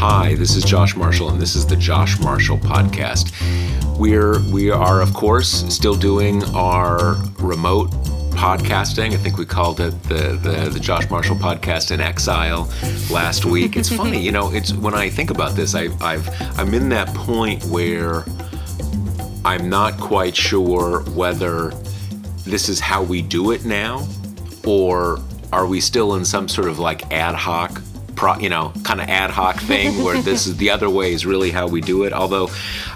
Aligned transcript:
Hi, 0.00 0.36
this 0.36 0.54
is 0.54 0.62
Josh 0.62 0.94
Marshall, 0.94 1.30
and 1.30 1.42
this 1.42 1.56
is 1.56 1.66
the 1.66 1.74
Josh 1.74 2.20
Marshall 2.20 2.56
Podcast. 2.56 3.34
We're 3.98 4.38
we 4.52 4.70
are 4.70 5.00
of 5.00 5.12
course 5.12 5.64
still 5.74 5.96
doing 5.96 6.44
our 6.54 7.16
remote 7.40 7.90
podcasting. 8.30 9.12
I 9.12 9.16
think 9.16 9.38
we 9.38 9.44
called 9.44 9.80
it 9.80 10.00
the, 10.04 10.38
the, 10.40 10.70
the 10.72 10.78
Josh 10.78 11.10
Marshall 11.10 11.34
podcast 11.34 11.90
in 11.90 12.00
exile 12.00 12.72
last 13.10 13.44
week. 13.44 13.76
It's 13.76 13.88
funny, 13.92 14.20
you 14.20 14.30
know. 14.30 14.52
It's 14.52 14.72
when 14.72 14.94
I 14.94 15.10
think 15.10 15.30
about 15.30 15.56
this, 15.56 15.74
I, 15.74 15.88
I've 16.00 16.28
I'm 16.56 16.72
in 16.74 16.88
that 16.90 17.08
point 17.08 17.64
where 17.64 18.24
I'm 19.44 19.68
not 19.68 19.98
quite 19.98 20.36
sure 20.36 21.00
whether 21.10 21.70
this 22.44 22.68
is 22.68 22.78
how 22.78 23.02
we 23.02 23.20
do 23.20 23.50
it 23.50 23.64
now, 23.64 24.06
or 24.64 25.18
are 25.52 25.66
we 25.66 25.80
still 25.80 26.14
in 26.14 26.24
some 26.24 26.46
sort 26.46 26.68
of 26.68 26.78
like 26.78 27.10
ad 27.12 27.34
hoc 27.34 27.82
Pro, 28.18 28.36
you 28.38 28.48
know, 28.48 28.72
kind 28.82 29.00
of 29.00 29.08
ad 29.08 29.30
hoc 29.30 29.60
thing 29.60 30.02
where 30.02 30.20
this 30.22 30.48
is 30.48 30.56
the 30.56 30.70
other 30.70 30.90
way 30.90 31.12
is 31.12 31.24
really 31.24 31.50
how 31.50 31.68
we 31.68 31.80
do 31.80 32.02
it. 32.02 32.12
Although, 32.12 32.48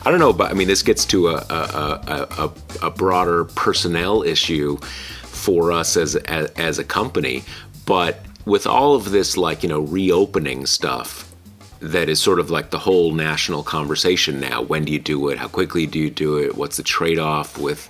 I 0.05 0.10
don't 0.10 0.19
know, 0.19 0.33
but 0.33 0.50
I 0.50 0.55
mean, 0.55 0.66
this 0.66 0.83
gets 0.83 1.05
to 1.06 1.28
a, 1.28 1.36
a, 1.48 2.24
a, 2.38 2.52
a 2.86 2.91
broader 2.91 3.44
personnel 3.44 4.24
issue 4.24 4.78
for 5.22 5.70
us 5.70 5.97
as, 5.97 6.16
as, 6.16 6.50
as 6.56 6.80
a 6.80 6.84
company. 6.84 7.44
But 7.86 8.20
with 8.47 8.66
all 8.66 8.97
of 8.97 9.12
this, 9.12 9.36
like, 9.36 9.62
you 9.62 9.69
know, 9.69 9.78
reopening 9.78 10.66
stuff, 10.66 11.32
that 11.78 12.08
is 12.08 12.20
sort 12.20 12.41
of 12.41 12.50
like 12.50 12.70
the 12.70 12.78
whole 12.80 13.12
national 13.12 13.62
conversation 13.62 14.41
now. 14.41 14.60
When 14.60 14.84
do 14.84 14.92
you 14.92 14.98
do 14.98 15.28
it? 15.28 15.38
How 15.38 15.47
quickly 15.47 15.86
do 15.86 16.00
you 16.00 16.10
do 16.10 16.36
it? 16.38 16.56
What's 16.56 16.78
the 16.78 16.82
trade 16.82 17.20
off 17.20 17.58
with 17.58 17.88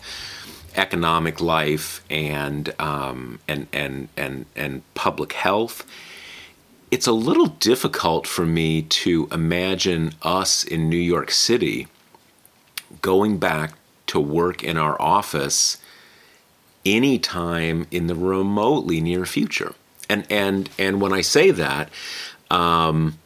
economic 0.77 1.41
life 1.41 2.05
and 2.11 2.75
um, 2.79 3.39
and 3.49 3.69
and 3.73 4.09
and 4.19 4.45
and 4.55 4.83
public 4.95 5.33
health? 5.33 5.87
It's 6.93 7.07
a 7.07 7.13
little 7.13 7.47
difficult 7.47 8.27
for 8.27 8.45
me 8.45 8.83
to 8.83 9.27
imagine 9.33 10.13
us 10.21 10.63
in 10.63 10.91
New 10.91 10.99
York 10.99 11.31
City 11.31 11.89
going 13.01 13.39
back 13.39 13.73
to 14.09 14.21
work 14.21 14.63
in 14.63 14.77
our 14.77 15.01
office 15.01 15.79
anytime 16.85 17.87
in 17.91 18.09
the 18.09 18.15
remotely 18.15 19.01
near 19.01 19.25
future. 19.25 19.75
And 20.11 20.27
and 20.31 20.69
and 20.79 21.01
when 21.01 21.15
I 21.15 21.23
say 21.23 21.51
that, 21.51 21.89
um, 22.51 23.19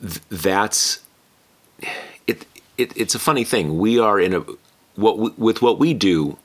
th- 0.00 0.20
that's 0.28 1.04
it, 2.26 2.46
it. 2.76 2.96
It's 2.96 3.14
a 3.14 3.20
funny 3.20 3.44
thing. 3.44 3.78
We 3.78 4.00
are 4.00 4.18
in 4.18 4.34
a 4.34 4.44
what 4.96 5.18
we, 5.20 5.30
with 5.36 5.62
what 5.62 5.78
we 5.78 5.94
do. 5.94 6.36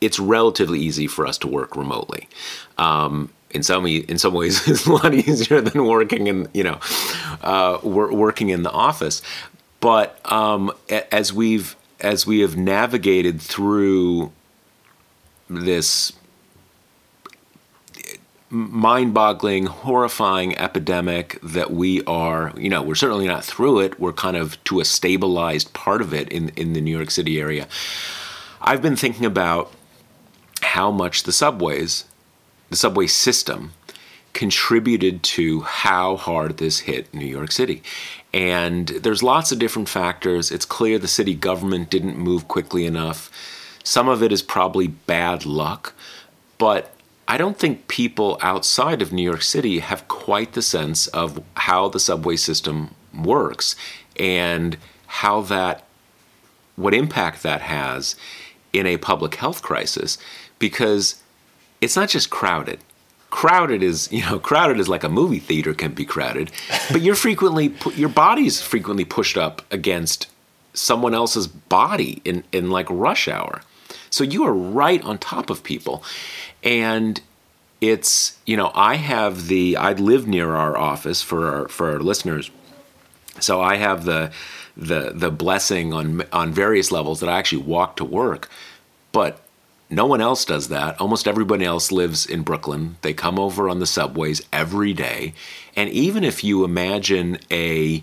It's 0.00 0.18
relatively 0.18 0.80
easy 0.80 1.06
for 1.06 1.24
us 1.24 1.38
to 1.38 1.46
work 1.46 1.76
remotely. 1.76 2.28
Um, 2.76 3.30
in 3.54 3.62
some 3.62 3.86
in 3.86 4.18
some 4.18 4.34
ways 4.34 4.66
it's 4.68 4.86
a 4.86 4.92
lot 4.92 5.14
easier 5.14 5.60
than 5.60 5.86
working 5.86 6.26
in 6.26 6.48
you 6.52 6.64
know 6.64 6.78
uh, 7.42 7.78
working 7.82 8.50
in 8.50 8.62
the 8.62 8.70
office. 8.70 9.22
But 9.80 10.18
um, 10.30 10.72
as 11.12 11.32
we've 11.32 11.76
as 12.00 12.26
we 12.26 12.40
have 12.40 12.56
navigated 12.56 13.40
through 13.40 14.32
this 15.48 16.12
mind-boggling, 18.50 19.66
horrifying 19.66 20.56
epidemic 20.58 21.38
that 21.42 21.72
we 21.72 22.04
are, 22.04 22.52
you 22.56 22.68
know, 22.68 22.82
we're 22.82 22.94
certainly 22.94 23.26
not 23.26 23.44
through 23.44 23.80
it. 23.80 23.98
We're 23.98 24.12
kind 24.12 24.36
of 24.36 24.62
to 24.64 24.80
a 24.80 24.84
stabilized 24.84 25.72
part 25.74 26.00
of 26.00 26.14
it 26.14 26.28
in 26.28 26.50
in 26.50 26.72
the 26.72 26.80
New 26.80 26.96
York 26.96 27.10
City 27.10 27.40
area. 27.40 27.68
I've 28.60 28.80
been 28.80 28.96
thinking 28.96 29.26
about 29.26 29.72
how 30.62 30.90
much 30.90 31.24
the 31.24 31.32
subways 31.32 32.04
the 32.74 32.78
subway 32.78 33.06
system 33.06 33.72
contributed 34.32 35.22
to 35.22 35.60
how 35.60 36.16
hard 36.16 36.56
this 36.56 36.80
hit 36.80 37.14
New 37.14 37.24
York 37.24 37.52
City. 37.52 37.84
And 38.32 38.88
there's 38.88 39.22
lots 39.22 39.52
of 39.52 39.60
different 39.60 39.88
factors. 39.88 40.50
It's 40.50 40.64
clear 40.64 40.98
the 40.98 41.06
city 41.06 41.36
government 41.36 41.88
didn't 41.88 42.18
move 42.18 42.48
quickly 42.48 42.84
enough. 42.84 43.30
Some 43.84 44.08
of 44.08 44.24
it 44.24 44.32
is 44.32 44.42
probably 44.42 44.88
bad 44.88 45.46
luck, 45.46 45.94
but 46.58 46.92
I 47.28 47.38
don't 47.38 47.56
think 47.56 47.86
people 47.86 48.38
outside 48.40 49.02
of 49.02 49.12
New 49.12 49.22
York 49.22 49.42
City 49.42 49.78
have 49.78 50.08
quite 50.08 50.54
the 50.54 50.60
sense 50.62 51.06
of 51.06 51.40
how 51.54 51.88
the 51.88 52.00
subway 52.00 52.34
system 52.34 52.92
works 53.16 53.76
and 54.18 54.76
how 55.06 55.42
that 55.42 55.84
what 56.74 56.92
impact 56.92 57.44
that 57.44 57.60
has 57.60 58.16
in 58.72 58.84
a 58.84 58.96
public 58.96 59.36
health 59.36 59.62
crisis 59.62 60.18
because 60.58 61.22
it's 61.84 61.96
not 61.96 62.08
just 62.08 62.30
crowded. 62.30 62.80
Crowded 63.30 63.82
is, 63.82 64.10
you 64.10 64.22
know, 64.22 64.38
crowded 64.50 64.80
is 64.80 64.88
like 64.88 65.04
a 65.04 65.08
movie 65.08 65.38
theater 65.38 65.74
can 65.74 65.92
be 65.92 66.04
crowded, 66.04 66.50
but 66.90 67.02
you're 67.02 67.14
frequently, 67.14 67.74
your 67.94 68.08
body's 68.08 68.62
frequently 68.62 69.04
pushed 69.04 69.36
up 69.36 69.62
against 69.70 70.28
someone 70.72 71.14
else's 71.14 71.46
body 71.46 72.22
in, 72.24 72.42
in 72.52 72.70
like 72.70 72.86
rush 72.88 73.28
hour. 73.28 73.60
So 74.10 74.24
you 74.24 74.44
are 74.44 74.54
right 74.54 75.02
on 75.02 75.18
top 75.18 75.50
of 75.50 75.62
people. 75.62 76.02
And 76.62 77.20
it's, 77.80 78.38
you 78.46 78.56
know, 78.56 78.72
I 78.74 78.96
have 78.96 79.48
the, 79.48 79.76
I 79.76 79.92
live 79.92 80.26
near 80.26 80.54
our 80.54 80.76
office 80.76 81.20
for 81.20 81.52
our, 81.52 81.68
for 81.68 81.90
our 81.90 82.00
listeners. 82.00 82.50
So 83.40 83.60
I 83.60 83.76
have 83.76 84.04
the, 84.04 84.32
the, 84.76 85.12
the 85.14 85.30
blessing 85.30 85.92
on, 85.92 86.22
on 86.32 86.52
various 86.52 86.90
levels 86.90 87.20
that 87.20 87.28
I 87.28 87.38
actually 87.38 87.62
walk 87.62 87.96
to 87.96 88.04
work. 88.04 88.48
But 89.12 89.43
no 89.90 90.06
one 90.06 90.20
else 90.20 90.44
does 90.44 90.68
that. 90.68 91.00
Almost 91.00 91.28
everybody 91.28 91.64
else 91.64 91.92
lives 91.92 92.26
in 92.26 92.42
Brooklyn. 92.42 92.96
They 93.02 93.12
come 93.12 93.38
over 93.38 93.68
on 93.68 93.80
the 93.80 93.86
subways 93.86 94.42
every 94.52 94.92
day. 94.92 95.34
And 95.76 95.90
even 95.90 96.24
if 96.24 96.42
you 96.42 96.64
imagine 96.64 97.38
a 97.50 98.02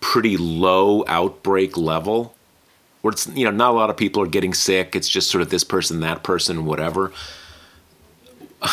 pretty 0.00 0.36
low 0.36 1.04
outbreak 1.08 1.76
level, 1.76 2.34
where 3.02 3.12
it's, 3.12 3.26
you 3.28 3.44
know, 3.44 3.50
not 3.50 3.72
a 3.72 3.74
lot 3.74 3.90
of 3.90 3.96
people 3.96 4.22
are 4.22 4.26
getting 4.26 4.54
sick, 4.54 4.94
it's 4.96 5.08
just 5.08 5.30
sort 5.30 5.42
of 5.42 5.50
this 5.50 5.64
person, 5.64 6.00
that 6.00 6.22
person, 6.22 6.64
whatever. 6.64 7.12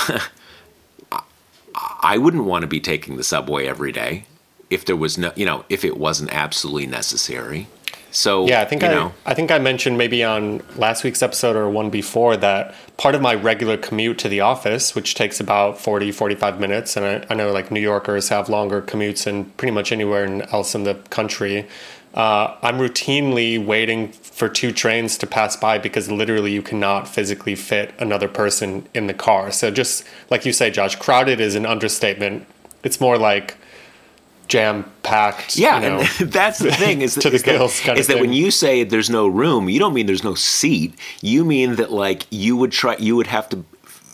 I 2.03 2.17
wouldn't 2.17 2.45
want 2.45 2.61
to 2.61 2.67
be 2.67 2.79
taking 2.79 3.17
the 3.17 3.23
subway 3.23 3.67
every 3.67 3.91
day 3.91 4.25
if 4.69 4.85
there 4.85 4.95
was 4.95 5.17
no, 5.17 5.31
you 5.35 5.45
know, 5.45 5.65
if 5.69 5.83
it 5.83 5.97
wasn't 5.97 6.33
absolutely 6.33 6.87
necessary. 6.87 7.67
So 8.11 8.45
yeah, 8.45 8.61
I 8.61 8.65
think 8.65 8.83
I, 8.83 8.89
know. 8.89 9.13
I 9.25 9.33
think 9.33 9.51
I 9.51 9.59
mentioned 9.59 9.97
maybe 9.97 10.23
on 10.23 10.61
last 10.75 11.03
week's 11.03 11.21
episode 11.23 11.55
or 11.55 11.69
one 11.69 11.89
before 11.89 12.35
that 12.37 12.75
part 12.97 13.15
of 13.15 13.21
my 13.21 13.33
regular 13.33 13.77
commute 13.77 14.19
to 14.19 14.29
the 14.29 14.41
office, 14.41 14.93
which 14.93 15.15
takes 15.15 15.39
about 15.39 15.79
40, 15.79 16.11
45 16.11 16.59
minutes, 16.59 16.97
and 16.97 17.05
I, 17.05 17.25
I 17.29 17.35
know 17.35 17.51
like 17.51 17.71
New 17.71 17.79
Yorkers 17.79 18.29
have 18.29 18.49
longer 18.49 18.81
commutes 18.81 19.23
than 19.23 19.45
pretty 19.51 19.71
much 19.71 19.91
anywhere 19.91 20.43
else 20.51 20.75
in 20.75 20.83
the 20.83 20.95
country. 21.09 21.67
Uh, 22.13 22.57
I'm 22.61 22.77
routinely 22.77 23.63
waiting 23.63 24.11
for 24.11 24.49
two 24.49 24.73
trains 24.73 25.17
to 25.19 25.27
pass 25.27 25.55
by 25.55 25.77
because 25.77 26.11
literally 26.11 26.51
you 26.51 26.61
cannot 26.61 27.07
physically 27.07 27.55
fit 27.55 27.93
another 27.99 28.27
person 28.27 28.87
in 28.93 29.07
the 29.07 29.13
car. 29.13 29.51
So 29.51 29.71
just 29.71 30.03
like 30.29 30.45
you 30.45 30.51
say, 30.51 30.69
Josh, 30.71 30.97
crowded 30.97 31.39
is 31.39 31.55
an 31.55 31.65
understatement. 31.65 32.45
It's 32.83 32.99
more 32.99 33.17
like 33.17 33.55
jam 34.51 34.91
packed. 35.01 35.55
Yeah, 35.55 35.81
you 35.81 35.89
know, 35.89 35.99
and 36.19 36.31
that's 36.31 36.59
the 36.59 36.71
thing 36.71 37.01
is, 37.01 37.15
to 37.21 37.29
the 37.29 37.37
is 37.37 37.43
gills 37.43 37.77
that, 37.77 37.85
kind 37.85 37.97
is 37.97 38.09
of 38.09 38.15
that 38.15 38.21
when 38.21 38.33
you 38.33 38.51
say 38.51 38.83
there's 38.83 39.09
no 39.09 39.25
room, 39.27 39.69
you 39.69 39.79
don't 39.79 39.93
mean 39.93 40.05
there's 40.05 40.23
no 40.23 40.35
seat. 40.35 40.93
You 41.21 41.45
mean 41.45 41.77
that 41.77 41.91
like 41.91 42.27
you 42.29 42.57
would 42.57 42.71
try, 42.71 42.97
you 42.97 43.15
would 43.15 43.27
have 43.27 43.47
to 43.49 43.63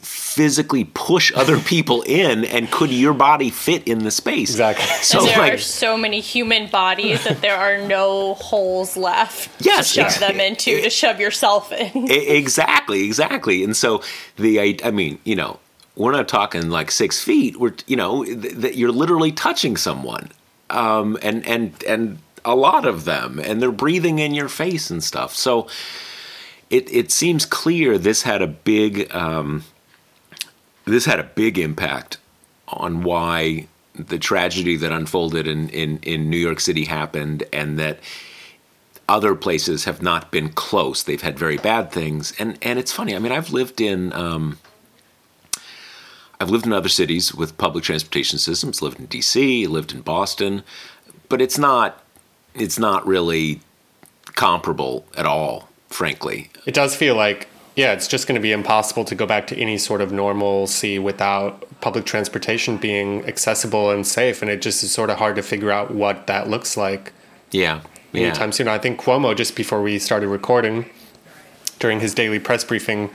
physically 0.01 0.83
push 0.83 1.33
other 1.33 1.59
people 1.73 2.03
in, 2.03 2.45
and 2.45 2.71
could 2.71 2.91
your 2.91 3.15
body 3.15 3.49
fit 3.49 3.87
in 3.87 4.03
the 4.03 4.11
space? 4.11 4.51
Exactly. 4.51 4.85
So 5.01 5.19
and 5.19 5.27
there 5.27 5.39
like, 5.39 5.53
are 5.53 5.57
so 5.57 5.97
many 5.97 6.19
human 6.19 6.69
bodies 6.69 7.23
that 7.23 7.41
there 7.41 7.57
are 7.57 7.79
no 7.87 8.35
holes 8.35 8.95
left 8.95 9.49
Yes, 9.59 9.89
to 9.89 10.01
shove 10.01 10.05
ex- 10.05 10.19
them 10.19 10.39
into 10.39 10.81
to 10.83 10.89
shove 10.91 11.19
yourself 11.19 11.71
in. 11.71 12.09
Exactly, 12.11 13.05
exactly. 13.05 13.63
And 13.63 13.75
so 13.75 14.03
the 14.35 14.61
I, 14.61 14.77
I 14.83 14.91
mean, 14.91 15.17
you 15.23 15.35
know, 15.35 15.59
we're 15.97 16.11
not 16.11 16.27
talking 16.27 16.69
like 16.69 16.91
six 16.91 17.21
feet. 17.21 17.59
We're 17.59 17.73
you 17.85 17.95
know 17.95 18.23
that 18.23 18.61
th- 18.61 18.75
you're 18.75 18.91
literally 18.91 19.31
touching 19.31 19.77
someone, 19.77 20.29
um, 20.69 21.17
and 21.21 21.45
and 21.47 21.83
and 21.83 22.19
a 22.45 22.55
lot 22.55 22.85
of 22.85 23.05
them, 23.05 23.39
and 23.39 23.61
they're 23.61 23.71
breathing 23.71 24.19
in 24.19 24.33
your 24.33 24.49
face 24.49 24.89
and 24.89 25.03
stuff. 25.03 25.35
So 25.35 25.67
it 26.69 26.91
it 26.91 27.11
seems 27.11 27.45
clear 27.45 27.97
this 27.97 28.21
had 28.21 28.41
a 28.41 28.47
big 28.47 29.13
um, 29.13 29.63
this 30.85 31.05
had 31.05 31.19
a 31.19 31.23
big 31.23 31.57
impact 31.57 32.17
on 32.67 33.03
why 33.03 33.67
the 33.97 34.19
tragedy 34.19 34.75
that 34.77 34.91
unfolded 34.91 35.47
in, 35.47 35.69
in, 35.69 35.99
in 36.03 36.29
New 36.29 36.37
York 36.37 36.59
City 36.59 36.85
happened 36.85 37.43
and 37.51 37.79
that 37.79 37.99
other 39.09 39.35
places 39.35 39.85
have 39.85 40.01
not 40.01 40.31
been 40.31 40.49
close. 40.49 41.03
They've 41.03 41.21
had 41.21 41.39
very 41.39 41.57
bad 41.57 41.91
things. 41.91 42.33
And, 42.39 42.57
and 42.61 42.77
it's 42.77 42.91
funny. 42.91 43.15
I 43.15 43.19
mean, 43.19 43.31
I've 43.31 43.51
lived 43.51 43.81
in, 43.81 44.13
um, 44.13 44.59
I've 46.39 46.49
lived 46.49 46.65
in 46.65 46.73
other 46.73 46.89
cities 46.89 47.33
with 47.33 47.57
public 47.57 47.83
transportation 47.83 48.39
systems, 48.39 48.81
lived 48.81 48.99
in 48.99 49.07
DC, 49.07 49.67
lived 49.67 49.91
in 49.91 50.01
Boston, 50.01 50.63
but 51.29 51.41
it's 51.41 51.57
not, 51.57 52.03
it's 52.53 52.77
not 52.77 53.05
really 53.07 53.61
comparable 54.35 55.05
at 55.17 55.25
all, 55.25 55.67
frankly. 55.89 56.51
It 56.65 56.73
does 56.73 56.95
feel 56.95 57.15
like 57.15 57.47
yeah, 57.77 57.93
it's 57.93 58.07
just 58.07 58.27
going 58.27 58.33
to 58.33 58.41
be 58.41 58.51
impossible 58.51 59.05
to 59.05 59.13
go 59.13 59.27
back 59.27 59.45
to 59.47 59.55
any 59.55 59.77
sort 59.77 60.01
of 60.01 60.11
normalcy 60.11 60.97
without 60.97 61.63
public 61.79 62.05
transportation 62.05 62.77
being 62.77 63.23
accessible 63.27 63.91
and 63.91 64.05
safe. 64.05 64.41
And 64.41 64.49
it 64.49 64.63
just 64.63 64.83
is 64.83 64.91
sort 64.91 65.11
of 65.11 65.19
hard 65.19 65.35
to 65.35 65.43
figure 65.43 65.69
out 65.69 65.93
what 65.93 66.25
that 66.25 66.49
looks 66.49 66.75
like. 66.75 67.13
Yeah. 67.51 67.81
yeah. 68.13 68.23
Anytime 68.23 68.51
soon. 68.51 68.67
I 68.67 68.79
think 68.79 68.99
Cuomo, 68.99 69.37
just 69.37 69.55
before 69.55 69.83
we 69.83 69.99
started 69.99 70.27
recording, 70.27 70.89
during 71.77 71.99
his 71.99 72.15
daily 72.15 72.39
press 72.39 72.63
briefing, 72.63 73.11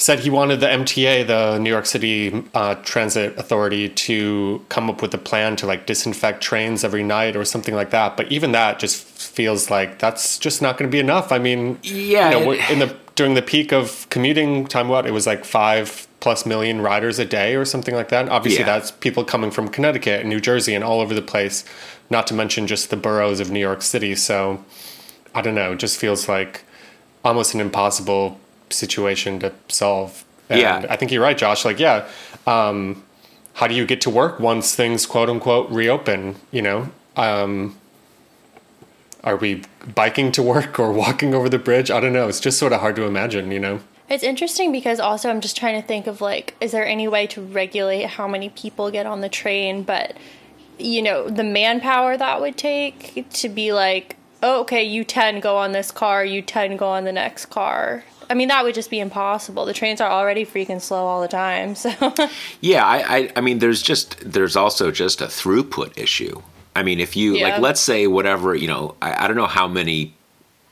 said 0.00 0.20
he 0.20 0.30
wanted 0.30 0.60
the 0.60 0.66
MTA, 0.66 1.26
the 1.26 1.58
New 1.58 1.70
York 1.70 1.84
City 1.84 2.44
uh, 2.54 2.74
Transit 2.76 3.36
Authority, 3.38 3.88
to 3.88 4.64
come 4.68 4.88
up 4.88 5.02
with 5.02 5.12
a 5.14 5.18
plan 5.18 5.56
to 5.56 5.66
like 5.66 5.86
disinfect 5.86 6.42
trains 6.42 6.84
every 6.84 7.02
night 7.02 7.36
or 7.36 7.44
something 7.44 7.74
like 7.74 7.90
that. 7.90 8.16
But 8.16 8.32
even 8.32 8.52
that 8.52 8.78
just 8.78 9.04
feels 9.04 9.70
like 9.70 9.98
that's 9.98 10.38
just 10.38 10.62
not 10.62 10.78
going 10.78 10.90
to 10.90 10.92
be 10.92 11.00
enough. 11.00 11.32
I 11.32 11.38
mean, 11.38 11.78
yeah, 11.82 12.38
you 12.38 12.44
know, 12.44 12.52
in 12.52 12.78
the 12.78 12.96
during 13.14 13.34
the 13.34 13.42
peak 13.42 13.72
of 13.72 14.08
commuting 14.08 14.66
time, 14.66 14.88
what 14.88 15.06
it 15.06 15.12
was 15.12 15.26
like 15.26 15.44
five 15.44 16.08
plus 16.20 16.46
million 16.46 16.80
riders 16.80 17.18
a 17.18 17.24
day 17.24 17.54
or 17.54 17.64
something 17.64 17.94
like 17.94 18.08
that. 18.10 18.28
obviously, 18.28 18.60
yeah. 18.60 18.66
that's 18.66 18.90
people 18.90 19.24
coming 19.24 19.50
from 19.50 19.68
Connecticut 19.68 20.20
and 20.20 20.28
New 20.28 20.40
Jersey 20.40 20.74
and 20.74 20.84
all 20.84 21.00
over 21.00 21.14
the 21.14 21.22
place. 21.22 21.64
Not 22.08 22.26
to 22.28 22.34
mention 22.34 22.66
just 22.66 22.90
the 22.90 22.96
boroughs 22.96 23.40
of 23.40 23.50
New 23.50 23.60
York 23.60 23.82
City. 23.82 24.14
So 24.14 24.64
I 25.34 25.42
don't 25.42 25.54
know. 25.54 25.72
It 25.72 25.78
just 25.78 25.98
feels 25.98 26.28
like 26.28 26.64
almost 27.24 27.54
an 27.54 27.60
impossible 27.60 28.40
situation 28.70 29.40
to 29.40 29.52
solve. 29.68 30.24
And 30.48 30.60
yeah, 30.60 30.86
I 30.88 30.96
think 30.96 31.12
you're 31.12 31.22
right, 31.22 31.38
Josh. 31.38 31.64
Like, 31.64 31.78
yeah, 31.78 32.08
um, 32.46 33.04
how 33.54 33.66
do 33.66 33.74
you 33.74 33.86
get 33.86 34.00
to 34.02 34.10
work 34.10 34.40
once 34.40 34.74
things 34.74 35.06
quote 35.06 35.28
unquote 35.28 35.70
reopen? 35.70 36.36
You 36.50 36.62
know, 36.62 36.88
um, 37.16 37.76
are 39.22 39.36
we 39.36 39.62
biking 39.94 40.32
to 40.32 40.42
work 40.42 40.78
or 40.78 40.92
walking 40.92 41.34
over 41.34 41.48
the 41.48 41.58
bridge? 41.58 41.90
I 41.90 42.00
don't 42.00 42.12
know. 42.12 42.28
It's 42.28 42.40
just 42.40 42.58
sort 42.58 42.72
of 42.72 42.80
hard 42.80 42.96
to 42.96 43.04
imagine, 43.04 43.50
you 43.50 43.60
know? 43.60 43.80
It's 44.08 44.24
interesting 44.24 44.72
because 44.72 44.98
also 44.98 45.30
I'm 45.30 45.40
just 45.40 45.56
trying 45.56 45.80
to 45.80 45.86
think 45.86 46.06
of 46.06 46.20
like, 46.20 46.56
is 46.60 46.72
there 46.72 46.84
any 46.84 47.06
way 47.06 47.26
to 47.28 47.40
regulate 47.40 48.06
how 48.06 48.26
many 48.26 48.48
people 48.48 48.90
get 48.90 49.06
on 49.06 49.20
the 49.20 49.28
train? 49.28 49.84
But, 49.84 50.16
you 50.78 51.00
know, 51.00 51.28
the 51.28 51.44
manpower 51.44 52.16
that 52.16 52.40
would 52.40 52.56
take 52.56 53.24
to 53.30 53.48
be 53.48 53.72
like, 53.72 54.16
oh, 54.42 54.62
okay, 54.62 54.82
you 54.82 55.04
10 55.04 55.40
go 55.40 55.56
on 55.56 55.72
this 55.72 55.92
car, 55.92 56.24
you 56.24 56.42
10 56.42 56.76
go 56.76 56.88
on 56.88 57.04
the 57.04 57.12
next 57.12 57.46
car. 57.46 58.04
I 58.30 58.34
mean, 58.34 58.48
that 58.48 58.64
would 58.64 58.74
just 58.74 58.90
be 58.90 59.00
impossible. 59.00 59.66
The 59.66 59.74
trains 59.74 60.00
are 60.00 60.10
already 60.10 60.46
freaking 60.46 60.80
slow 60.80 61.04
all 61.04 61.20
the 61.20 61.28
time. 61.28 61.74
So, 61.74 61.90
yeah, 62.60 62.86
I, 62.86 63.16
I, 63.16 63.32
I 63.36 63.40
mean, 63.40 63.58
there's 63.58 63.82
just, 63.82 64.18
there's 64.20 64.56
also 64.56 64.90
just 64.90 65.20
a 65.20 65.26
throughput 65.26 65.98
issue. 65.98 66.40
I 66.76 66.82
mean, 66.82 67.00
if 67.00 67.16
you 67.16 67.36
yeah. 67.36 67.48
like, 67.48 67.60
let's 67.60 67.80
say 67.80 68.06
whatever 68.06 68.54
you 68.54 68.68
know, 68.68 68.94
I, 69.02 69.24
I 69.24 69.26
don't 69.26 69.36
know 69.36 69.46
how 69.46 69.66
many 69.66 70.14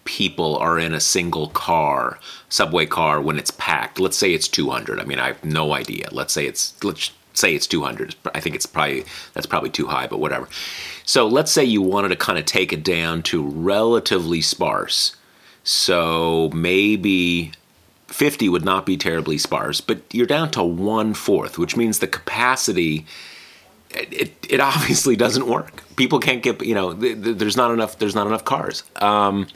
people 0.04 0.56
are 0.56 0.78
in 0.78 0.94
a 0.94 1.00
single 1.00 1.48
car, 1.48 2.18
subway 2.48 2.86
car 2.86 3.20
when 3.20 3.38
it's 3.38 3.50
packed. 3.50 4.00
Let's 4.00 4.16
say 4.16 4.32
it's 4.32 4.48
200. 4.48 5.00
I 5.00 5.04
mean, 5.04 5.18
I 5.18 5.26
have 5.26 5.44
no 5.44 5.74
idea. 5.74 6.08
Let's 6.12 6.32
say 6.32 6.46
it's 6.46 6.82
let's 6.82 7.10
say 7.34 7.54
it's 7.54 7.66
200. 7.66 8.14
I 8.34 8.40
think 8.40 8.54
it's 8.54 8.66
probably 8.66 9.04
that's 9.34 9.46
probably 9.46 9.70
too 9.70 9.86
high, 9.86 10.06
but 10.06 10.18
whatever. 10.18 10.48
So 11.04 11.26
let's 11.26 11.52
say 11.52 11.64
you 11.64 11.82
wanted 11.82 12.08
to 12.08 12.16
kind 12.16 12.38
of 12.38 12.46
take 12.46 12.72
it 12.72 12.82
down 12.82 13.22
to 13.24 13.42
relatively 13.42 14.40
sparse. 14.40 15.14
So 15.70 16.50
maybe 16.54 17.52
50 18.06 18.48
would 18.48 18.64
not 18.64 18.86
be 18.86 18.96
terribly 18.96 19.36
sparse, 19.36 19.82
but 19.82 20.00
you're 20.14 20.26
down 20.26 20.50
to 20.52 20.62
one 20.64 21.12
fourth, 21.12 21.58
which 21.58 21.76
means 21.76 21.98
the 21.98 22.06
capacity 22.06 23.04
it, 23.90 24.32
it 24.48 24.60
obviously 24.62 25.14
doesn't 25.14 25.46
work. 25.46 25.82
People 25.96 26.20
can't 26.20 26.42
get 26.42 26.64
you 26.64 26.74
know 26.74 26.94
there's 26.94 27.58
not 27.58 27.70
enough 27.70 27.98
there's 27.98 28.14
not 28.14 28.26
enough 28.26 28.46
cars. 28.46 28.82
Um, 28.96 29.46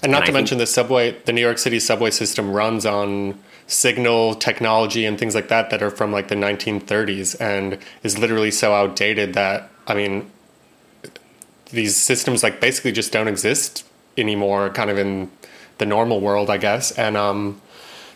and 0.00 0.12
not 0.12 0.18
and 0.18 0.26
to 0.26 0.32
I 0.32 0.34
mention 0.34 0.58
think, 0.58 0.68
the 0.68 0.72
subway, 0.72 1.18
the 1.24 1.32
New 1.32 1.40
York 1.40 1.58
City 1.58 1.80
subway 1.80 2.12
system 2.12 2.52
runs 2.52 2.86
on 2.86 3.36
signal 3.66 4.36
technology 4.36 5.04
and 5.04 5.18
things 5.18 5.34
like 5.34 5.48
that 5.48 5.70
that 5.70 5.82
are 5.82 5.90
from 5.90 6.12
like 6.12 6.28
the 6.28 6.36
1930s 6.36 7.36
and 7.40 7.78
is 8.04 8.16
literally 8.16 8.52
so 8.52 8.74
outdated 8.74 9.34
that 9.34 9.72
I 9.88 9.94
mean 9.94 10.30
these 11.70 11.96
systems 11.96 12.44
like 12.44 12.60
basically 12.60 12.92
just 12.92 13.10
don't 13.10 13.26
exist 13.26 13.84
anymore 14.16 14.70
kind 14.70 14.88
of 14.88 14.98
in 14.98 15.32
the 15.78 15.86
normal 15.86 16.20
world 16.20 16.50
I 16.50 16.58
guess 16.58 16.90
and 16.92 17.16
um 17.16 17.60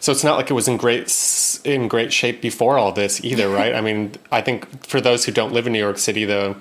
so 0.02 0.10
it's 0.10 0.24
not 0.24 0.36
like 0.36 0.50
it 0.50 0.54
was 0.54 0.66
in 0.66 0.78
great 0.78 1.08
in 1.64 1.86
great 1.86 2.12
shape 2.12 2.42
before 2.42 2.76
all 2.76 2.90
this 2.90 3.22
either, 3.24 3.48
right? 3.60 3.72
I 3.72 3.80
mean, 3.80 4.16
I 4.32 4.40
think 4.40 4.84
for 4.84 5.00
those 5.00 5.24
who 5.24 5.30
don't 5.30 5.52
live 5.52 5.68
in 5.68 5.72
New 5.72 5.78
York 5.78 5.98
City, 5.98 6.24
the 6.24 6.56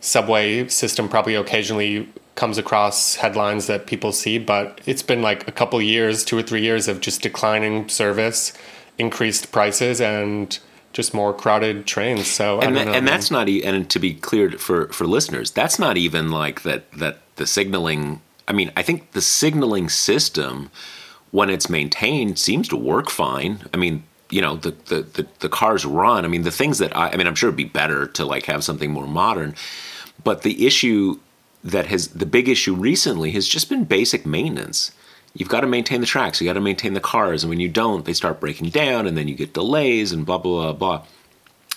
subway 0.00 0.66
system 0.68 1.10
probably 1.10 1.34
occasionally 1.34 2.08
comes 2.36 2.56
across 2.56 3.16
headlines 3.16 3.66
that 3.66 3.86
people 3.86 4.12
see, 4.12 4.38
but 4.38 4.80
it's 4.86 5.02
been 5.02 5.20
like 5.20 5.46
a 5.46 5.52
couple 5.52 5.82
years, 5.82 6.24
two 6.24 6.38
or 6.38 6.42
three 6.42 6.62
years 6.62 6.88
of 6.88 7.02
just 7.02 7.20
declining 7.20 7.86
service, 7.90 8.54
increased 8.96 9.52
prices, 9.52 10.00
and 10.00 10.58
just 10.94 11.12
more 11.12 11.34
crowded 11.34 11.84
trains. 11.84 12.28
So 12.28 12.60
and, 12.60 12.76
that, 12.76 12.86
know, 12.86 12.92
and 12.94 13.06
that's 13.06 13.30
not 13.30 13.48
and 13.48 13.90
to 13.90 13.98
be 13.98 14.14
clear 14.14 14.52
for 14.52 14.88
for 14.88 15.06
listeners, 15.06 15.50
that's 15.50 15.78
not 15.78 15.98
even 15.98 16.30
like 16.30 16.62
that 16.62 16.90
that 16.92 17.18
the 17.36 17.46
signaling. 17.46 18.22
I 18.48 18.52
mean, 18.52 18.72
I 18.76 18.82
think 18.82 19.12
the 19.12 19.20
signaling 19.20 19.88
system 19.88 20.70
when 21.30 21.50
it's 21.50 21.68
maintained 21.68 22.38
seems 22.38 22.66
to 22.68 22.76
work 22.76 23.10
fine. 23.10 23.60
I 23.74 23.76
mean, 23.76 24.02
you 24.30 24.40
know, 24.40 24.56
the, 24.56 24.70
the, 24.86 25.02
the, 25.02 25.26
the, 25.40 25.48
cars 25.48 25.84
run. 25.84 26.24
I 26.24 26.28
mean, 26.28 26.42
the 26.42 26.50
things 26.50 26.78
that 26.78 26.96
I, 26.96 27.10
I 27.10 27.16
mean, 27.16 27.26
I'm 27.26 27.34
sure 27.34 27.48
it'd 27.48 27.56
be 27.56 27.64
better 27.64 28.06
to 28.06 28.24
like 28.24 28.46
have 28.46 28.64
something 28.64 28.90
more 28.90 29.06
modern, 29.06 29.54
but 30.24 30.42
the 30.42 30.66
issue 30.66 31.18
that 31.64 31.86
has, 31.86 32.08
the 32.08 32.26
big 32.26 32.48
issue 32.48 32.74
recently 32.74 33.30
has 33.32 33.46
just 33.46 33.68
been 33.68 33.84
basic 33.84 34.26
maintenance. 34.26 34.92
You've 35.34 35.48
got 35.48 35.60
to 35.60 35.66
maintain 35.66 36.00
the 36.00 36.06
tracks, 36.06 36.40
you 36.40 36.46
got 36.46 36.54
to 36.54 36.60
maintain 36.60 36.94
the 36.94 37.00
cars, 37.00 37.42
and 37.42 37.50
when 37.50 37.60
you 37.60 37.68
don't, 37.68 38.04
they 38.04 38.14
start 38.14 38.40
breaking 38.40 38.70
down, 38.70 39.06
and 39.06 39.16
then 39.16 39.28
you 39.28 39.34
get 39.34 39.52
delays 39.52 40.10
and 40.10 40.24
blah 40.24 40.38
blah 40.38 40.72
blah 40.72 40.98
blah. 40.98 41.06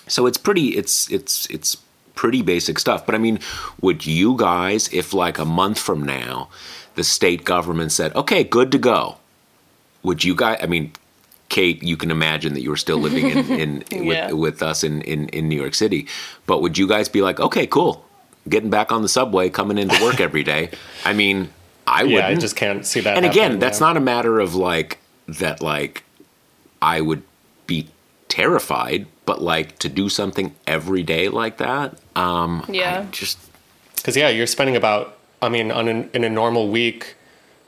So 0.08 0.26
it's 0.26 0.38
pretty, 0.38 0.70
it's 0.70 1.10
it's 1.10 1.46
it's 1.50 1.76
pretty 2.14 2.42
basic 2.42 2.78
stuff. 2.78 3.06
But 3.06 3.14
I 3.14 3.18
mean, 3.18 3.38
would 3.80 4.06
you 4.06 4.36
guys, 4.36 4.88
if 4.92 5.12
like 5.12 5.38
a 5.38 5.44
month 5.44 5.78
from 5.78 6.02
now, 6.02 6.48
the 6.94 7.04
state 7.04 7.44
government 7.44 7.92
said, 7.92 8.14
okay, 8.14 8.44
good 8.44 8.70
to 8.72 8.78
go, 8.78 9.16
would 10.02 10.24
you 10.24 10.34
guys? 10.34 10.58
I 10.62 10.66
mean, 10.66 10.92
Kate, 11.48 11.82
you 11.82 11.96
can 11.96 12.10
imagine 12.10 12.54
that 12.54 12.62
you 12.62 12.70
were 12.70 12.76
still 12.76 12.96
living 12.98 13.28
in, 13.28 13.50
in 13.50 13.84
yeah. 14.06 14.32
with, 14.32 14.34
with 14.34 14.62
us 14.62 14.82
in, 14.82 15.02
in, 15.02 15.28
in 15.28 15.48
New 15.48 15.60
York 15.60 15.74
City. 15.74 16.06
But 16.46 16.62
would 16.62 16.78
you 16.78 16.88
guys 16.88 17.08
be 17.08 17.20
like, 17.20 17.40
okay, 17.40 17.66
cool, 17.66 18.06
getting 18.48 18.70
back 18.70 18.90
on 18.90 19.02
the 19.02 19.08
subway, 19.08 19.50
coming 19.50 19.78
into 19.78 20.02
work 20.02 20.18
every 20.28 20.42
day? 20.42 20.70
I 21.04 21.12
mean, 21.12 21.50
I 21.86 22.04
wouldn't. 22.04 22.20
Yeah, 22.20 22.28
I 22.28 22.34
just 22.36 22.56
can't 22.56 22.86
see 22.86 23.00
that. 23.00 23.16
And 23.16 23.26
again, 23.26 23.58
that's 23.58 23.80
not 23.80 23.96
a 23.96 24.00
matter 24.00 24.40
of 24.40 24.54
like 24.54 24.98
that. 25.28 25.60
Like, 25.60 26.04
I 26.80 27.00
would 27.00 27.22
be 27.66 27.88
terrified, 28.28 29.06
but 29.24 29.40
like 29.40 29.78
to 29.78 29.88
do 29.88 30.08
something 30.08 30.54
every 30.66 31.02
day 31.02 31.28
like 31.28 31.58
that. 31.58 31.98
Um, 32.16 32.64
yeah, 32.68 33.06
I 33.06 33.10
just 33.10 33.38
because 33.96 34.16
yeah, 34.16 34.28
you're 34.28 34.46
spending 34.46 34.76
about. 34.76 35.18
I 35.40 35.48
mean, 35.48 35.72
on 35.72 35.88
an, 35.88 36.08
in 36.14 36.22
a 36.22 36.30
normal 36.30 36.68
week 36.68 37.16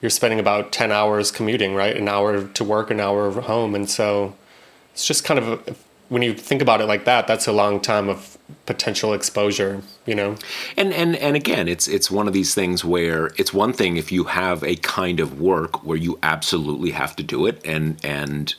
you're 0.04 0.10
spending 0.10 0.38
about 0.38 0.70
10 0.70 0.92
hours 0.92 1.30
commuting, 1.30 1.74
right? 1.74 1.96
An 1.96 2.08
hour 2.08 2.46
to 2.46 2.62
work, 2.64 2.90
an 2.90 3.00
hour 3.00 3.30
home. 3.40 3.74
And 3.74 3.88
so 3.88 4.34
it's 4.92 5.06
just 5.06 5.24
kind 5.24 5.40
of, 5.40 5.48
a, 5.48 5.74
when 6.10 6.20
you 6.20 6.34
think 6.34 6.60
about 6.60 6.82
it 6.82 6.84
like 6.84 7.06
that, 7.06 7.26
that's 7.26 7.46
a 7.46 7.52
long 7.52 7.80
time 7.80 8.10
of 8.10 8.36
potential 8.66 9.14
exposure, 9.14 9.80
you 10.04 10.14
know? 10.14 10.36
And, 10.76 10.92
and, 10.92 11.16
and 11.16 11.36
again, 11.36 11.68
it's, 11.68 11.88
it's 11.88 12.10
one 12.10 12.28
of 12.28 12.34
these 12.34 12.54
things 12.54 12.84
where 12.84 13.28
it's 13.38 13.54
one 13.54 13.72
thing 13.72 13.96
if 13.96 14.12
you 14.12 14.24
have 14.24 14.62
a 14.62 14.76
kind 14.76 15.20
of 15.20 15.40
work 15.40 15.82
where 15.86 15.96
you 15.96 16.18
absolutely 16.22 16.90
have 16.90 17.16
to 17.16 17.22
do 17.22 17.46
it 17.46 17.64
and, 17.64 17.96
and, 18.04 18.54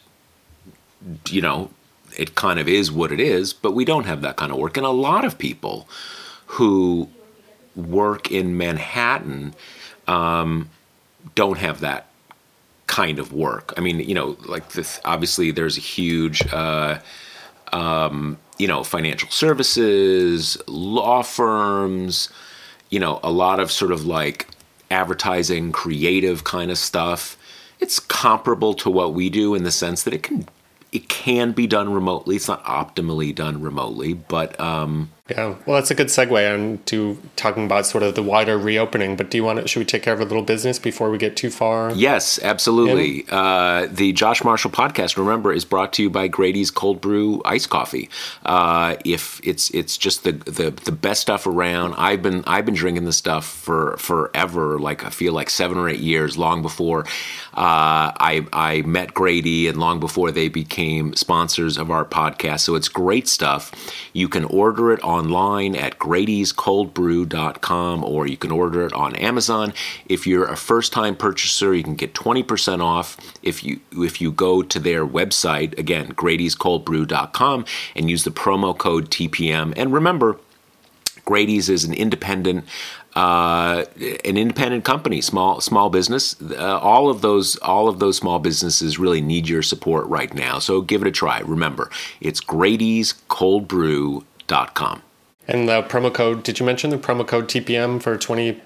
you 1.30 1.42
know, 1.42 1.70
it 2.18 2.36
kind 2.36 2.60
of 2.60 2.68
is 2.68 2.92
what 2.92 3.12
it 3.12 3.20
is, 3.20 3.54
but 3.54 3.74
we 3.74 3.86
don't 3.86 4.06
have 4.06 4.22
that 4.22 4.38
kind 4.38 4.52
of 4.52 4.58
work. 4.58 4.78
And 4.78 4.86
a 4.86 4.90
lot 4.90 5.26
of 5.26 5.38
people 5.38 5.88
who 6.46 7.10
work 7.76 8.32
in 8.32 8.58
Manhattan, 8.58 9.54
um, 10.08 10.70
don't 11.34 11.58
have 11.58 11.80
that 11.80 12.08
kind 12.88 13.20
of 13.20 13.34
work. 13.34 13.74
I 13.78 13.82
mean, 13.82 14.00
you 14.00 14.14
know, 14.14 14.38
like 14.46 14.70
this. 14.70 15.00
Obviously, 15.06 15.52
there's 15.52 15.78
a 15.78 15.82
huge, 15.82 16.42
uh, 16.54 17.00
um, 17.74 18.38
you 18.58 18.68
know, 18.68 18.84
financial 18.84 19.30
services, 19.30 20.58
law 20.68 21.24
firms. 21.24 22.30
You 22.90 23.00
know, 23.00 23.20
a 23.24 23.32
lot 23.32 23.60
of 23.60 23.72
sort 23.72 23.92
of 23.92 24.06
like 24.06 24.48
advertising, 24.92 25.72
creative 25.72 26.44
kind 26.44 26.70
of 26.70 26.78
stuff. 26.78 27.38
It's 27.80 28.00
comparable 28.00 28.74
to 28.76 28.90
what 28.90 29.14
we 29.14 29.30
do 29.30 29.56
in 29.56 29.64
the 29.64 29.72
sense 29.72 30.04
that 30.04 30.14
it 30.14 30.24
can 30.24 30.48
it 30.96 31.10
can 31.10 31.52
be 31.52 31.68
done 31.68 31.92
remotely. 31.92 32.38
It's 32.38 32.48
not 32.48 32.64
optimally 32.64 33.36
done 33.36 33.62
remotely, 33.62 34.14
but 34.14 34.58
um, 34.60 35.12
yeah. 35.28 35.56
Well, 35.66 35.78
that's 35.78 35.90
a 35.90 35.96
good 35.96 36.08
segue 36.08 36.56
into 36.56 37.18
talking 37.36 37.66
about 37.66 37.88
sort 37.88 38.04
of 38.04 38.14
the 38.14 38.22
wider 38.22 38.60
reopening. 38.60 39.16
But 39.16 39.32
do 39.32 39.38
you 39.38 39.44
want 39.44 39.60
to, 39.60 39.68
should 39.68 39.80
we 39.80 39.86
take 39.86 40.04
care 40.04 40.14
of 40.14 40.20
a 40.20 40.24
little 40.24 40.44
business 40.44 40.78
before 40.78 41.10
we 41.10 41.18
get 41.18 41.36
too 41.36 41.50
far? 41.50 41.92
Yes, 41.94 42.38
absolutely. 42.44 43.26
Uh, 43.32 43.88
the 43.90 44.14
Josh 44.14 44.44
Marshall 44.44 44.70
podcast, 44.70 45.18
remember, 45.18 45.52
is 45.52 45.66
brought 45.66 45.94
to 45.94 46.04
you 46.04 46.12
by 46.12 46.28
Grady's 46.28 46.70
Cold 46.70 47.02
Brew 47.02 47.42
Ice 47.44 47.66
Coffee. 47.66 48.08
Uh, 48.46 48.98
if 49.04 49.42
it's 49.44 49.72
it's 49.72 49.98
just 49.98 50.26
the, 50.26 50.34
the 50.34 50.70
the 50.70 50.92
best 50.92 51.22
stuff 51.22 51.48
around. 51.48 51.96
I've 51.98 52.22
been 52.22 52.44
I've 52.46 52.66
been 52.66 52.76
drinking 52.76 53.06
this 53.06 53.18
stuff 53.18 53.48
for 53.48 53.98
forever. 53.98 54.78
Like 54.78 55.06
I 55.06 55.10
feel 55.10 55.34
like 55.34 55.50
seven 55.50 55.80
or 55.80 55.90
eight 55.90 56.02
years, 56.02 56.38
long 56.38 56.62
before 56.62 57.00
uh, 57.56 58.14
I 58.20 58.46
I 58.54 58.84
met 58.84 59.16
Grady, 59.16 59.68
and 59.68 59.80
long 59.80 60.00
before 60.00 60.30
they 60.30 60.50
became 60.50 61.16
sponsors 61.16 61.80
of 61.80 61.90
our 61.90 62.06
podcast. 62.06 62.60
So 62.60 62.76
it's 62.76 62.90
great 62.90 63.28
stuff. 63.28 63.72
You 64.14 64.30
can 64.30 64.46
order 64.46 64.92
it 64.92 65.02
on 65.02 65.15
online 65.16 65.76
at 65.76 66.00
Grady'sColdBrew.com 66.00 68.04
or 68.04 68.28
you 68.28 68.38
can 68.38 68.52
order 68.52 68.86
it 68.86 68.94
on 68.94 69.16
Amazon. 69.16 69.74
If 70.08 70.28
you're 70.28 70.46
a 70.46 70.58
first-time 70.58 71.16
purchaser, 71.16 71.74
you 71.74 71.84
can 71.84 71.96
get 71.96 72.14
20% 72.14 72.82
off 72.82 73.18
if 73.42 73.64
you 73.64 73.80
if 73.94 74.22
you 74.22 74.32
go 74.32 74.62
to 74.62 74.80
their 74.80 75.06
website 75.06 75.78
again, 75.78 76.14
Grady'sColdBrew.com 76.14 77.66
and 77.96 78.10
use 78.10 78.24
the 78.24 78.32
promo 78.32 78.78
code 78.78 79.10
TPM. 79.10 79.74
And 79.78 79.94
remember, 79.94 80.38
Grady's 81.24 81.70
is 81.70 81.84
an 81.84 81.94
independent 81.94 82.66
uh, 83.16 83.86
an 84.26 84.38
independent 84.38 84.84
company, 84.84 85.22
small 85.22 85.62
small 85.62 85.90
business. 85.90 86.40
Uh, 86.42 86.80
all 86.80 87.10
of 87.10 87.22
those 87.22 87.56
all 87.58 87.88
of 87.88 88.00
those 88.00 88.18
small 88.18 88.40
businesses 88.40 89.00
really 89.00 89.22
need 89.22 89.48
your 89.48 89.64
support 89.64 90.06
right 90.08 90.34
now. 90.34 90.60
So 90.60 90.82
give 90.82 91.02
it 91.02 91.08
a 91.08 91.12
try. 91.12 91.40
Remember, 91.40 91.90
it's 92.20 92.40
Grady's 92.40 93.14
Cold 93.30 93.68
Brew 93.68 94.26
com. 94.48 95.02
And 95.48 95.70
the 95.70 95.84
promo 95.84 96.14
code, 96.14 96.44
did 96.44 96.60
you 96.60 96.66
mention 96.66 96.90
the 96.90 96.98
promo 96.98 97.28
code 97.28 97.48
TPM 97.48 98.02
for 98.02 98.18
20%? 98.18 98.60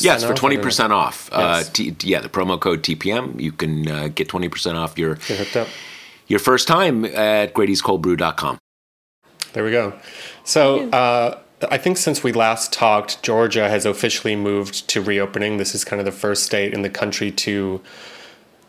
Yes, 0.00 0.24
for 0.24 0.32
20% 0.32 0.90
off. 0.90 1.28
Uh, 1.30 1.56
yes. 1.58 1.68
Uh, 1.68 1.70
t- 1.72 1.96
yeah, 2.00 2.20
the 2.20 2.28
promo 2.28 2.58
code 2.58 2.82
TPM. 2.82 3.38
You 3.38 3.52
can 3.52 3.88
uh, 3.88 4.08
get 4.08 4.28
20% 4.28 4.74
off 4.76 4.98
your, 4.98 5.18
your 6.26 6.38
first 6.38 6.66
time 6.66 7.04
at 7.04 7.52
Grady'sColdBrew.com. 7.52 8.58
There 9.52 9.64
we 9.64 9.70
go. 9.70 9.92
So 10.42 10.88
uh, 10.90 11.38
I 11.70 11.78
think 11.78 11.98
since 11.98 12.24
we 12.24 12.32
last 12.32 12.72
talked, 12.72 13.22
Georgia 13.22 13.68
has 13.68 13.86
officially 13.86 14.36
moved 14.36 14.88
to 14.88 15.00
reopening. 15.00 15.58
This 15.58 15.74
is 15.74 15.84
kind 15.84 16.00
of 16.00 16.06
the 16.06 16.12
first 16.12 16.44
state 16.44 16.72
in 16.72 16.82
the 16.82 16.90
country 16.90 17.30
to 17.30 17.80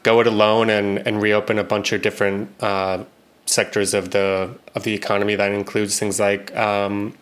go 0.03 0.19
it 0.19 0.27
alone 0.27 0.69
and, 0.69 1.00
and 1.07 1.21
reopen 1.21 1.57
a 1.57 1.63
bunch 1.63 1.91
of 1.91 2.01
different 2.01 2.51
uh, 2.62 3.03
sectors 3.45 3.93
of 3.93 4.12
the 4.12 4.55
of 4.75 4.83
the 4.83 4.93
economy. 4.93 5.35
That 5.35 5.51
includes 5.51 5.97
things 5.97 6.19
like 6.19 6.55
um, 6.55 7.15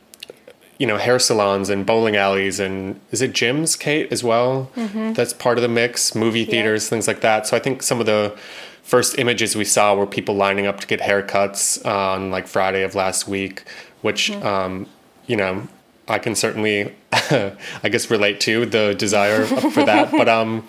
you 0.78 0.88
know 0.88 0.98
hair 0.98 1.20
salons 1.20 1.70
and 1.70 1.86
bowling 1.86 2.16
alleys 2.16 2.60
and 2.60 3.00
is 3.12 3.22
it 3.22 3.34
gyms, 3.34 3.78
Kate, 3.78 4.12
as 4.12 4.24
well? 4.24 4.70
Mm-hmm. 4.76 5.14
That's 5.14 5.34
part 5.34 5.58
of 5.58 5.62
the 5.62 5.68
mix. 5.68 6.16
Movie 6.16 6.46
theaters, 6.46 6.86
yeah. 6.86 6.90
things 6.90 7.08
like 7.08 7.22
that. 7.22 7.48
So 7.48 7.56
I 7.56 7.60
think 7.60 7.84
some 7.84 8.00
of 8.00 8.06
the 8.06 8.38
first 8.84 9.18
images 9.18 9.56
we 9.56 9.66
saw 9.66 9.96
were 9.96 10.06
people 10.06 10.36
lining 10.36 10.68
up 10.68 10.80
to 10.82 10.88
get 10.88 11.00
haircuts 11.00 11.86
on 11.86 12.32
like 12.32 12.48
Friday 12.48 12.84
of 12.84 12.96
last 12.96 13.28
week, 13.28 13.64
which 14.02 14.32
mm-hmm. 14.32 14.46
um, 14.46 14.88
you 15.28 15.38
know 15.38 15.68
I 16.08 16.20
can 16.20 16.36
certainly 16.36 16.94
I 17.12 17.90
guess 17.90 18.10
relate 18.10 18.40
to 18.42 18.66
the 18.66 18.94
desire 18.94 19.46
for 19.46 19.86
that, 19.86 20.12
but 20.12 20.30
um 20.30 20.68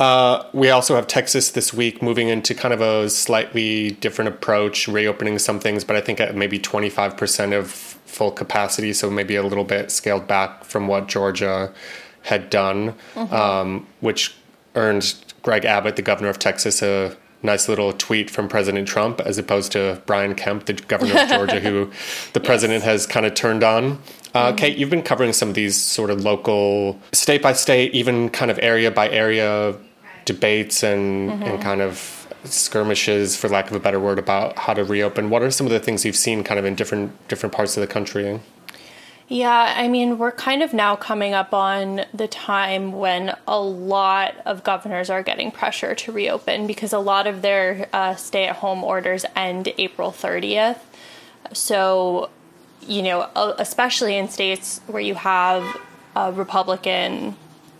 uh, 0.00 0.48
we 0.54 0.70
also 0.70 0.96
have 0.96 1.06
Texas 1.06 1.50
this 1.50 1.74
week 1.74 2.00
moving 2.00 2.28
into 2.28 2.54
kind 2.54 2.72
of 2.72 2.80
a 2.80 3.10
slightly 3.10 3.90
different 3.90 4.30
approach, 4.30 4.88
reopening 4.88 5.38
some 5.38 5.60
things, 5.60 5.84
but 5.84 5.94
I 5.94 6.00
think 6.00 6.20
at 6.20 6.34
maybe 6.34 6.58
25% 6.58 7.52
of 7.52 7.98
full 8.10 8.30
capacity, 8.30 8.92
so 8.92 9.10
maybe 9.10 9.36
a 9.36 9.42
little 9.42 9.64
bit 9.64 9.90
scaled 9.90 10.26
back 10.26 10.64
from 10.64 10.88
what 10.88 11.08
Georgia 11.08 11.72
had 12.22 12.50
done, 12.50 12.94
mm-hmm. 13.14 13.34
um, 13.34 13.86
which 14.00 14.34
earned 14.74 15.14
Greg 15.42 15.64
Abbott, 15.64 15.96
the 15.96 16.02
governor 16.02 16.28
of 16.28 16.38
Texas, 16.38 16.82
a 16.82 17.16
nice 17.42 17.68
little 17.68 17.92
tweet 17.92 18.28
from 18.28 18.48
President 18.48 18.86
Trump, 18.86 19.20
as 19.20 19.38
opposed 19.38 19.72
to 19.72 20.02
Brian 20.04 20.34
Kemp, 20.34 20.66
the 20.66 20.74
governor 20.74 21.18
of 21.18 21.28
Georgia, 21.28 21.60
who 21.60 21.90
the 22.34 22.40
president 22.40 22.84
has 22.84 23.06
kind 23.06 23.24
of 23.24 23.34
turned 23.34 23.64
on. 23.64 23.98
Uh, 24.34 24.48
mm-hmm. 24.48 24.56
Kate, 24.56 24.76
you've 24.76 24.90
been 24.90 25.02
covering 25.02 25.32
some 25.32 25.48
of 25.48 25.54
these 25.54 25.80
sort 25.80 26.10
of 26.10 26.22
local, 26.22 27.00
state 27.12 27.42
by 27.42 27.52
state, 27.52 27.94
even 27.94 28.28
kind 28.28 28.50
of 28.50 28.58
area 28.60 28.90
by 28.90 29.08
area 29.08 29.74
debates 30.24 30.82
and, 30.82 31.30
mm-hmm. 31.30 31.42
and 31.44 31.62
kind 31.62 31.80
of 31.80 32.19
skirmishes, 32.44 33.36
for 33.36 33.48
lack 33.48 33.70
of 33.70 33.76
a 33.76 33.80
better 33.80 34.00
word, 34.00 34.18
about 34.18 34.58
how 34.58 34.74
to 34.74 34.84
reopen. 34.84 35.30
What 35.30 35.42
are 35.42 35.50
some 35.50 35.66
of 35.66 35.72
the 35.72 35.80
things 35.80 36.04
you've 36.04 36.16
seen 36.16 36.44
kind 36.44 36.58
of 36.58 36.64
in 36.64 36.74
different 36.74 37.28
different 37.28 37.54
parts 37.54 37.76
of 37.76 37.80
the 37.80 37.86
country? 37.86 38.40
Yeah, 39.28 39.74
I 39.76 39.86
mean, 39.86 40.18
we're 40.18 40.32
kind 40.32 40.60
of 40.60 40.72
now 40.74 40.96
coming 40.96 41.34
up 41.34 41.54
on 41.54 42.04
the 42.12 42.26
time 42.26 42.90
when 42.90 43.36
a 43.46 43.60
lot 43.60 44.34
of 44.44 44.64
governors 44.64 45.08
are 45.08 45.22
getting 45.22 45.52
pressure 45.52 45.94
to 45.94 46.10
reopen 46.10 46.66
because 46.66 46.92
a 46.92 46.98
lot 46.98 47.28
of 47.28 47.40
their 47.40 47.88
uh, 47.92 48.16
stay 48.16 48.46
at 48.46 48.56
home 48.56 48.82
orders 48.82 49.24
end 49.36 49.72
April 49.78 50.10
30th. 50.10 50.78
So, 51.52 52.28
you 52.80 53.02
know, 53.02 53.30
especially 53.56 54.16
in 54.16 54.28
states 54.28 54.80
where 54.88 55.00
you 55.00 55.14
have 55.14 55.64
a 56.16 56.32
Republican 56.32 57.36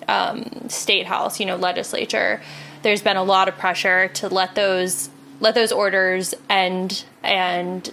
um, 0.07 0.69
state 0.69 1.07
house, 1.07 1.41
you 1.41 1.47
know, 1.47 1.57
legislature, 1.57 2.41
there's 2.83 3.03
been 3.03 3.17
a 3.17 3.23
lot 3.23 3.49
of 3.49 3.57
pressure 3.57 4.09
to 4.09 4.29
let 4.29 4.55
those 4.55 5.11
let 5.41 5.55
those 5.55 5.73
orders 5.73 6.35
end 6.49 7.05
and 7.23 7.91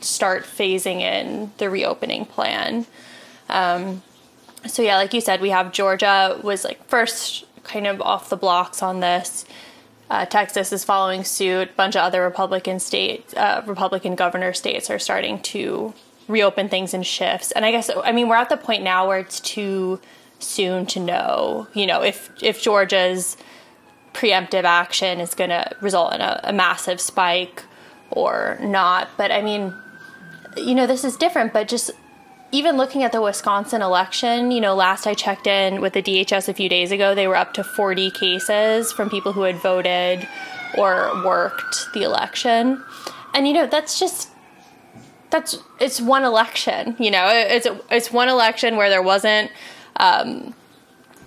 start 0.00 0.44
phasing 0.44 1.00
in 1.00 1.52
the 1.58 1.70
reopening 1.70 2.24
plan. 2.24 2.86
Um, 3.48 4.02
so 4.66 4.82
yeah, 4.82 4.96
like 4.96 5.14
you 5.14 5.20
said, 5.20 5.40
we 5.40 5.50
have 5.50 5.72
Georgia 5.72 6.38
was 6.42 6.64
like 6.64 6.84
first 6.88 7.44
kind 7.62 7.86
of 7.86 8.00
off 8.00 8.28
the 8.28 8.36
blocks 8.36 8.82
on 8.82 9.00
this. 9.00 9.44
Uh, 10.08 10.26
Texas 10.26 10.72
is 10.72 10.82
following 10.84 11.22
suit. 11.22 11.70
A 11.70 11.72
bunch 11.74 11.94
of 11.94 12.02
other 12.02 12.22
Republican 12.22 12.80
states, 12.80 13.32
uh, 13.34 13.62
Republican 13.66 14.16
governor 14.16 14.52
states, 14.52 14.90
are 14.90 14.98
starting 14.98 15.40
to 15.42 15.94
reopen 16.26 16.68
things 16.68 16.94
in 16.94 17.02
shifts. 17.02 17.52
And 17.52 17.64
I 17.64 17.70
guess 17.70 17.90
I 18.04 18.12
mean 18.12 18.28
we're 18.28 18.36
at 18.36 18.48
the 18.48 18.56
point 18.56 18.82
now 18.82 19.06
where 19.06 19.18
it's 19.18 19.40
too 19.40 20.00
soon 20.38 20.86
to 20.86 21.00
know, 21.00 21.68
you 21.74 21.86
know, 21.86 22.02
if 22.02 22.30
if 22.42 22.60
Georgia's 22.60 23.36
preemptive 24.12 24.64
action 24.64 25.20
is 25.20 25.34
going 25.34 25.50
to 25.50 25.74
result 25.80 26.14
in 26.14 26.20
a, 26.20 26.40
a 26.44 26.52
massive 26.52 27.00
spike 27.00 27.64
or 28.10 28.58
not. 28.60 29.08
But 29.16 29.30
I 29.30 29.42
mean, 29.42 29.74
you 30.56 30.74
know, 30.74 30.86
this 30.86 31.04
is 31.04 31.16
different. 31.16 31.52
But 31.52 31.68
just 31.68 31.90
even 32.52 32.76
looking 32.76 33.02
at 33.04 33.12
the 33.12 33.22
Wisconsin 33.22 33.82
election, 33.82 34.50
you 34.50 34.60
know, 34.60 34.74
last 34.74 35.06
I 35.06 35.14
checked 35.14 35.46
in 35.46 35.80
with 35.80 35.92
the 35.92 36.02
DHS 36.02 36.48
a 36.48 36.54
few 36.54 36.68
days 36.68 36.90
ago, 36.90 37.14
they 37.14 37.28
were 37.28 37.36
up 37.36 37.54
to 37.54 37.64
40 37.64 38.10
cases 38.10 38.92
from 38.92 39.08
people 39.08 39.32
who 39.32 39.42
had 39.42 39.56
voted 39.56 40.26
or 40.76 41.10
worked 41.24 41.88
the 41.94 42.02
election. 42.02 42.82
And 43.34 43.46
you 43.46 43.54
know, 43.54 43.66
that's 43.66 43.98
just 43.98 44.28
that's 45.30 45.58
it's 45.78 46.00
one 46.00 46.24
election, 46.24 46.96
you 46.98 47.10
know. 47.10 47.28
It's 47.28 47.66
it's 47.90 48.10
one 48.10 48.28
election 48.28 48.76
where 48.76 48.90
there 48.90 49.02
wasn't 49.02 49.52
um, 49.96 50.54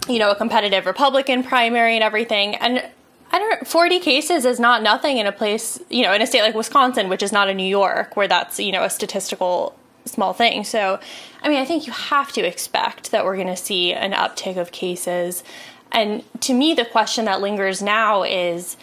you 0.07 0.19
know, 0.19 0.31
a 0.31 0.35
competitive 0.35 0.85
Republican 0.85 1.43
primary 1.43 1.95
and 1.95 2.03
everything. 2.03 2.55
And 2.55 2.83
I 3.31 3.39
don't 3.39 3.67
40 3.67 3.99
cases 3.99 4.45
is 4.45 4.59
not 4.59 4.83
nothing 4.83 5.17
in 5.17 5.25
a 5.25 5.31
place, 5.31 5.79
you 5.89 6.03
know, 6.03 6.13
in 6.13 6.21
a 6.21 6.27
state 6.27 6.41
like 6.41 6.55
Wisconsin, 6.55 7.09
which 7.09 7.23
is 7.23 7.31
not 7.31 7.49
a 7.49 7.53
New 7.53 7.67
York, 7.67 8.15
where 8.15 8.27
that's, 8.27 8.59
you 8.59 8.71
know, 8.71 8.83
a 8.83 8.89
statistical 8.89 9.75
small 10.05 10.33
thing. 10.33 10.63
So, 10.63 10.99
I 11.41 11.49
mean, 11.49 11.59
I 11.59 11.65
think 11.65 11.87
you 11.87 11.93
have 11.93 12.31
to 12.33 12.45
expect 12.45 13.11
that 13.11 13.25
we're 13.25 13.35
going 13.35 13.47
to 13.47 13.55
see 13.55 13.93
an 13.93 14.11
uptick 14.11 14.57
of 14.57 14.71
cases. 14.71 15.43
And 15.91 16.23
to 16.41 16.53
me, 16.53 16.73
the 16.73 16.85
question 16.85 17.25
that 17.25 17.41
lingers 17.41 17.81
now 17.81 18.23
is 18.23 18.77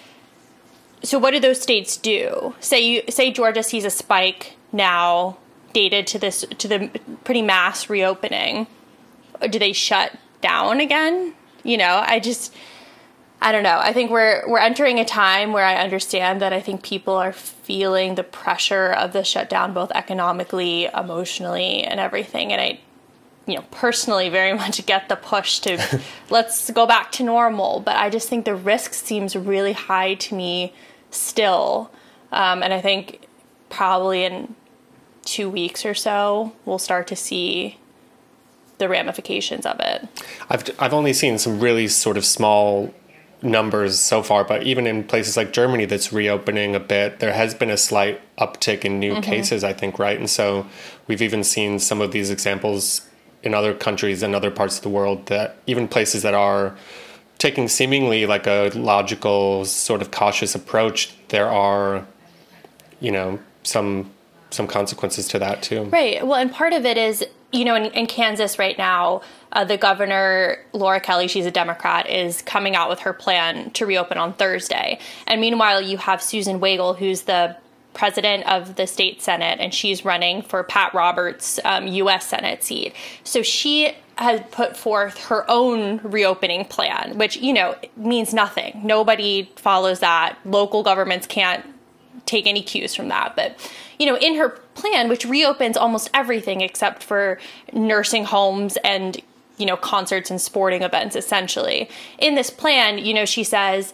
so 1.03 1.19
what 1.19 1.31
do 1.31 1.41
those 1.41 1.61
states 1.61 1.97
do? 1.97 2.55
Say 2.61 2.81
you 2.81 3.03
say 3.09 3.31
Georgia 3.31 3.63
sees 3.63 3.85
a 3.85 3.91
spike 3.91 4.57
now 4.73 5.39
dated 5.73 6.07
to 6.09 6.19
this 6.19 6.45
to 6.59 6.69
the 6.69 6.91
pretty 7.25 7.43
mass 7.43 7.89
reopening 7.89 8.67
do 9.49 9.59
they 9.59 9.73
shut 9.73 10.13
down 10.41 10.81
again? 10.81 11.35
You 11.63 11.77
know, 11.77 12.03
I 12.05 12.21
just 12.21 12.55
I 13.43 13.53
don't 13.53 13.63
know. 13.63 13.79
I 13.79 13.93
think 13.93 14.11
we're 14.11 14.47
we're 14.49 14.59
entering 14.59 14.99
a 14.99 15.05
time 15.05 15.53
where 15.53 15.65
I 15.65 15.77
understand 15.77 16.43
that 16.43 16.53
I 16.53 16.61
think 16.61 16.83
people 16.83 17.15
are 17.15 17.33
feeling 17.33 18.15
the 18.15 18.23
pressure 18.23 18.93
of 18.93 19.13
the 19.13 19.25
shutdown 19.25 19.73
both 19.73 19.91
economically, 19.95 20.87
emotionally, 20.87 21.83
and 21.83 21.99
everything. 21.99 22.53
And 22.53 22.61
I 22.61 22.81
you 23.47 23.57
know, 23.57 23.65
personally 23.71 24.29
very 24.29 24.53
much 24.57 24.85
get 24.87 25.09
the 25.09 25.17
push 25.17 25.59
to 25.61 26.01
let's 26.31 26.71
go 26.71 26.87
back 26.87 27.13
to 27.13 27.23
normal, 27.23 27.81
but 27.81 27.97
I 27.97 28.11
just 28.11 28.29
think 28.29 28.45
the 28.45 28.55
risk 28.55 28.95
seems 28.95 29.35
really 29.35 29.73
high 29.73 30.15
to 30.15 30.35
me 30.35 30.75
still. 31.11 31.91
Um, 32.33 32.63
and 32.63 32.73
I 32.73 32.81
think 32.81 33.27
probably 33.71 34.25
in 34.25 34.55
two 35.25 35.49
weeks 35.49 35.85
or 35.85 35.95
so, 35.95 36.53
we'll 36.65 36.79
start 36.79 37.07
to 37.09 37.17
see 37.17 37.79
the 38.81 38.89
ramifications 38.89 39.65
of 39.65 39.79
it. 39.79 40.09
I've 40.49 40.69
I've 40.81 40.93
only 40.93 41.13
seen 41.13 41.39
some 41.39 41.61
really 41.61 41.87
sort 41.87 42.17
of 42.17 42.25
small 42.25 42.93
numbers 43.43 43.99
so 43.99 44.23
far, 44.23 44.45
but 44.45 44.65
even 44.65 44.87
in 44.87 45.05
places 45.05 45.37
like 45.37 45.53
Germany 45.53 45.85
that's 45.85 46.13
reopening 46.13 46.75
a 46.75 46.81
bit, 46.81 47.21
there 47.21 47.33
has 47.33 47.55
been 47.55 47.71
a 47.71 47.77
slight 47.77 48.21
uptick 48.37 48.85
in 48.85 48.99
new 48.99 49.13
mm-hmm. 49.13 49.23
cases, 49.23 49.65
I 49.65 49.73
think, 49.73 49.99
right? 49.99 50.19
And 50.19 50.29
so 50.29 50.67
we've 51.07 51.23
even 51.23 51.45
seen 51.45 51.79
some 51.79 52.01
of 52.01 52.13
these 52.13 52.31
examples 52.31 53.09
in 53.43 53.55
other 53.55 53.73
countries 53.73 54.23
and 54.23 54.35
other 54.35 54.51
parts 54.51 54.77
of 54.77 54.83
the 54.83 54.91
world 54.91 55.27
that 55.27 55.57
even 55.67 55.89
places 55.89 56.23
that 56.23 56.35
are 56.35 56.77
taking 57.39 57.69
seemingly 57.69 58.27
like 58.27 58.47
a 58.47 58.71
logical 58.75 59.65
sort 59.65 60.03
of 60.03 60.11
cautious 60.11 60.55
approach, 60.55 61.15
there 61.29 61.49
are, 61.49 62.07
you 63.01 63.11
know, 63.11 63.39
some 63.63 64.11
some 64.51 64.67
consequences 64.67 65.29
to 65.29 65.39
that 65.39 65.63
too. 65.63 65.85
Right. 65.85 66.27
Well, 66.27 66.35
and 66.35 66.53
part 66.53 66.73
of 66.73 66.85
it 66.85 66.99
is, 66.99 67.25
you 67.53 67.65
know, 67.65 67.75
in, 67.75 67.87
in 67.87 68.07
Kansas 68.07 68.59
right 68.59 68.79
now, 68.79 69.23
uh, 69.53 69.65
the 69.65 69.77
governor, 69.77 70.59
Laura 70.73 71.01
Kelly, 71.01 71.27
she's 71.27 71.47
a 71.47 71.51
Democrat, 71.51 72.09
is 72.09 72.43
coming 72.43 72.77
out 72.77 72.89
with 72.89 73.01
her 73.01 73.13
plan 73.13 73.71
to 73.73 73.87
reopen 73.87 74.19
on 74.19 74.33
Thursday. 74.35 74.99
And 75.27 75.41
meanwhile, 75.41 75.81
you 75.81 75.99
have 75.99 76.23
Susan 76.23 76.61
Wagle, 76.61 76.95
who's 76.95 77.23
the 77.23 77.57
president 77.93 78.47
of 78.47 78.77
the 78.77 78.87
state 78.87 79.21
senate, 79.21 79.59
and 79.61 79.75
she's 79.75 80.05
running 80.05 80.43
for 80.43 80.63
Pat 80.63 80.95
Roberts' 80.95 81.59
um, 81.65 81.89
U.S. 81.89 82.27
Senate 82.27 82.63
seat. 82.63 82.95
So 83.25 83.43
she 83.43 83.95
has 84.17 84.41
put 84.53 84.77
forth 84.77 85.19
her 85.27 85.51
own 85.51 85.99
reopening 86.05 86.67
plan, 86.67 87.19
which 87.19 87.37
you 87.37 87.53
know 87.53 87.75
means 87.97 88.33
nothing. 88.33 88.81
Nobody 88.85 89.51
follows 89.57 90.01
that. 90.01 90.39
Local 90.45 90.83
governments 90.83 91.27
can't 91.27 91.65
take 92.27 92.47
any 92.47 92.63
cues 92.63 92.95
from 92.95 93.09
that. 93.09 93.35
But 93.35 93.57
you 94.01 94.07
know, 94.07 94.17
in 94.17 94.35
her 94.37 94.49
plan, 94.75 95.11
which 95.11 95.27
reopens 95.27 95.77
almost 95.77 96.09
everything 96.15 96.63
except 96.63 97.03
for 97.03 97.39
nursing 97.73 98.25
homes 98.25 98.79
and 98.79 99.21
you 99.59 99.67
know, 99.67 99.77
concerts 99.77 100.31
and 100.31 100.41
sporting 100.41 100.83
events 100.83 101.15
essentially. 101.15 101.87
In 102.19 102.35
this 102.35 102.49
plan, 102.49 102.97
you 102.97 103.13
know, 103.13 103.27
she 103.27 103.45
says 103.45 103.93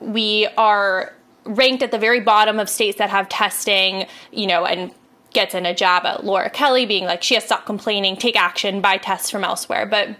we 0.00 0.48
are 0.58 1.14
ranked 1.44 1.84
at 1.84 1.92
the 1.92 1.98
very 1.98 2.18
bottom 2.18 2.58
of 2.58 2.68
states 2.68 2.98
that 2.98 3.10
have 3.10 3.28
testing, 3.28 4.06
you 4.32 4.48
know, 4.48 4.66
and 4.66 4.90
gets 5.32 5.54
in 5.54 5.64
a 5.66 5.74
jab 5.74 6.04
at 6.04 6.24
Laura 6.24 6.50
Kelly 6.50 6.84
being 6.84 7.04
like 7.04 7.22
she 7.22 7.34
has 7.34 7.44
to 7.44 7.48
stop 7.48 7.64
complaining, 7.64 8.16
take 8.16 8.34
action, 8.34 8.80
buy 8.80 8.96
tests 8.96 9.30
from 9.30 9.44
elsewhere. 9.44 9.86
But 9.86 10.16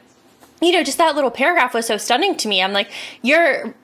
you 0.62 0.70
know, 0.70 0.84
just 0.84 0.98
that 0.98 1.16
little 1.16 1.30
paragraph 1.30 1.74
was 1.74 1.86
so 1.86 1.96
stunning 1.96 2.36
to 2.36 2.48
me. 2.48 2.62
I'm 2.62 2.72
like, 2.72 2.90
you're 3.22 3.74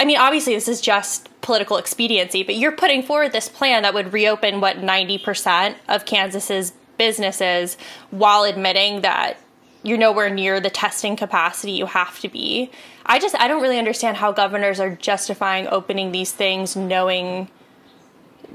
I 0.00 0.06
mean, 0.06 0.16
obviously 0.16 0.54
this 0.54 0.66
is 0.66 0.80
just 0.80 1.28
political 1.42 1.76
expediency, 1.76 2.42
but 2.42 2.56
you're 2.56 2.72
putting 2.72 3.02
forward 3.02 3.32
this 3.32 3.50
plan 3.50 3.82
that 3.82 3.92
would 3.92 4.14
reopen 4.14 4.62
what 4.62 4.78
90% 4.78 5.74
of 5.88 6.06
Kansas's 6.06 6.72
businesses 6.96 7.76
while 8.10 8.44
admitting 8.44 9.02
that 9.02 9.36
you're 9.82 9.98
nowhere 9.98 10.30
near 10.30 10.58
the 10.58 10.70
testing 10.70 11.16
capacity 11.16 11.72
you 11.72 11.84
have 11.84 12.18
to 12.20 12.30
be. 12.30 12.70
I 13.04 13.18
just 13.18 13.34
I 13.38 13.46
don't 13.46 13.60
really 13.60 13.78
understand 13.78 14.16
how 14.16 14.32
governors 14.32 14.80
are 14.80 14.96
justifying 14.96 15.66
opening 15.68 16.12
these 16.12 16.32
things 16.32 16.76
knowing 16.76 17.50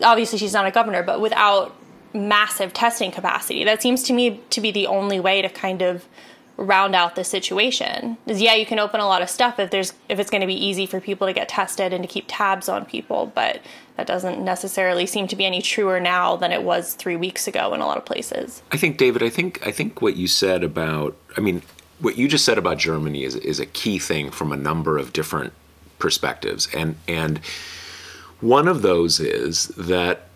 obviously 0.04 0.40
she's 0.40 0.54
not 0.54 0.66
a 0.66 0.72
governor 0.72 1.04
but 1.04 1.22
without 1.22 1.75
massive 2.16 2.74
testing 2.74 3.12
capacity. 3.12 3.64
That 3.64 3.84
seems 3.84 4.02
to 4.04 4.14
me 4.14 4.42
to 4.50 4.62
be 4.62 4.72
the 4.72 4.88
only 4.88 5.20
way 5.20 5.44
to 5.44 5.50
kind 5.50 5.84
of 5.84 6.08
round 6.58 6.96
out 6.96 7.16
the 7.16 7.24
situation. 7.24 8.18
Is 8.26 8.42
yeah, 8.42 8.54
you 8.54 8.66
can 8.66 8.80
open 8.80 9.00
a 9.00 9.08
lot 9.08 9.22
of 9.22 9.30
stuff 9.30 9.60
if 9.60 9.72
there's 9.72 9.94
if 10.10 10.20
it's 10.20 10.30
going 10.30 10.42
to 10.42 10.48
be 10.48 10.54
easy 10.54 10.86
for 10.86 11.02
people 11.02 11.28
to 11.28 11.34
get 11.34 11.50
tested 11.50 11.94
and 11.94 12.04
to 12.04 12.08
keep 12.08 12.26
tabs 12.28 12.70
on 12.70 12.86
people, 12.86 13.32
but 13.36 13.62
that 13.98 14.08
doesn't 14.08 14.44
necessarily 14.44 15.06
seem 15.06 15.28
to 15.28 15.36
be 15.36 15.46
any 15.46 15.62
truer 15.62 16.00
now 16.00 16.36
than 16.36 16.52
it 16.52 16.64
was 16.64 16.94
3 16.96 17.16
weeks 17.16 17.48
ago 17.48 17.74
in 17.74 17.82
a 17.82 17.86
lot 17.86 17.98
of 17.98 18.06
places. 18.06 18.62
I 18.72 18.78
think 18.78 18.98
David, 18.98 19.24
I 19.24 19.30
think 19.30 19.66
I 19.66 19.72
think 19.72 20.02
what 20.02 20.16
you 20.16 20.28
said 20.28 20.64
about 20.64 21.16
I 21.38 21.42
mean, 21.42 21.62
what 22.00 22.18
you 22.18 22.28
just 22.28 22.46
said 22.46 22.58
about 22.58 22.78
Germany 22.78 23.24
is 23.24 23.36
is 23.36 23.60
a 23.60 23.66
key 23.66 24.00
thing 24.00 24.32
from 24.32 24.52
a 24.52 24.58
number 24.58 24.98
of 24.98 25.14
different 25.14 25.54
perspectives. 26.00 26.68
And 26.74 26.96
and 27.08 27.40
one 28.42 28.68
of 28.68 28.82
those 28.82 29.20
is 29.20 29.68
that 29.70 30.28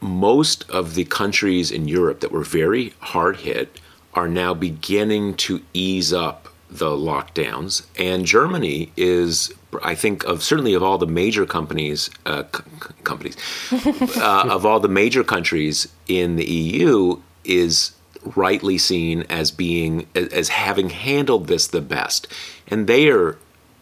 most 0.00 0.68
of 0.70 0.94
the 0.94 1.04
countries 1.04 1.70
in 1.70 1.88
Europe 1.88 2.20
that 2.20 2.30
were 2.30 2.44
very 2.44 2.94
hard 3.00 3.36
hit 3.36 3.80
are 4.16 4.26
now 4.26 4.54
beginning 4.54 5.34
to 5.34 5.62
ease 5.74 6.12
up 6.12 6.48
the 6.70 6.86
lockdowns. 6.86 7.86
And 7.98 8.24
Germany 8.24 8.90
is, 8.96 9.52
I 9.82 9.94
think, 9.94 10.24
of 10.24 10.42
certainly 10.42 10.74
of 10.74 10.82
all 10.82 10.98
the 10.98 11.06
major 11.06 11.46
companies, 11.46 12.10
uh, 12.24 12.44
c- 12.54 12.62
companies, 13.04 13.36
uh, 14.16 14.48
of 14.50 14.66
all 14.66 14.80
the 14.80 14.88
major 14.88 15.22
countries 15.22 15.86
in 16.08 16.36
the 16.36 16.44
EU, 16.44 17.20
is 17.44 17.92
rightly 18.34 18.78
seen 18.78 19.22
as 19.28 19.52
being 19.52 20.08
as 20.14 20.48
having 20.48 20.90
handled 20.90 21.46
this 21.46 21.68
the 21.68 21.80
best, 21.80 22.26
and 22.66 22.88
they 22.88 23.08
are 23.08 23.38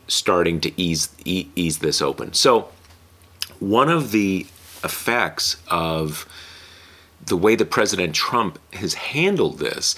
starting 0.07 0.61
to 0.61 0.81
ease 0.81 1.09
ease 1.25 1.79
this 1.79 2.03
open. 2.03 2.35
So, 2.35 2.69
one 3.61 3.89
of 3.89 4.11
the 4.11 4.47
effects 4.83 5.57
of 5.69 6.29
the 7.25 7.37
way 7.37 7.55
that 7.57 7.71
President 7.71 8.15
Trump 8.15 8.59
has 8.75 8.95
handled 8.95 9.59
this 9.59 9.97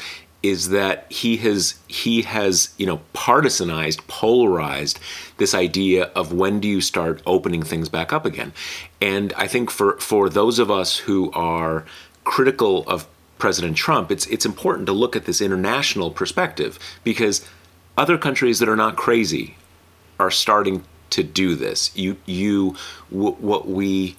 is 0.49 0.71
that 0.71 1.07
he 1.11 1.37
has 1.39 1.75
he 1.89 2.23
has 2.23 2.75
you 2.77 2.87
know 2.87 3.01
partisanized 3.15 4.07
polarized 4.07 4.99
this 5.39 5.55
idea 5.55 6.05
of 6.15 6.33
when 6.33 6.61
do 6.61 6.69
you 6.69 6.81
start 6.81 7.23
opening 7.27 7.63
things 7.63 7.89
back 7.89 8.13
up 8.13 8.25
again. 8.25 8.53
And 9.01 9.33
i 9.37 9.47
think 9.47 9.71
for 9.71 9.99
for 9.99 10.29
those 10.29 10.59
of 10.59 10.71
us 10.71 10.99
who 10.99 11.31
are 11.33 11.85
critical 12.25 12.85
of 12.89 13.07
president 13.39 13.77
trump 13.77 14.11
it's 14.11 14.27
it's 14.27 14.47
important 14.47 14.87
to 14.87 14.93
look 14.93 15.15
at 15.15 15.27
this 15.27 15.41
international 15.41 16.11
perspective 16.11 16.79
because 17.05 17.47
other 17.97 18.19
countries 18.19 18.59
that 18.59 18.69
are 18.69 18.77
not 18.77 18.97
crazy 18.97 19.57
are 20.19 20.31
starting 20.31 20.83
to 21.11 21.23
do 21.23 21.55
this. 21.55 21.97
You 21.97 22.17
you 22.27 22.77
w- 23.11 23.37
what 23.37 23.69
we 23.69 24.17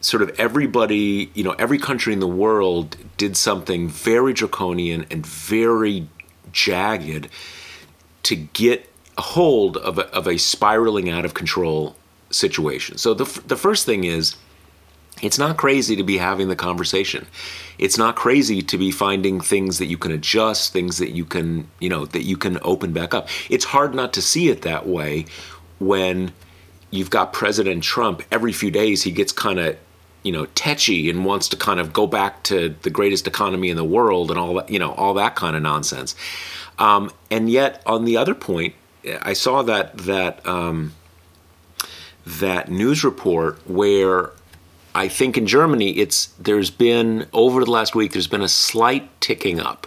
sort 0.00 0.22
of 0.22 0.38
everybody, 0.38 1.30
you 1.34 1.44
know, 1.44 1.52
every 1.52 1.78
country 1.78 2.12
in 2.12 2.20
the 2.20 2.28
world 2.28 2.96
did 3.16 3.36
something 3.36 3.88
very 3.88 4.32
draconian 4.32 5.06
and 5.10 5.26
very 5.26 6.08
jagged 6.52 7.28
to 8.22 8.36
get 8.36 8.88
a 9.18 9.22
hold 9.22 9.76
of 9.76 9.98
a, 9.98 10.06
of 10.14 10.26
a 10.26 10.38
spiraling 10.38 11.10
out 11.10 11.24
of 11.24 11.34
control 11.34 11.96
situation. 12.30 12.96
So 12.96 13.14
the, 13.14 13.24
the 13.46 13.56
first 13.56 13.86
thing 13.86 14.04
is, 14.04 14.36
it's 15.22 15.38
not 15.38 15.58
crazy 15.58 15.96
to 15.96 16.02
be 16.02 16.16
having 16.16 16.48
the 16.48 16.56
conversation. 16.56 17.26
It's 17.76 17.98
not 17.98 18.16
crazy 18.16 18.62
to 18.62 18.78
be 18.78 18.90
finding 18.90 19.38
things 19.38 19.78
that 19.78 19.86
you 19.86 19.98
can 19.98 20.12
adjust, 20.12 20.72
things 20.72 20.96
that 20.96 21.10
you 21.10 21.26
can, 21.26 21.68
you 21.78 21.90
know, 21.90 22.06
that 22.06 22.22
you 22.22 22.38
can 22.38 22.58
open 22.62 22.94
back 22.94 23.12
up. 23.12 23.28
It's 23.50 23.66
hard 23.66 23.94
not 23.94 24.14
to 24.14 24.22
see 24.22 24.48
it 24.48 24.62
that 24.62 24.86
way 24.86 25.26
when 25.78 26.32
you've 26.90 27.10
got 27.10 27.34
President 27.34 27.82
Trump 27.82 28.22
every 28.30 28.52
few 28.52 28.70
days 28.70 29.02
he 29.02 29.10
gets 29.10 29.32
kind 29.32 29.58
of 29.58 29.76
you 30.22 30.32
know 30.32 30.46
tetchy 30.54 31.10
and 31.10 31.24
wants 31.24 31.48
to 31.48 31.56
kind 31.56 31.80
of 31.80 31.92
go 31.92 32.06
back 32.06 32.42
to 32.44 32.74
the 32.82 32.90
greatest 32.90 33.26
economy 33.26 33.70
in 33.70 33.76
the 33.76 33.84
world 33.84 34.30
and 34.30 34.38
all 34.38 34.54
that 34.54 34.70
you 34.70 34.78
know 34.78 34.92
all 34.92 35.14
that 35.14 35.34
kind 35.36 35.56
of 35.56 35.62
nonsense. 35.62 36.14
Um, 36.78 37.10
and 37.30 37.50
yet 37.50 37.82
on 37.84 38.04
the 38.04 38.16
other 38.16 38.34
point 38.34 38.74
i 39.22 39.32
saw 39.32 39.62
that 39.62 39.96
that 39.98 40.46
um, 40.46 40.92
that 42.26 42.70
news 42.70 43.04
report 43.04 43.58
where 43.68 44.30
i 44.94 45.08
think 45.08 45.36
in 45.36 45.46
germany 45.46 45.90
it's 45.98 46.26
there's 46.38 46.70
been 46.70 47.26
over 47.32 47.64
the 47.64 47.70
last 47.70 47.94
week 47.94 48.12
there's 48.12 48.26
been 48.26 48.42
a 48.42 48.48
slight 48.48 49.20
ticking 49.20 49.60
up 49.60 49.86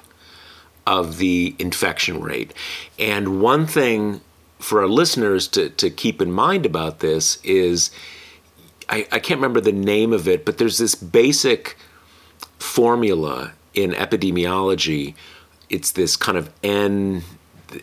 of 0.85 1.17
the 1.17 1.55
infection 1.59 2.21
rate. 2.21 2.53
And 2.99 3.41
one 3.41 3.65
thing 3.65 4.21
for 4.59 4.81
our 4.81 4.87
listeners 4.87 5.47
to, 5.49 5.69
to 5.69 5.89
keep 5.89 6.21
in 6.21 6.31
mind 6.31 6.65
about 6.65 6.99
this 6.99 7.37
is 7.43 7.91
I, 8.93 9.07
I 9.11 9.17
can't 9.17 9.39
remember 9.39 9.59
the 9.59 9.71
name 9.71 10.13
of 10.13 10.27
it, 10.27 10.45
but 10.45 10.59
there's 10.59 10.77
this 10.77 10.93
basic 10.93 11.75
formula 12.59 13.53
in 13.73 13.89
epidemiology. 13.91 15.15
It's 15.67 15.91
this 15.91 16.15
kind 16.15 16.37
of 16.37 16.51
n 16.61 17.23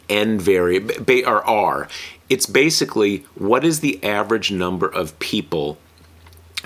n 0.09 0.39
variable 0.39 0.95
or 1.27 1.45
r. 1.45 1.89
It's 2.29 2.47
basically 2.47 3.25
what 3.35 3.65
is 3.65 3.81
the 3.81 4.03
average 4.05 4.53
number 4.53 4.87
of 4.87 5.19
people 5.19 5.79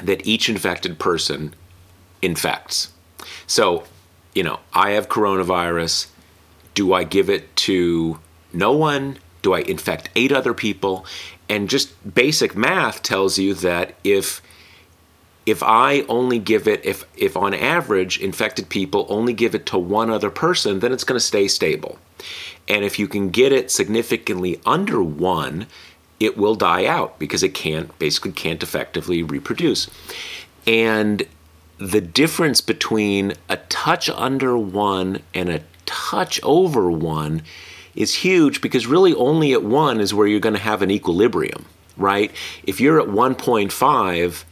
that 0.02 0.26
each 0.26 0.50
infected 0.50 0.98
person 0.98 1.54
infects. 2.20 2.92
So, 3.46 3.84
you 4.34 4.42
know, 4.42 4.60
I 4.74 4.90
have 4.90 5.08
coronavirus. 5.08 6.08
Do 6.74 6.92
I 6.92 7.04
give 7.04 7.30
it 7.30 7.56
to 7.68 8.18
no 8.52 8.72
one? 8.72 9.16
Do 9.44 9.52
I 9.52 9.60
infect 9.60 10.08
eight 10.16 10.32
other 10.32 10.54
people? 10.54 11.04
And 11.50 11.68
just 11.68 12.14
basic 12.14 12.56
math 12.56 13.02
tells 13.02 13.38
you 13.38 13.52
that 13.54 13.94
if 14.02 14.40
if 15.44 15.62
I 15.62 16.00
only 16.08 16.38
give 16.38 16.66
it 16.66 16.82
if 16.82 17.04
if 17.14 17.36
on 17.36 17.52
average 17.52 18.18
infected 18.18 18.70
people 18.70 19.04
only 19.10 19.34
give 19.34 19.54
it 19.54 19.66
to 19.66 19.78
one 19.78 20.08
other 20.08 20.30
person, 20.30 20.80
then 20.80 20.92
it's 20.92 21.04
going 21.04 21.18
to 21.18 21.24
stay 21.24 21.46
stable. 21.46 21.98
And 22.66 22.86
if 22.86 22.98
you 22.98 23.06
can 23.06 23.28
get 23.28 23.52
it 23.52 23.70
significantly 23.70 24.58
under 24.64 25.02
1, 25.02 25.66
it 26.18 26.38
will 26.38 26.54
die 26.54 26.86
out 26.86 27.18
because 27.18 27.42
it 27.42 27.52
can't 27.52 27.96
basically 27.98 28.32
can't 28.32 28.62
effectively 28.62 29.22
reproduce. 29.22 29.90
And 30.66 31.26
the 31.76 32.00
difference 32.00 32.62
between 32.62 33.34
a 33.50 33.58
touch 33.58 34.08
under 34.08 34.56
1 34.56 35.20
and 35.34 35.50
a 35.50 35.60
touch 35.84 36.40
over 36.42 36.90
1 36.90 37.42
is 37.94 38.14
huge 38.14 38.60
because 38.60 38.86
really 38.86 39.14
only 39.14 39.52
at 39.52 39.62
one 39.62 40.00
is 40.00 40.12
where 40.12 40.26
you're 40.26 40.40
going 40.40 40.54
to 40.54 40.60
have 40.60 40.82
an 40.82 40.90
equilibrium, 40.90 41.66
right? 41.96 42.30
If 42.64 42.80
you're 42.80 43.00
at 43.00 43.08
1.5, 43.08 44.44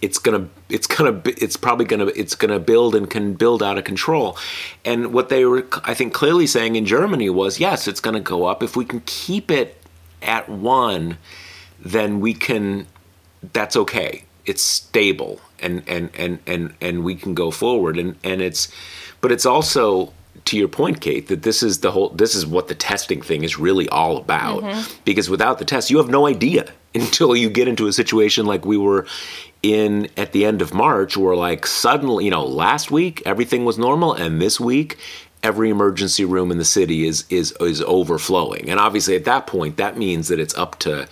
it's 0.00 0.18
gonna 0.18 0.48
it's 0.68 0.86
gonna 0.86 1.20
it's 1.24 1.56
probably 1.56 1.84
gonna 1.84 2.06
it's 2.14 2.36
gonna 2.36 2.60
build 2.60 2.94
and 2.94 3.10
can 3.10 3.34
build 3.34 3.64
out 3.64 3.78
of 3.78 3.84
control. 3.84 4.38
And 4.84 5.12
what 5.12 5.28
they 5.28 5.44
were 5.44 5.66
i 5.82 5.92
think 5.92 6.14
clearly 6.14 6.46
saying 6.46 6.76
in 6.76 6.86
germany 6.86 7.28
was 7.30 7.58
yes 7.58 7.88
it's 7.88 7.98
gonna 7.98 8.20
go 8.20 8.44
up. 8.44 8.62
If 8.62 8.76
we 8.76 8.84
can 8.84 9.00
keep 9.06 9.50
it 9.50 9.76
at 10.22 10.48
one 10.48 11.18
then 11.80 12.20
we 12.20 12.34
can 12.34 12.86
that's 13.52 13.76
okay. 13.76 14.24
It's 14.46 14.62
stable 14.62 15.40
and 15.60 15.82
and 15.86 16.10
and 16.14 16.38
and 16.46 16.74
and 16.80 17.04
we 17.04 17.14
can 17.14 17.34
go 17.34 17.50
forward. 17.50 17.98
And 17.98 18.16
and 18.24 18.40
it's 18.40 18.68
but 19.20 19.32
it's 19.32 19.46
also 19.46 20.12
to 20.44 20.56
your 20.56 20.68
point 20.68 21.00
kate 21.00 21.28
that 21.28 21.42
this 21.42 21.62
is 21.62 21.80
the 21.80 21.90
whole 21.90 22.10
this 22.10 22.34
is 22.34 22.46
what 22.46 22.68
the 22.68 22.74
testing 22.74 23.20
thing 23.22 23.44
is 23.44 23.58
really 23.58 23.88
all 23.88 24.16
about 24.16 24.62
mm-hmm. 24.62 25.00
because 25.04 25.30
without 25.30 25.58
the 25.58 25.64
test 25.64 25.90
you 25.90 25.98
have 25.98 26.08
no 26.08 26.26
idea 26.26 26.72
until 26.94 27.36
you 27.36 27.50
get 27.50 27.68
into 27.68 27.86
a 27.86 27.92
situation 27.92 28.46
like 28.46 28.64
we 28.64 28.76
were 28.76 29.06
in 29.62 30.08
at 30.16 30.32
the 30.32 30.44
end 30.44 30.62
of 30.62 30.72
March 30.72 31.16
where 31.16 31.34
like 31.34 31.66
suddenly, 31.66 32.24
you 32.24 32.30
know, 32.30 32.44
last 32.44 32.90
week 32.90 33.22
everything 33.26 33.64
was 33.64 33.78
normal 33.78 34.12
and 34.12 34.40
this 34.40 34.60
week 34.60 34.96
every 35.42 35.70
emergency 35.70 36.24
room 36.24 36.50
in 36.50 36.58
the 36.58 36.64
city 36.64 37.06
is 37.06 37.24
is 37.30 37.52
is 37.60 37.82
overflowing. 37.82 38.70
And 38.70 38.78
obviously 38.78 39.16
at 39.16 39.24
that 39.24 39.46
point 39.46 39.76
that 39.76 39.96
means 39.96 40.28
that 40.28 40.38
it's 40.38 40.56
up 40.56 40.78
to 40.80 41.08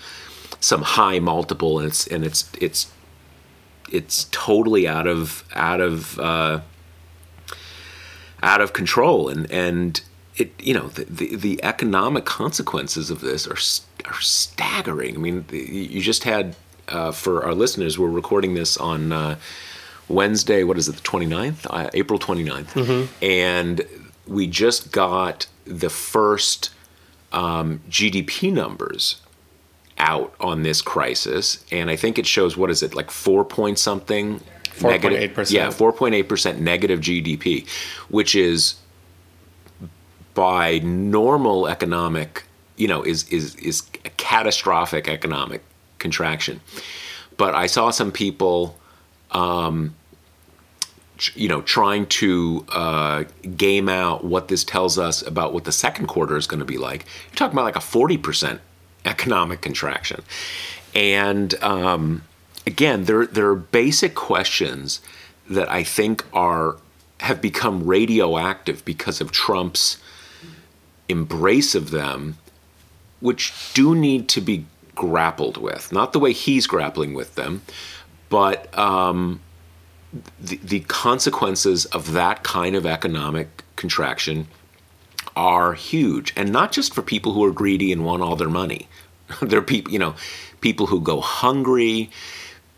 some 0.61 0.83
high 0.83 1.19
multiple 1.19 1.79
and 1.79 1.89
it's 1.89 2.07
and 2.07 2.25
it's 2.25 2.51
it's 2.61 2.91
it's 3.91 4.25
totally 4.31 4.87
out 4.87 5.07
of 5.07 5.45
out 5.55 5.81
of 5.81 6.19
uh, 6.19 6.61
out 8.47 8.61
of 8.63 8.73
control 8.73 9.29
and 9.29 9.51
and 9.51 10.01
it 10.37 10.53
you 10.63 10.73
know 10.73 10.89
the, 10.89 11.05
the, 11.05 11.37
the 11.37 11.65
economic 11.65 12.25
consequences 12.25 13.11
of 13.11 13.21
this 13.21 13.47
are 13.47 13.59
are 14.09 14.21
staggering. 14.21 15.17
I 15.17 15.19
mean, 15.19 15.45
you 15.51 16.01
just 16.01 16.25
had 16.25 16.57
uh, 16.89 17.13
for 17.13 17.45
our 17.45 17.55
listeners, 17.55 17.99
we're 17.99 18.09
recording 18.09 18.55
this 18.55 18.77
on 18.77 19.13
uh, 19.13 19.37
Wednesday, 20.09 20.63
what 20.63 20.79
is 20.79 20.89
it, 20.89 20.97
the 20.97 21.03
29th? 21.03 21.67
Uh, 21.69 21.91
April 21.95 22.19
29th. 22.19 22.67
Mm-hmm. 22.67 23.25
And 23.25 23.87
we 24.27 24.47
just 24.47 24.93
got 24.93 25.47
the 25.65 25.91
first 25.91 26.71
um, 27.33 27.81
GDP 27.91 28.53
numbers 28.53 29.21
out 29.99 30.35
on 30.39 30.63
this 30.63 30.83
crisis. 30.83 31.65
And 31.73 31.91
I 31.91 31.97
think 31.97 32.19
it 32.19 32.27
shows, 32.27 32.57
what 32.57 32.71
is 32.71 32.83
it, 32.83 32.95
like 32.95 33.11
four 33.11 33.45
point 33.45 33.79
something? 33.79 34.41
4.8%. 34.77 35.51
Yeah, 35.51 35.69
4.8% 35.69 36.59
negative 36.59 37.01
GDP, 37.01 37.69
which 38.09 38.35
is 38.35 38.77
by 40.35 40.79
normal 40.81 41.67
economic, 41.67 42.45
you 42.77 42.87
know, 42.87 43.03
is, 43.03 43.29
is, 43.31 43.55
is 43.57 43.83
a 44.05 44.11
catastrophic 44.11 45.09
economic 45.09 45.63
contraction. 45.99 46.61
But 47.37 47.55
I 47.55 47.67
saw 47.67 47.91
some 47.91 48.13
people, 48.13 48.79
um, 49.31 49.95
you 51.35 51.49
know, 51.49 51.63
trying 51.63 52.07
to 52.07 52.65
uh, 52.69 53.25
game 53.57 53.89
out 53.89 54.25
what 54.25 54.49
this 54.49 54.65
tells 54.65 54.99
us 54.99 55.27
about 55.27 55.55
what 55.55 55.65
the 55.65 55.73
second 55.73 56.07
quarter 56.07 56.37
is 56.37 56.47
going 56.47 56.61
to 56.61 56.67
be 56.67 56.79
like. 56.79 57.07
You're 57.29 57.37
talking 57.37 57.55
about 57.55 57.65
like 57.65 57.77
a 57.77 57.81
40% 57.81 58.59
economic 59.07 59.63
contraction. 59.63 60.23
And 60.95 61.55
um, 61.63 62.23
again, 62.67 63.05
there, 63.05 63.27
there 63.27 63.49
are 63.49 63.57
basic 63.57 64.15
questions 64.15 65.01
that 65.49 65.71
I 65.71 65.83
think 65.83 66.25
are 66.33 66.77
have 67.21 67.41
become 67.41 67.87
radioactive 67.87 68.85
because 68.85 69.23
of 69.23 69.33
Trump's 69.33 69.97
embrace 71.09 71.75
of 71.75 71.91
them, 71.91 72.37
which 73.21 73.55
do 73.73 73.95
need 73.95 74.29
to 74.29 74.41
be 74.41 74.67
grappled 74.95 75.57
with. 75.57 75.93
Not 75.93 76.13
the 76.13 76.19
way 76.19 76.33
he's 76.33 76.67
grappling 76.67 77.15
with 77.15 77.35
them, 77.35 77.63
but 78.29 78.77
um, 78.79 79.41
the, 80.39 80.57
the 80.63 80.81
consequences 80.81 81.87
of 81.87 82.13
that 82.13 82.43
kind 82.43 82.77
of 82.77 82.85
economic 82.85 83.63
contraction 83.77 84.49
are 85.35 85.75
huge. 85.75 86.33
And 86.37 86.53
not 86.53 86.73
just 86.73 86.95
for 86.95 87.03
people 87.03 87.33
who 87.33 87.45
are 87.45 87.53
greedy 87.53 87.93
and 87.93 88.05
want 88.05 88.23
all 88.23 88.37
their 88.37 88.51
money. 88.51 88.89
there 89.43 89.59
are 89.59 89.63
people, 89.63 89.93
you 89.93 89.99
know, 89.99 90.15
people 90.61 90.87
who 90.87 91.01
go 91.01 91.21
hungry, 91.21 92.11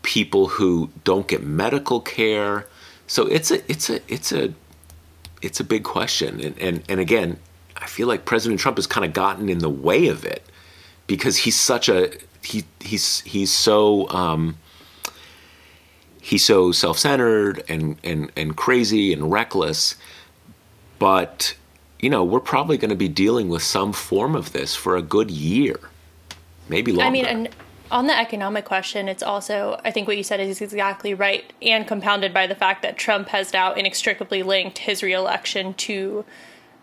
people 0.09 0.47
who 0.47 0.89
don't 1.03 1.27
get 1.27 1.43
medical 1.43 2.01
care. 2.01 2.65
So 3.05 3.27
it's 3.27 3.51
a 3.51 3.71
it's 3.71 3.91
a 3.91 4.01
it's 4.11 4.31
a 4.31 4.51
it's 5.43 5.59
a 5.59 5.63
big 5.63 5.83
question. 5.83 6.41
And 6.41 6.57
and, 6.57 6.83
and 6.89 6.99
again, 6.99 7.37
I 7.77 7.85
feel 7.85 8.07
like 8.07 8.25
President 8.25 8.59
Trump 8.59 8.77
has 8.79 8.87
kind 8.87 9.05
of 9.05 9.13
gotten 9.13 9.49
in 9.49 9.59
the 9.59 9.69
way 9.69 10.07
of 10.07 10.25
it 10.25 10.43
because 11.05 11.37
he's 11.37 11.59
such 11.59 11.89
a 11.89 12.11
he 12.41 12.63
he's 12.79 13.19
he's 13.21 13.53
so 13.53 14.09
um, 14.09 14.57
he's 16.19 16.43
so 16.43 16.71
self-centered 16.71 17.63
and 17.69 17.97
and 18.03 18.31
and 18.35 18.57
crazy 18.57 19.13
and 19.13 19.31
reckless 19.31 19.95
but 20.97 21.55
you 21.99 22.09
know 22.09 22.23
we're 22.23 22.39
probably 22.39 22.77
going 22.77 22.89
to 22.89 22.95
be 22.95 23.07
dealing 23.07 23.47
with 23.47 23.61
some 23.61 23.93
form 23.93 24.35
of 24.35 24.53
this 24.53 24.75
for 24.75 24.97
a 24.97 25.01
good 25.01 25.29
year 25.29 25.79
maybe 26.67 26.91
longer 26.91 27.07
i 27.07 27.09
mean 27.09 27.25
and 27.25 27.49
on 27.91 28.07
the 28.07 28.17
economic 28.17 28.65
question 28.65 29.07
it's 29.07 29.23
also 29.23 29.79
i 29.83 29.91
think 29.91 30.07
what 30.07 30.17
you 30.17 30.23
said 30.23 30.39
is 30.39 30.61
exactly 30.61 31.13
right 31.13 31.53
and 31.61 31.87
compounded 31.87 32.33
by 32.33 32.45
the 32.45 32.55
fact 32.55 32.81
that 32.81 32.97
trump 32.97 33.29
has 33.29 33.51
now 33.53 33.73
inextricably 33.73 34.43
linked 34.43 34.79
his 34.79 35.01
reelection 35.01 35.73
to 35.73 36.23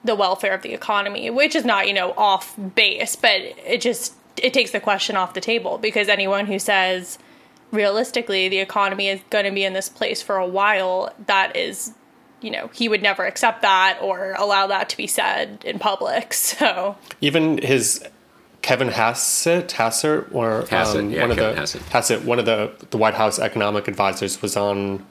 the 0.07 0.15
welfare 0.15 0.55
of 0.55 0.63
the 0.63 0.73
economy, 0.73 1.29
which 1.31 1.55
is 1.55 1.65
not, 1.65 1.87
you 1.87 1.93
know, 1.93 2.13
off 2.17 2.57
base, 2.75 3.17
but 3.17 3.41
it 3.41 3.81
just 3.81 4.15
it 4.43 4.53
takes 4.53 4.71
the 4.71 4.81
question 4.81 5.17
off 5.17 5.35
the 5.35 5.41
table 5.41 5.79
because 5.79 6.09
anyone 6.09 6.47
who 6.47 6.59
says 6.59 7.19
realistically 7.71 8.49
the 8.49 8.59
economy 8.59 9.09
is 9.09 9.21
going 9.31 9.47
to 9.47 9.51
be 9.51 9.65
in 9.65 9.73
this 9.73 9.89
place 9.89 10.23
for 10.23 10.37
a 10.37 10.47
while, 10.47 11.13
that 11.27 11.55
is 11.57 11.93
you 12.43 12.51
know, 12.51 12.69
he 12.75 12.87
would 12.89 13.03
never 13.03 13.25
accept 13.25 13.63
that 13.63 13.99
or 14.01 14.35
allow 14.35 14.67
that 14.67 14.91
to 14.91 14.97
be 14.97 15.07
said 15.07 15.63
in 15.65 15.79
public. 15.79 16.33
So 16.57 16.97
even 17.21 17.59
his 17.59 18.05
Kevin 18.67 18.89
Hassett, 18.89 19.71
Hassett, 19.71 20.27
or 20.33 20.67
Hassett, 20.69 21.05
um, 21.05 21.11
yeah, 21.11 21.21
one 21.21 21.37
Kevin 21.37 21.45
of 21.45 21.55
the 21.55 21.61
Hassett. 21.61 21.83
Hassett, 21.83 22.25
one 22.25 22.41
of 22.41 22.47
the 22.47 22.73
the 22.91 22.99
White 22.99 23.15
House 23.15 23.39
economic 23.39 23.87
advisors 23.87 24.43
was 24.43 24.57
on 24.57 25.07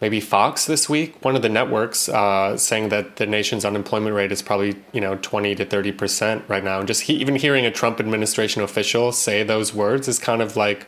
maybe 0.00 0.20
Fox 0.20 0.66
this 0.66 0.88
week, 0.88 1.24
one 1.24 1.34
of 1.34 1.42
the 1.42 1.48
networks, 1.48 2.08
uh, 2.08 2.56
saying 2.56 2.90
that 2.90 3.16
the 3.16 3.26
nation's 3.26 3.64
unemployment 3.64 4.14
rate 4.14 4.30
is 4.30 4.42
probably 4.42 4.76
you 4.92 5.00
know 5.00 5.16
twenty 5.16 5.56
to 5.56 5.64
thirty 5.64 5.90
percent 5.90 6.44
right 6.46 6.62
now, 6.62 6.78
and 6.78 6.86
just 6.86 7.02
he, 7.02 7.14
even 7.14 7.34
hearing 7.34 7.66
a 7.66 7.70
Trump 7.72 7.98
administration 7.98 8.62
official 8.62 9.10
say 9.10 9.42
those 9.42 9.74
words 9.74 10.06
is 10.06 10.20
kind 10.20 10.40
of 10.40 10.56
like. 10.56 10.86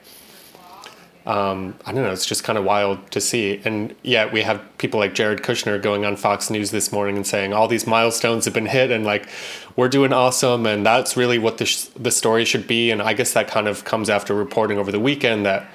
Um, 1.26 1.76
I 1.84 1.92
don't 1.92 2.02
know. 2.02 2.12
It's 2.12 2.26
just 2.26 2.44
kind 2.44 2.58
of 2.58 2.64
wild 2.64 3.10
to 3.10 3.20
see, 3.20 3.60
and 3.64 3.94
yet 4.02 4.32
we 4.32 4.42
have 4.42 4.62
people 4.78 4.98
like 4.98 5.14
Jared 5.14 5.42
Kushner 5.42 5.80
going 5.80 6.04
on 6.04 6.16
Fox 6.16 6.50
News 6.50 6.70
this 6.70 6.92
morning 6.92 7.16
and 7.16 7.26
saying 7.26 7.52
all 7.52 7.68
these 7.68 7.86
milestones 7.86 8.46
have 8.46 8.54
been 8.54 8.66
hit, 8.66 8.90
and 8.90 9.04
like 9.04 9.28
we're 9.76 9.88
doing 9.88 10.12
awesome, 10.12 10.64
and 10.66 10.84
that's 10.84 11.16
really 11.16 11.38
what 11.38 11.58
the 11.58 11.66
sh- 11.66 11.88
the 11.96 12.10
story 12.10 12.44
should 12.44 12.66
be. 12.66 12.90
And 12.90 13.02
I 13.02 13.12
guess 13.12 13.34
that 13.34 13.48
kind 13.48 13.68
of 13.68 13.84
comes 13.84 14.08
after 14.08 14.34
reporting 14.34 14.78
over 14.78 14.90
the 14.90 15.00
weekend 15.00 15.44
that 15.44 15.70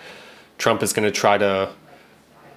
Trump 0.58 0.82
is 0.82 0.94
going 0.94 1.06
to 1.08 1.12
try 1.12 1.38
to 1.38 1.70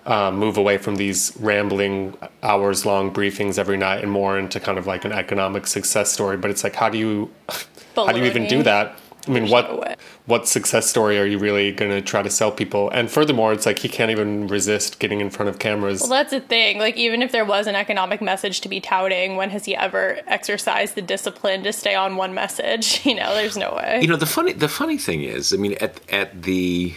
uh, 0.08 0.30
move 0.30 0.56
away 0.56 0.78
from 0.78 0.96
these 0.96 1.36
rambling 1.38 2.16
hours 2.42 2.86
long 2.86 3.12
briefings 3.12 3.58
every 3.58 3.76
night 3.76 4.02
and 4.02 4.10
more 4.10 4.38
into 4.38 4.58
kind 4.58 4.78
of 4.78 4.86
like 4.86 5.04
an 5.04 5.12
economic 5.12 5.66
success 5.66 6.10
story 6.10 6.38
but 6.38 6.50
it's 6.50 6.64
like 6.64 6.74
how 6.74 6.88
do 6.88 6.96
you 6.96 7.30
how 7.94 8.10
do 8.10 8.18
you 8.18 8.24
even 8.24 8.46
do 8.46 8.62
that 8.62 8.98
i 9.28 9.32
mean 9.32 9.48
what 9.48 9.98
what 10.26 10.46
success 10.46 10.88
story 10.88 11.18
are 11.18 11.24
you 11.24 11.38
really 11.38 11.72
going 11.72 11.90
to 11.90 12.02
try 12.02 12.22
to 12.22 12.30
sell 12.30 12.52
people? 12.52 12.90
And 12.90 13.10
furthermore 13.10 13.52
it's 13.52 13.64
like 13.64 13.78
he 13.78 13.88
can't 13.88 14.10
even 14.10 14.46
resist 14.46 14.98
getting 14.98 15.20
in 15.20 15.30
front 15.30 15.48
of 15.48 15.58
cameras. 15.58 16.00
Well 16.00 16.10
that's 16.10 16.32
the 16.32 16.40
thing. 16.40 16.78
Like 16.78 16.96
even 16.96 17.22
if 17.22 17.32
there 17.32 17.44
was 17.44 17.66
an 17.66 17.74
economic 17.74 18.20
message 18.20 18.60
to 18.62 18.68
be 18.68 18.80
touting 18.80 19.36
when 19.36 19.50
has 19.50 19.64
he 19.64 19.74
ever 19.74 20.18
exercised 20.26 20.94
the 20.94 21.02
discipline 21.02 21.62
to 21.62 21.72
stay 21.72 21.94
on 21.94 22.16
one 22.16 22.34
message? 22.34 23.00
You 23.08 23.14
know 23.14 23.34
there's 23.34 23.56
no 23.56 23.74
way. 23.74 24.00
You 24.02 24.08
know 24.08 24.16
the 24.16 24.26
funny 24.26 24.52
the 24.52 24.68
funny 24.68 24.98
thing 24.98 25.22
is 25.22 25.54
i 25.54 25.56
mean 25.56 25.76
at 25.80 25.98
at 26.10 26.42
the 26.42 26.92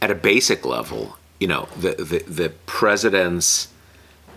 at 0.00 0.10
a 0.10 0.14
basic 0.14 0.64
level 0.64 1.18
you 1.38 1.48
know, 1.48 1.68
the, 1.78 1.92
the, 1.92 2.18
the 2.30 2.48
president's 2.66 3.68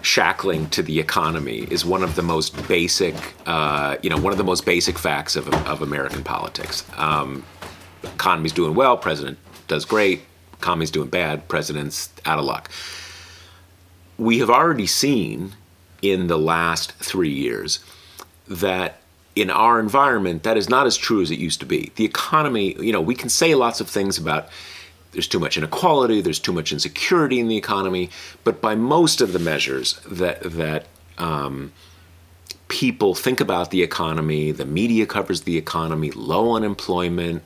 shackling 0.01 0.69
to 0.69 0.81
the 0.81 0.99
economy 0.99 1.67
is 1.69 1.85
one 1.85 2.03
of 2.03 2.15
the 2.15 2.21
most 2.21 2.67
basic, 2.67 3.15
uh, 3.45 3.97
you 4.01 4.09
know, 4.09 4.17
one 4.17 4.31
of 4.31 4.37
the 4.37 4.43
most 4.43 4.65
basic 4.65 4.97
facts 4.97 5.35
of, 5.35 5.47
of 5.67 5.81
American 5.81 6.23
politics. 6.23 6.85
Um, 6.97 7.43
economy's 8.03 8.53
doing 8.53 8.75
well, 8.75 8.97
president 8.97 9.37
does 9.67 9.85
great. 9.85 10.21
Economy's 10.53 10.91
doing 10.91 11.09
bad, 11.09 11.47
president's 11.47 12.09
out 12.25 12.39
of 12.39 12.45
luck. 12.45 12.69
We 14.17 14.39
have 14.39 14.49
already 14.49 14.87
seen 14.87 15.53
in 16.01 16.27
the 16.27 16.37
last 16.37 16.93
three 16.93 17.31
years 17.31 17.79
that 18.47 18.99
in 19.35 19.49
our 19.49 19.79
environment, 19.79 20.43
that 20.43 20.57
is 20.57 20.69
not 20.69 20.85
as 20.85 20.97
true 20.97 21.21
as 21.21 21.31
it 21.31 21.39
used 21.39 21.59
to 21.61 21.65
be. 21.65 21.91
The 21.95 22.03
economy, 22.03 22.75
you 22.79 22.91
know, 22.91 23.01
we 23.01 23.15
can 23.15 23.29
say 23.29 23.55
lots 23.55 23.79
of 23.79 23.89
things 23.89 24.17
about 24.17 24.49
there's 25.11 25.27
too 25.27 25.39
much 25.39 25.57
inequality, 25.57 26.21
there's 26.21 26.39
too 26.39 26.53
much 26.53 26.71
insecurity 26.71 27.39
in 27.39 27.47
the 27.47 27.57
economy, 27.57 28.09
but 28.43 28.61
by 28.61 28.75
most 28.75 29.21
of 29.21 29.33
the 29.33 29.39
measures 29.39 29.99
that 30.09 30.41
that 30.43 30.85
um, 31.17 31.71
people 32.67 33.15
think 33.15 33.41
about 33.41 33.71
the 33.71 33.83
economy, 33.83 34.51
the 34.51 34.65
media 34.65 35.05
covers 35.05 35.41
the 35.41 35.57
economy, 35.57 36.11
low 36.11 36.55
unemployment, 36.55 37.43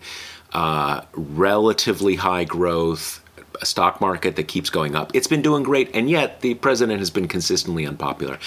uh, 0.53 1.01
relatively 1.13 2.15
high 2.15 2.43
growth, 2.43 3.21
a 3.61 3.65
stock 3.65 4.01
market 4.01 4.35
that 4.35 4.47
keeps 4.47 4.69
going 4.69 4.95
up. 4.95 5.11
It's 5.15 5.27
been 5.27 5.41
doing 5.41 5.63
great, 5.63 5.89
and 5.93 6.09
yet 6.09 6.41
the 6.41 6.55
president 6.55 6.99
has 6.99 7.09
been 7.09 7.27
consistently 7.27 7.87
unpopular. 7.87 8.37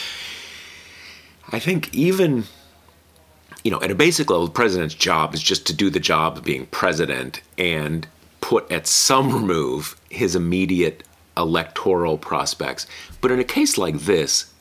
I 1.51 1.59
think 1.59 1.95
even 1.95 2.45
you 3.67 3.73
know, 3.73 3.83
at 3.83 3.91
a 3.91 3.97
basic 3.97 4.31
level, 4.31 4.47
the 4.47 4.53
president's 4.53 4.95
job 4.95 5.35
is 5.35 5.43
just 5.43 5.67
to 5.67 5.75
do 5.75 5.91
the 5.91 5.99
job 5.99 6.37
of 6.37 6.45
being 6.45 6.67
president 6.67 7.43
and 7.59 8.07
put 8.47 8.71
at 8.71 8.87
some 8.87 9.35
remove 9.35 10.01
his 10.09 10.37
immediate 10.37 11.03
electoral 11.37 12.17
prospects. 12.17 12.87
But 13.21 13.33
in 13.33 13.41
a 13.41 13.45
case 13.45 13.77
like 13.77 13.99
this, 13.99 14.55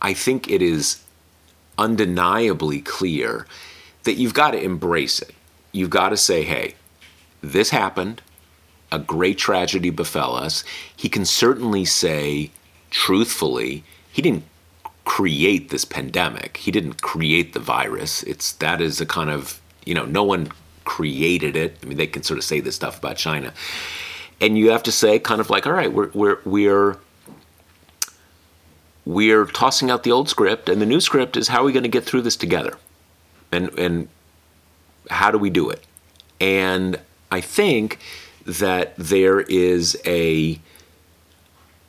I 0.00 0.14
think 0.14 0.50
it 0.50 0.62
is 0.62 1.02
undeniably 1.76 2.80
clear 2.80 3.46
that 4.04 4.14
you've 4.14 4.32
got 4.32 4.52
to 4.52 4.62
embrace 4.62 5.20
it. 5.20 5.34
You've 5.72 5.90
got 5.90 6.08
to 6.08 6.16
say, 6.16 6.42
hey, 6.44 6.74
this 7.42 7.68
happened. 7.68 8.22
A 8.90 8.98
great 8.98 9.36
tragedy 9.36 9.90
befell 9.90 10.34
us. 10.34 10.64
He 10.96 11.10
can 11.10 11.26
certainly 11.26 11.84
say, 11.84 12.50
truthfully, 12.88 13.84
he 14.10 14.22
didn't 14.22 14.44
create 15.04 15.68
this 15.68 15.84
pandemic. 15.84 16.56
He 16.56 16.70
didn't 16.70 17.02
create 17.02 17.52
the 17.52 17.60
virus. 17.60 18.22
It's 18.22 18.52
that 18.52 18.80
is 18.80 19.02
a 19.02 19.06
kind 19.06 19.28
of, 19.28 19.60
you 19.84 19.92
know, 19.92 20.06
no 20.06 20.24
one 20.24 20.48
created 20.86 21.54
it. 21.56 21.76
I 21.82 21.86
mean, 21.86 21.98
they 21.98 22.06
can 22.06 22.22
sort 22.22 22.38
of 22.38 22.44
say 22.44 22.60
this 22.60 22.74
stuff 22.74 22.98
about 22.98 23.18
China. 23.18 23.52
And 24.40 24.56
you 24.56 24.70
have 24.70 24.82
to 24.84 24.92
say 24.92 25.18
kind 25.18 25.40
of 25.40 25.50
like, 25.50 25.66
all 25.66 25.72
right, 25.72 25.92
we're 25.92 26.10
we're 26.14 26.38
we're 26.46 26.96
we're 29.04 29.44
tossing 29.46 29.90
out 29.90 30.02
the 30.02 30.12
old 30.12 30.28
script 30.28 30.68
and 30.68 30.80
the 30.80 30.86
new 30.86 31.00
script 31.00 31.36
is 31.36 31.48
how 31.48 31.60
are 31.60 31.64
we 31.64 31.72
going 31.72 31.82
to 31.82 31.88
get 31.88 32.04
through 32.04 32.22
this 32.22 32.36
together? 32.36 32.78
And 33.52 33.78
and 33.78 34.08
how 35.10 35.30
do 35.30 35.38
we 35.38 35.50
do 35.50 35.68
it? 35.68 35.84
And 36.40 36.98
I 37.30 37.40
think 37.40 37.98
that 38.46 38.94
there 38.96 39.40
is 39.40 40.00
a 40.06 40.58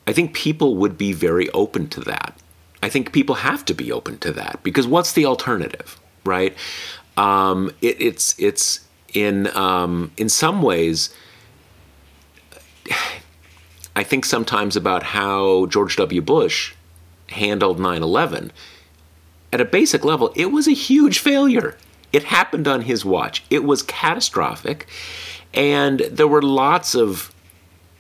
I 0.08 0.14
think 0.14 0.34
people 0.34 0.78
would 0.78 0.98
be 0.98 1.12
very 1.12 1.50
open 1.52 1.88
to 1.90 2.02
that. 2.02 2.38
I 2.82 2.90
think 2.90 3.12
people 3.12 3.36
have 3.36 3.66
to 3.66 3.74
be 3.74 3.92
open 3.92 4.20
to 4.20 4.32
that 4.34 4.60
because 4.64 4.88
what's 4.88 5.14
the 5.14 5.26
alternative, 5.26 6.00
right? 6.24 6.56
Um, 7.18 7.72
it, 7.82 8.00
it's 8.00 8.40
it's 8.40 8.87
in 9.18 9.48
um, 9.56 10.12
in 10.18 10.30
some 10.30 10.62
ways. 10.62 11.14
I 13.96 14.04
think 14.04 14.26
sometimes 14.26 14.76
about 14.76 15.02
how 15.02 15.66
George 15.66 15.96
W. 15.96 16.22
Bush 16.22 16.76
handled 17.30 17.80
9 17.80 18.04
11. 18.04 18.52
At 19.52 19.62
a 19.62 19.66
basic 19.66 20.06
level, 20.06 20.32
it 20.36 20.52
was 20.52 20.68
a 20.68 20.74
huge 20.74 21.18
failure. 21.18 21.76
It 22.14 22.24
happened 22.24 22.68
on 22.68 22.82
his 22.82 23.04
watch. 23.04 23.44
It 23.50 23.64
was 23.64 23.82
catastrophic. 23.82 24.88
And 25.54 26.02
there 26.02 26.28
were 26.28 26.44
lots 26.44 26.94
of 26.94 27.34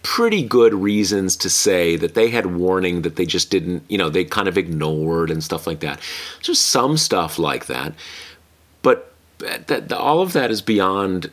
pretty 0.04 0.44
good 0.44 0.74
reasons 0.74 1.36
to 1.36 1.50
say 1.50 1.96
that 1.96 2.14
they 2.14 2.30
had 2.30 2.46
warning 2.46 3.02
that 3.02 3.16
they 3.16 3.26
just 3.26 3.50
didn't, 3.50 3.84
you 3.90 3.98
know, 3.98 4.10
they 4.10 4.24
kind 4.24 4.48
of 4.48 4.58
ignored 4.58 5.32
and 5.32 5.44
stuff 5.44 5.66
like 5.66 5.80
that. 5.80 6.00
Just 6.42 6.68
some 6.68 6.96
stuff 6.96 7.40
like 7.40 7.66
that. 7.66 7.94
But 9.38 9.68
that, 9.68 9.92
all 9.92 10.22
of 10.22 10.34
that 10.34 10.52
is 10.52 10.62
beyond 10.62 11.32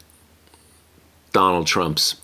Donald 1.33 1.67
Trump's 1.67 2.21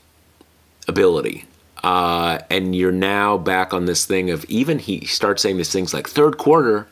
ability. 0.87 1.47
Uh, 1.83 2.41
and 2.51 2.77
you're 2.77 2.93
now 2.93 3.39
back 3.39 3.73
on 3.73 3.87
this 3.87 4.05
thing 4.05 4.31
of 4.31 4.45
even 4.47 4.79
he 4.79 5.07
starts 5.07 5.43
saying 5.43 5.57
these 5.57 5.73
things 5.73 5.95
like 5.95 6.09
third 6.09 6.37
quarter, 6.37 6.87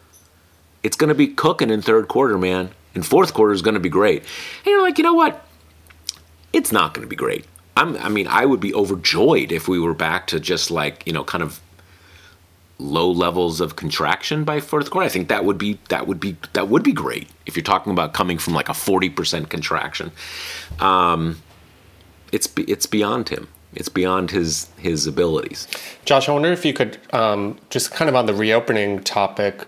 it's 0.83 0.97
going 0.97 1.09
to 1.09 1.15
be 1.15 1.29
cooking 1.29 1.71
in 1.71 1.83
third 1.83 2.09
quarter, 2.09 2.39
man. 2.39 2.71
And 2.95 3.07
fourth 3.07 3.35
quarter 3.35 3.53
is 3.53 3.63
going 3.63 3.75
to 3.75 3.81
be 3.81 3.91
great. 3.91 4.23
And 4.23 4.67
you're 4.67 4.83
like, 4.83 4.99
you 4.99 5.05
know 5.05 5.15
what? 5.15 5.45
It's 6.53 6.73
not 6.73 6.95
going 6.95 7.07
to 7.07 7.09
be 7.09 7.17
great. 7.17 7.45
I'm, 7.77 7.97
I 7.99 8.09
mean, 8.09 8.27
I 8.27 8.47
would 8.47 8.61
be 8.61 8.75
overjoyed 8.75 9.53
if 9.53 9.69
we 9.69 9.79
were 9.79 9.95
back 9.95 10.27
to 10.29 10.41
just 10.41 10.71
like 10.71 11.07
you 11.07 11.13
know, 11.13 11.23
kind 11.23 11.43
of 11.43 11.61
low 12.79 13.11
levels 13.11 13.61
of 13.61 13.77
contraction 13.77 14.45
by 14.45 14.61
fourth 14.61 14.91
quarter. 14.91 15.07
I 15.07 15.09
think 15.09 15.29
that 15.29 15.45
would 15.45 15.59
be 15.59 15.79
that 15.89 16.07
would 16.07 16.21
be 16.21 16.37
that 16.53 16.69
would 16.69 16.83
be 16.83 16.93
great 16.93 17.29
if 17.47 17.57
you're 17.57 17.65
talking 17.65 17.93
about 17.93 18.13
coming 18.13 18.39
from 18.39 18.55
like 18.55 18.69
a 18.69 18.75
forty 18.75 19.11
percent 19.11 19.51
contraction. 19.51 20.13
Um, 20.79 21.43
it's 22.33 22.49
it's 22.57 22.87
beyond 22.87 23.29
him. 23.29 23.49
It's 23.75 23.89
beyond 23.89 24.31
his 24.31 24.69
his 24.79 25.07
abilities. 25.07 25.67
Josh, 26.05 26.29
I 26.29 26.33
wonder 26.33 26.53
if 26.53 26.65
you 26.65 26.73
could 26.73 26.99
um, 27.13 27.59
just 27.71 27.93
kind 27.93 28.09
of 28.09 28.15
on 28.15 28.27
the 28.27 28.35
reopening 28.35 29.03
topic 29.03 29.67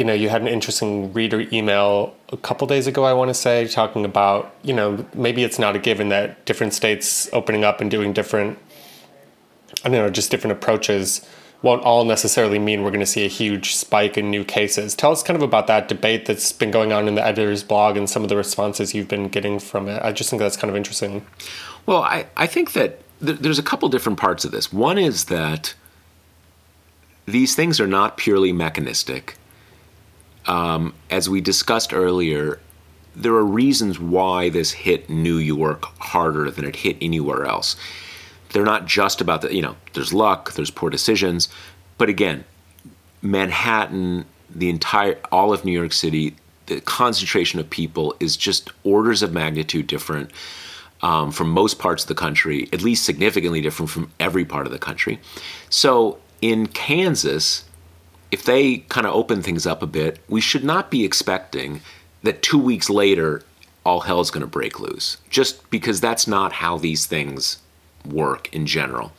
you 0.00 0.04
know, 0.04 0.14
you 0.14 0.30
had 0.30 0.40
an 0.40 0.48
interesting 0.48 1.12
reader 1.12 1.46
email 1.52 2.14
a 2.30 2.36
couple 2.38 2.66
days 2.66 2.86
ago, 2.86 3.04
I 3.04 3.12
want 3.12 3.28
to 3.28 3.34
say, 3.34 3.66
talking 3.66 4.06
about, 4.06 4.54
you 4.62 4.72
know, 4.72 5.04
maybe 5.14 5.42
it's 5.42 5.58
not 5.58 5.76
a 5.76 5.78
given 5.78 6.08
that 6.10 6.44
different 6.46 6.72
states 6.72 7.28
opening 7.34 7.64
up 7.64 7.82
and 7.82 7.90
doing 7.90 8.14
different, 8.14 8.58
I 9.84 9.90
don't 9.90 9.98
know, 9.98 10.08
just 10.08 10.30
different 10.30 10.56
approaches 10.56 11.28
won't 11.62 11.82
all 11.82 12.04
necessarily 12.04 12.58
mean 12.58 12.82
we're 12.82 12.90
going 12.90 13.00
to 13.00 13.06
see 13.06 13.24
a 13.24 13.28
huge 13.28 13.74
spike 13.74 14.16
in 14.16 14.30
new 14.30 14.44
cases. 14.44 14.94
Tell 14.94 15.12
us 15.12 15.22
kind 15.22 15.36
of 15.36 15.42
about 15.42 15.66
that 15.66 15.88
debate 15.88 16.26
that's 16.26 16.52
been 16.52 16.70
going 16.70 16.92
on 16.92 17.06
in 17.06 17.14
the 17.14 17.24
editor's 17.24 17.62
blog 17.62 17.96
and 17.96 18.08
some 18.08 18.22
of 18.22 18.28
the 18.28 18.36
responses 18.36 18.94
you've 18.94 19.08
been 19.08 19.28
getting 19.28 19.58
from 19.58 19.88
it. 19.88 20.02
I 20.02 20.12
just 20.12 20.30
think 20.30 20.40
that's 20.40 20.56
kind 20.56 20.70
of 20.70 20.76
interesting. 20.76 21.26
Well, 21.86 22.02
I, 22.02 22.26
I 22.36 22.46
think 22.46 22.72
that 22.72 23.00
th- 23.24 23.38
there's 23.40 23.58
a 23.58 23.62
couple 23.62 23.88
different 23.88 24.18
parts 24.18 24.44
of 24.44 24.52
this. 24.52 24.72
One 24.72 24.96
is 24.96 25.26
that 25.26 25.74
these 27.26 27.54
things 27.54 27.78
are 27.78 27.86
not 27.86 28.16
purely 28.16 28.52
mechanistic 28.52 29.36
um, 30.46 30.94
as 31.10 31.28
we 31.28 31.40
discussed 31.40 31.92
earlier, 31.92 32.58
there 33.14 33.34
are 33.34 33.44
reasons 33.44 33.98
why 33.98 34.48
this 34.48 34.72
hit 34.72 35.10
New 35.10 35.36
York 35.36 35.84
harder 35.98 36.50
than 36.50 36.64
it 36.64 36.76
hit 36.76 36.96
anywhere 37.00 37.44
else. 37.44 37.76
They're 38.52 38.64
not 38.64 38.86
just 38.86 39.20
about 39.20 39.42
the, 39.42 39.54
you 39.54 39.62
know, 39.62 39.76
there's 39.92 40.12
luck, 40.12 40.52
there's 40.52 40.70
poor 40.70 40.90
decisions, 40.90 41.48
but 41.98 42.08
again, 42.08 42.44
Manhattan, 43.22 44.24
the 44.48 44.70
entire, 44.70 45.18
all 45.30 45.52
of 45.52 45.64
New 45.64 45.72
York 45.72 45.92
City, 45.92 46.34
the 46.66 46.80
concentration 46.80 47.60
of 47.60 47.68
people 47.68 48.14
is 48.20 48.36
just 48.36 48.70
orders 48.84 49.22
of 49.22 49.32
magnitude 49.32 49.86
different 49.86 50.30
um, 51.02 51.30
from 51.30 51.50
most 51.50 51.78
parts 51.78 52.04
of 52.04 52.08
the 52.08 52.14
country, 52.14 52.68
at 52.72 52.82
least 52.82 53.04
significantly 53.04 53.60
different 53.60 53.90
from 53.90 54.10
every 54.20 54.44
part 54.44 54.66
of 54.66 54.72
the 54.72 54.78
country. 54.78 55.20
So 55.68 56.18
in 56.40 56.66
Kansas, 56.66 57.64
if 58.30 58.44
they 58.44 58.78
kind 58.78 59.06
of 59.06 59.14
open 59.14 59.42
things 59.42 59.66
up 59.66 59.82
a 59.82 59.86
bit, 59.86 60.20
we 60.28 60.40
should 60.40 60.64
not 60.64 60.90
be 60.90 61.04
expecting 61.04 61.80
that 62.22 62.42
two 62.42 62.58
weeks 62.58 62.90
later 62.90 63.42
all 63.84 64.00
hell 64.00 64.20
is 64.20 64.30
going 64.30 64.42
to 64.42 64.46
break 64.46 64.78
loose, 64.78 65.16
just 65.30 65.68
because 65.70 66.00
that's 66.00 66.26
not 66.26 66.52
how 66.52 66.76
these 66.76 67.06
things 67.06 67.58
work 68.06 68.52
in 68.54 68.66
general. 68.66 69.12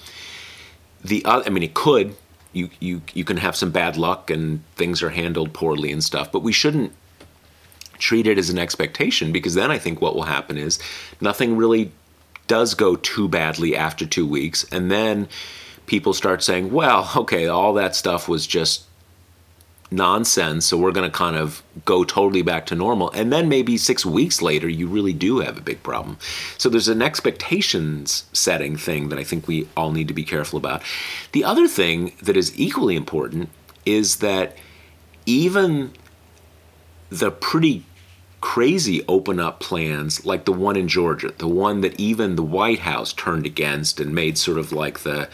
The 1.04 1.24
other, 1.26 1.46
I 1.46 1.50
mean, 1.50 1.64
it 1.64 1.74
could. 1.74 2.16
You, 2.54 2.70
you, 2.80 3.02
you 3.14 3.24
can 3.24 3.38
have 3.38 3.56
some 3.56 3.72
bad 3.72 3.96
luck 3.96 4.30
and 4.30 4.62
things 4.76 5.02
are 5.02 5.10
handled 5.10 5.54
poorly 5.54 5.92
and 5.92 6.04
stuff, 6.04 6.32
but 6.32 6.44
we 6.44 6.52
shouldn't 6.52 6.94
treat 7.98 8.28
it 8.28 8.38
as 8.38 8.50
an 8.50 8.60
expectation 8.60 9.32
because 9.32 9.54
then 9.54 9.72
I 9.72 9.78
think 9.78 10.02
what 10.02 10.16
will 10.16 10.24
happen 10.24 10.58
is 10.58 10.80
nothing 11.22 11.56
really 11.56 11.92
does 12.48 12.74
go 12.74 12.98
too 12.98 13.30
badly 13.30 13.78
after 13.78 14.06
two 14.06 14.28
weeks. 14.28 14.66
And 14.72 14.92
then 14.92 15.30
people 15.86 16.14
start 16.14 16.44
saying, 16.44 16.72
well, 16.74 17.10
okay, 17.16 17.48
all 17.48 17.74
that 17.76 17.96
stuff 17.96 18.28
was 18.28 18.46
just 18.46 18.86
nonsense. 19.92 20.66
So 20.66 20.78
we're 20.78 20.94
going 20.94 21.10
to 21.10 21.16
kind 21.16 21.36
of 21.36 21.62
go 21.84 22.04
totally 22.04 22.42
back 22.42 22.66
to 22.68 22.76
normal. 22.76 23.12
And 23.12 23.32
then 23.32 23.50
maybe 23.50 23.78
six 23.78 24.06
weeks 24.06 24.42
later, 24.42 24.70
you 24.70 24.88
really 24.88 25.14
do 25.14 25.40
have 25.40 25.58
a 25.58 25.62
big 25.62 25.84
problem. 25.84 26.18
So 26.58 26.70
there's 26.70 26.88
an 26.88 27.02
expectations 27.02 28.24
setting 28.32 28.78
thing 28.78 29.10
that 29.10 29.20
I 29.20 29.24
think 29.24 29.48
we 29.48 29.68
all 29.76 29.92
need 29.92 30.08
to 30.08 30.14
be 30.14 30.24
careful 30.24 30.58
about. 30.58 30.82
The 31.34 31.44
other 31.44 31.68
thing 31.68 32.14
that 32.24 32.38
is 32.38 32.58
equally 32.58 32.96
important 32.96 33.50
is 33.86 34.18
that 34.18 34.58
even 35.26 35.92
the 37.10 37.30
pretty 37.30 37.86
crazy 38.40 39.06
open 39.08 39.40
up 39.40 39.60
plans 39.60 40.26
like 40.26 40.46
the 40.46 40.54
one 40.54 40.76
in 40.76 40.88
Georgia, 40.88 41.32
the 41.38 41.48
one 41.48 41.82
that 41.82 42.00
even 42.00 42.36
the 42.36 42.44
White 42.44 42.80
House 42.80 43.14
turned 43.14 43.46
against 43.46 44.00
and 44.00 44.16
made 44.16 44.38
sort 44.38 44.58
of 44.58 44.72
like 44.72 45.00
the 45.00 45.30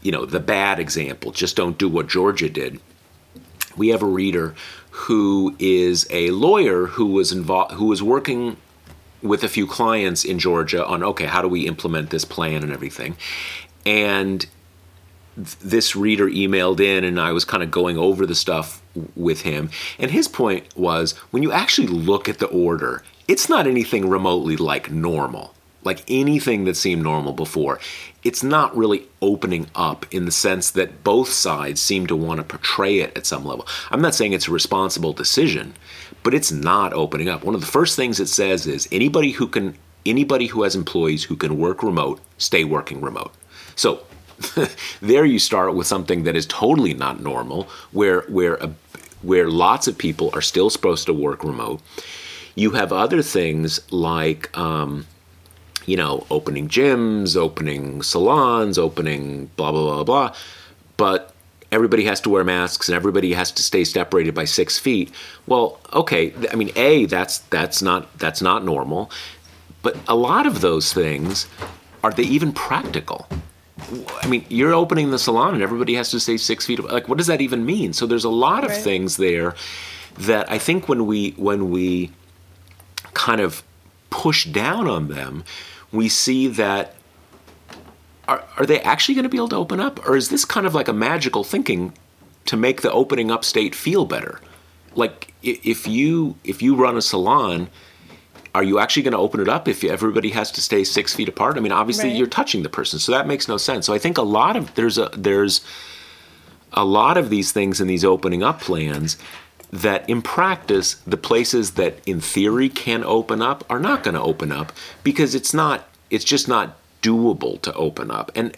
you 0.00 0.12
know 0.12 0.24
the 0.24 0.40
bad 0.40 0.78
example 0.78 1.32
just 1.32 1.56
don't 1.56 1.78
do 1.78 1.88
what 1.88 2.06
Georgia 2.06 2.48
did 2.48 2.80
we 3.76 3.88
have 3.88 4.02
a 4.02 4.06
reader 4.06 4.54
who 4.90 5.54
is 5.58 6.06
a 6.10 6.30
lawyer 6.30 6.86
who 6.86 7.06
was 7.06 7.32
involved 7.32 7.72
who 7.72 7.86
was 7.86 8.02
working 8.02 8.56
with 9.22 9.42
a 9.42 9.48
few 9.48 9.66
clients 9.66 10.24
in 10.24 10.38
Georgia 10.38 10.84
on 10.86 11.02
okay 11.02 11.26
how 11.26 11.42
do 11.42 11.48
we 11.48 11.66
implement 11.66 12.10
this 12.10 12.24
plan 12.24 12.62
and 12.62 12.72
everything? 12.72 13.16
And 13.84 14.46
th- 15.36 15.58
this 15.58 15.94
reader 15.94 16.28
emailed 16.28 16.80
in 16.80 17.04
and 17.04 17.20
I 17.20 17.32
was 17.32 17.44
kind 17.44 17.62
of 17.62 17.70
going 17.70 17.98
over 17.98 18.26
the 18.26 18.34
stuff 18.34 18.82
with 19.14 19.42
him. 19.42 19.70
And 19.98 20.10
his 20.10 20.28
point 20.28 20.76
was 20.76 21.12
when 21.30 21.42
you 21.42 21.52
actually 21.52 21.88
look 21.88 22.28
at 22.28 22.38
the 22.38 22.46
order 22.46 23.02
it's 23.28 23.48
not 23.48 23.66
anything 23.66 24.08
remotely 24.08 24.56
like 24.56 24.90
normal 24.90 25.52
like 25.86 26.04
anything 26.08 26.64
that 26.64 26.76
seemed 26.76 27.02
normal 27.02 27.32
before, 27.32 27.80
it's 28.22 28.42
not 28.42 28.76
really 28.76 29.08
opening 29.22 29.68
up 29.74 30.04
in 30.12 30.26
the 30.26 30.32
sense 30.32 30.70
that 30.72 31.02
both 31.02 31.30
sides 31.30 31.80
seem 31.80 32.06
to 32.08 32.16
want 32.16 32.38
to 32.38 32.44
portray 32.44 32.98
it 32.98 33.16
at 33.16 33.24
some 33.24 33.44
level. 33.44 33.66
I'm 33.90 34.02
not 34.02 34.14
saying 34.14 34.32
it's 34.32 34.48
a 34.48 34.52
responsible 34.52 35.12
decision, 35.14 35.74
but 36.22 36.34
it's 36.34 36.52
not 36.52 36.92
opening 36.92 37.28
up. 37.28 37.44
One 37.44 37.54
of 37.54 37.60
the 37.60 37.66
first 37.66 37.96
things 37.96 38.20
it 38.20 38.28
says 38.28 38.66
is 38.66 38.88
anybody 38.92 39.30
who 39.30 39.48
can 39.48 39.78
anybody 40.04 40.46
who 40.46 40.62
has 40.62 40.76
employees 40.76 41.24
who 41.24 41.36
can 41.36 41.58
work 41.58 41.82
remote, 41.82 42.20
stay 42.38 42.64
working 42.64 43.00
remote. 43.00 43.32
So 43.74 44.04
there 45.00 45.24
you 45.24 45.38
start 45.38 45.74
with 45.74 45.86
something 45.86 46.24
that 46.24 46.36
is 46.36 46.46
totally 46.46 46.94
not 46.94 47.20
normal, 47.20 47.68
where 47.92 48.22
where 48.22 48.54
a, 48.56 48.70
where 49.22 49.48
lots 49.48 49.88
of 49.88 49.96
people 49.96 50.30
are 50.34 50.42
still 50.42 50.70
supposed 50.70 51.06
to 51.06 51.12
work 51.12 51.44
remote. 51.44 51.80
You 52.54 52.70
have 52.72 52.92
other 52.92 53.22
things 53.22 53.80
like 53.92 54.56
um, 54.56 55.06
you 55.86 55.96
know, 55.96 56.26
opening 56.30 56.68
gyms, 56.68 57.36
opening 57.36 58.02
salons, 58.02 58.78
opening 58.78 59.46
blah, 59.56 59.72
blah, 59.72 59.82
blah, 59.82 60.04
blah. 60.04 60.34
But 60.96 61.32
everybody 61.72 62.04
has 62.04 62.20
to 62.22 62.30
wear 62.30 62.44
masks 62.44 62.88
and 62.88 62.96
everybody 62.96 63.32
has 63.32 63.50
to 63.52 63.62
stay 63.62 63.84
separated 63.84 64.34
by 64.34 64.44
six 64.44 64.78
feet. 64.78 65.12
Well, 65.46 65.80
okay, 65.92 66.32
I 66.52 66.56
mean, 66.56 66.70
A, 66.76 67.06
that's, 67.06 67.38
that's, 67.38 67.82
not, 67.82 68.18
that's 68.18 68.42
not 68.42 68.64
normal. 68.64 69.10
But 69.82 69.96
a 70.08 70.16
lot 70.16 70.46
of 70.46 70.60
those 70.60 70.92
things, 70.92 71.46
are 72.02 72.12
they 72.12 72.24
even 72.24 72.52
practical? 72.52 73.28
I 74.22 74.26
mean, 74.26 74.44
you're 74.48 74.74
opening 74.74 75.10
the 75.10 75.18
salon 75.18 75.54
and 75.54 75.62
everybody 75.62 75.94
has 75.94 76.10
to 76.10 76.20
stay 76.20 76.36
six 76.36 76.66
feet. 76.66 76.82
Like, 76.82 77.08
what 77.08 77.18
does 77.18 77.26
that 77.28 77.40
even 77.40 77.64
mean? 77.64 77.92
So 77.92 78.06
there's 78.06 78.24
a 78.24 78.30
lot 78.30 78.64
of 78.64 78.70
right. 78.70 78.80
things 78.80 79.16
there 79.16 79.54
that 80.18 80.50
I 80.50 80.58
think 80.58 80.88
when 80.88 81.06
we 81.06 81.32
when 81.32 81.70
we 81.70 82.10
kind 83.12 83.40
of 83.40 83.62
push 84.10 84.46
down 84.46 84.88
on 84.88 85.08
them, 85.08 85.44
we 85.92 86.08
see 86.08 86.48
that 86.48 86.94
are, 88.28 88.44
are 88.56 88.66
they 88.66 88.80
actually 88.80 89.14
going 89.14 89.24
to 89.24 89.28
be 89.28 89.36
able 89.36 89.48
to 89.48 89.56
open 89.56 89.80
up? 89.80 90.06
Or 90.06 90.16
is 90.16 90.28
this 90.28 90.44
kind 90.44 90.66
of 90.66 90.74
like 90.74 90.88
a 90.88 90.92
magical 90.92 91.44
thinking 91.44 91.92
to 92.46 92.56
make 92.56 92.82
the 92.82 92.92
opening 92.92 93.30
up 93.30 93.44
state 93.44 93.74
feel 93.74 94.04
better? 94.04 94.40
Like 94.94 95.32
if 95.42 95.86
you 95.86 96.36
if 96.42 96.62
you 96.62 96.74
run 96.74 96.96
a 96.96 97.02
salon, 97.02 97.68
are 98.54 98.62
you 98.62 98.78
actually 98.78 99.02
going 99.02 99.12
to 99.12 99.18
open 99.18 99.40
it 99.40 99.48
up 99.48 99.68
if 99.68 99.84
everybody 99.84 100.30
has 100.30 100.50
to 100.52 100.62
stay 100.62 100.82
six 100.84 101.14
feet 101.14 101.28
apart? 101.28 101.56
I 101.56 101.60
mean, 101.60 101.72
obviously 101.72 102.08
right. 102.08 102.16
you're 102.16 102.26
touching 102.26 102.62
the 102.62 102.70
person, 102.70 102.98
so 102.98 103.12
that 103.12 103.26
makes 103.26 103.46
no 103.46 103.58
sense. 103.58 103.86
So 103.86 103.92
I 103.92 103.98
think 103.98 104.16
a 104.16 104.22
lot 104.22 104.56
of 104.56 104.74
there's 104.74 104.96
a 104.96 105.10
there's 105.12 105.60
a 106.72 106.84
lot 106.84 107.16
of 107.16 107.30
these 107.30 107.52
things 107.52 107.80
in 107.80 107.86
these 107.86 108.04
opening 108.04 108.42
up 108.42 108.60
plans 108.60 109.18
that 109.72 110.08
in 110.08 110.22
practice, 110.22 110.94
the 111.06 111.16
places 111.16 111.72
that 111.72 111.98
in 112.06 112.20
theory 112.20 112.68
can 112.68 113.04
open 113.04 113.42
up 113.42 113.64
are 113.68 113.80
not 113.80 114.02
going 114.02 114.14
to 114.14 114.22
open 114.22 114.52
up 114.52 114.72
because 115.02 115.34
it's 115.34 115.52
not, 115.52 115.88
it's 116.10 116.24
just 116.24 116.48
not 116.48 116.76
doable 117.02 117.60
to 117.62 117.72
open 117.74 118.10
up. 118.10 118.30
And 118.34 118.56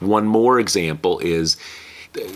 one 0.00 0.26
more 0.26 0.58
example 0.58 1.18
is 1.20 1.56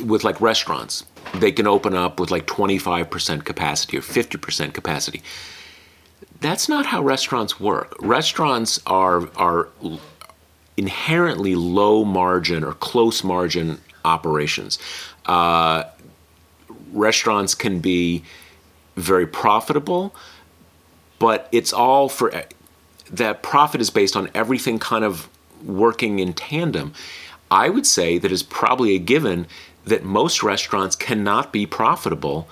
with 0.04 0.24
like 0.24 0.40
restaurants, 0.40 1.04
they 1.34 1.50
can 1.50 1.66
open 1.66 1.94
up 1.94 2.20
with 2.20 2.30
like 2.30 2.46
25% 2.46 3.44
capacity 3.44 3.98
or 3.98 4.02
50% 4.02 4.72
capacity. 4.72 5.22
That's 6.40 6.68
not 6.68 6.86
how 6.86 7.02
restaurants 7.02 7.58
work. 7.58 7.96
Restaurants 8.00 8.80
are, 8.86 9.28
are 9.36 9.68
inherently 10.76 11.54
low 11.54 12.04
margin 12.04 12.62
or 12.62 12.72
close 12.74 13.24
margin 13.24 13.80
operations. 14.04 14.78
Uh, 15.26 15.84
restaurants 16.94 17.54
can 17.54 17.80
be 17.80 18.24
very 18.96 19.26
profitable, 19.26 20.14
but 21.18 21.48
it's 21.52 21.72
all 21.72 22.08
for 22.08 22.32
that 23.10 23.42
profit 23.42 23.80
is 23.80 23.90
based 23.90 24.16
on 24.16 24.30
everything 24.34 24.78
kind 24.78 25.04
of 25.04 25.28
working 25.64 26.18
in 26.18 26.32
tandem. 26.32 26.92
I 27.50 27.68
would 27.68 27.86
say 27.86 28.18
that 28.18 28.32
is 28.32 28.42
probably 28.42 28.94
a 28.94 28.98
given 28.98 29.46
that 29.84 30.02
most 30.02 30.42
restaurants 30.42 30.96
cannot 30.96 31.52
be 31.52 31.66
profitable 31.66 32.48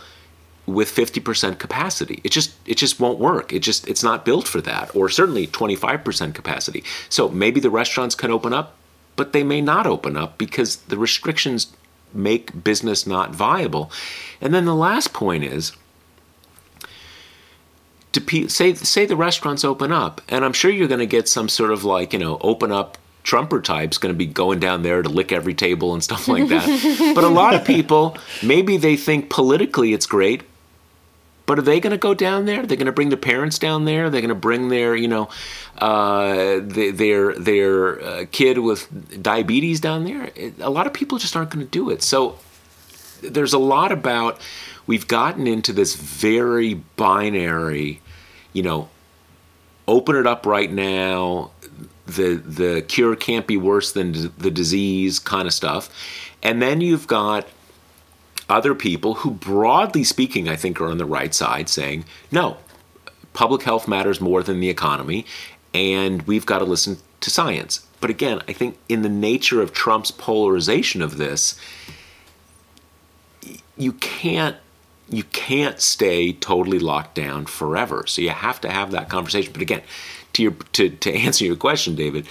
with 0.67 0.89
50% 0.89 1.59
capacity. 1.59 2.21
It 2.23 2.31
just 2.31 2.55
it 2.67 2.77
just 2.77 3.01
won't 3.01 3.19
work. 3.19 3.53
It 3.53 3.61
just 3.61 3.89
it's 3.89 4.03
not 4.03 4.25
built 4.25 4.47
for 4.47 4.61
that 4.61 4.95
or 4.95 5.09
certainly 5.09 5.47
25% 5.47 6.35
capacity. 6.35 6.85
So 7.09 7.29
maybe 7.29 7.59
the 7.61 7.71
restaurants 7.71 8.15
can 8.15 8.31
open 8.31 8.53
up, 8.53 8.77
but 9.17 9.33
they 9.33 9.43
may 9.43 9.61
not 9.61 9.87
open 9.87 10.17
up 10.17 10.39
because 10.39 10.77
the 10.77 10.99
restrictions 10.99 11.75
make 12.15 12.65
business 12.65 13.07
not 13.07 13.35
viable. 13.35 13.91
And 14.41 14.53
then 14.55 14.65
the 14.65 14.75
last 14.75 15.13
point 15.13 15.45
is 15.45 15.73
to 18.13 18.21
pe- 18.21 18.49
say 18.49 18.75
say 18.75 19.07
the 19.07 19.17
restaurants 19.17 19.65
open 19.65 19.93
up, 19.93 20.21
and 20.29 20.45
I'm 20.45 20.53
sure 20.53 20.71
you're 20.71 20.89
going 20.89 21.01
to 21.01 21.07
get 21.07 21.29
some 21.29 21.49
sort 21.49 21.71
of 21.71 21.85
like 21.85 22.13
you 22.13 22.19
know 22.19 22.39
open 22.41 22.71
up 22.73 22.99
Trumper 23.23 23.61
types 23.61 23.99
going 23.99 24.13
to 24.13 24.19
be 24.19 24.27
going 24.27 24.59
down 24.59 24.83
there 24.83 25.03
to 25.03 25.09
lick 25.09 25.33
every 25.33 25.55
table 25.55 25.95
and 25.95 26.03
stuff 26.03 26.29
like 26.29 26.49
that. 26.49 27.13
but 27.15 27.25
a 27.25 27.29
lot 27.29 27.55
of 27.55 27.65
people, 27.65 28.17
maybe 28.43 28.77
they 28.77 28.97
think 28.97 29.31
politically 29.31 29.93
it's 29.93 30.07
great, 30.07 30.43
but 31.47 31.59
are 31.59 31.63
they 31.63 31.81
going 31.81 31.93
to 31.93 31.99
go 31.99 32.15
down 32.15 32.47
there? 32.47 32.61
Are 32.61 32.67
They're 32.67 32.77
going 32.77 32.87
to 32.87 32.93
bring 32.93 33.09
the 33.09 33.17
parents 33.17 33.59
down 33.59 33.85
there. 33.85 34.07
Are 34.07 34.11
They're 34.11 34.21
going 34.21 34.29
to 34.29 34.35
bring 34.35 34.69
their, 34.69 34.95
you 34.95 35.09
know, 35.09 35.29
uh, 35.79 36.61
their 36.63 37.35
their 37.35 38.03
uh, 38.03 38.25
kid 38.31 38.59
with 38.59 39.23
diabetes 39.23 39.81
down 39.81 40.05
there. 40.05 40.31
It, 40.35 40.55
a 40.61 40.71
lot 40.71 40.87
of 40.87 40.93
people 40.93 41.19
just 41.19 41.35
aren't 41.37 41.51
going 41.51 41.65
to 41.65 41.71
do 41.71 41.91
it. 41.91 42.03
So 42.03 42.39
there's 43.23 43.53
a 43.53 43.59
lot 43.59 43.93
about 43.93 44.41
we've 44.87 45.09
gotten 45.09 45.47
into 45.47 45.73
this 45.73 45.95
very 45.97 46.75
binary, 46.75 48.01
you 48.53 48.63
know, 48.63 48.89
open 49.89 50.17
it 50.17 50.27
up 50.27 50.47
right 50.47 50.71
now. 50.71 51.51
The 52.07 52.35
the 52.35 52.83
cure 52.83 53.17
can't 53.17 53.47
be 53.47 53.57
worse 53.57 53.93
than 53.93 54.33
the 54.39 54.51
disease 54.51 55.19
kind 55.19 55.47
of 55.47 55.55
stuff, 55.55 55.89
and 56.43 56.61
then 56.61 56.81
you've 56.81 57.07
got 57.07 57.47
other 58.49 58.75
people 58.75 59.15
who, 59.15 59.31
broadly 59.31 60.05
speaking, 60.05 60.49
I 60.49 60.57
think 60.57 60.81
are 60.81 60.89
on 60.89 60.99
the 60.99 61.07
right 61.07 61.35
side 61.35 61.69
saying, 61.69 62.05
no, 62.31 62.57
public 63.33 63.63
health 63.63 63.89
matters 63.89 64.21
more 64.21 64.43
than 64.43 64.61
the 64.61 64.69
economy, 64.69 65.27
and 65.75 66.23
we've 66.23 66.47
got 66.47 66.59
to 66.59 66.65
listen 66.65 66.99
to 67.21 67.31
science. 67.31 67.87
But 68.01 68.11
again, 68.11 68.43
I 68.49 68.53
think 68.53 68.79
in 68.89 69.03
the 69.03 69.09
nature 69.09 69.63
of 69.63 69.73
Trump's 69.73 70.11
polarization 70.11 71.03
of 71.03 71.17
this, 71.19 71.59
you 73.77 73.93
can't 73.95 74.57
you 75.09 75.25
can't 75.25 75.81
stay 75.81 76.33
totally 76.33 76.79
locked 76.79 77.15
down 77.15 77.45
forever. 77.45 78.07
So 78.07 78.23
you 78.23 78.31
have 78.31 78.61
to 78.63 78.71
have 78.71 78.93
that 78.93 79.11
conversation. 79.11 79.53
But 79.53 79.61
again, 79.61 79.83
to 80.33 80.43
your 80.43 80.53
to, 80.73 80.89
to 80.91 81.15
answer 81.15 81.45
your 81.45 81.57
question, 81.57 81.95
David, 81.95 82.27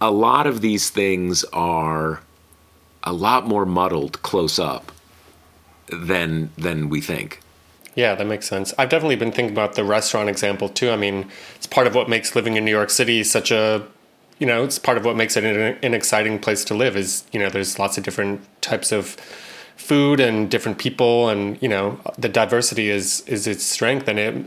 a 0.00 0.10
lot 0.10 0.46
of 0.46 0.60
these 0.60 0.90
things 0.90 1.44
are 1.52 2.20
a 3.02 3.12
lot 3.12 3.46
more 3.46 3.64
muddled 3.64 4.20
close 4.22 4.58
up 4.58 4.92
than 5.90 6.50
than 6.56 6.88
we 6.88 7.00
think. 7.00 7.40
Yeah, 7.94 8.14
that 8.14 8.26
makes 8.26 8.46
sense. 8.46 8.74
I've 8.78 8.90
definitely 8.90 9.16
been 9.16 9.32
thinking 9.32 9.54
about 9.54 9.74
the 9.74 9.84
restaurant 9.84 10.28
example 10.28 10.68
too. 10.68 10.90
I 10.90 10.96
mean, 10.96 11.30
it's 11.54 11.66
part 11.66 11.86
of 11.86 11.94
what 11.94 12.10
makes 12.10 12.36
living 12.36 12.56
in 12.56 12.64
New 12.64 12.70
York 12.70 12.90
City 12.90 13.24
such 13.24 13.50
a 13.50 13.86
you 14.38 14.46
know, 14.46 14.64
it's 14.64 14.78
part 14.78 14.98
of 14.98 15.04
what 15.04 15.16
makes 15.16 15.36
it 15.36 15.44
an, 15.44 15.78
an 15.82 15.94
exciting 15.94 16.38
place 16.38 16.62
to 16.64 16.74
live 16.74 16.94
is, 16.94 17.24
you 17.32 17.40
know, 17.40 17.48
there's 17.48 17.78
lots 17.78 17.96
of 17.96 18.04
different 18.04 18.42
types 18.60 18.92
of 18.92 19.16
food 19.76 20.20
and 20.20 20.50
different 20.50 20.76
people 20.76 21.30
and, 21.30 21.60
you 21.62 21.68
know, 21.68 21.98
the 22.18 22.28
diversity 22.28 22.90
is 22.90 23.22
is 23.22 23.46
its 23.46 23.64
strength 23.64 24.08
and 24.08 24.18
it 24.18 24.44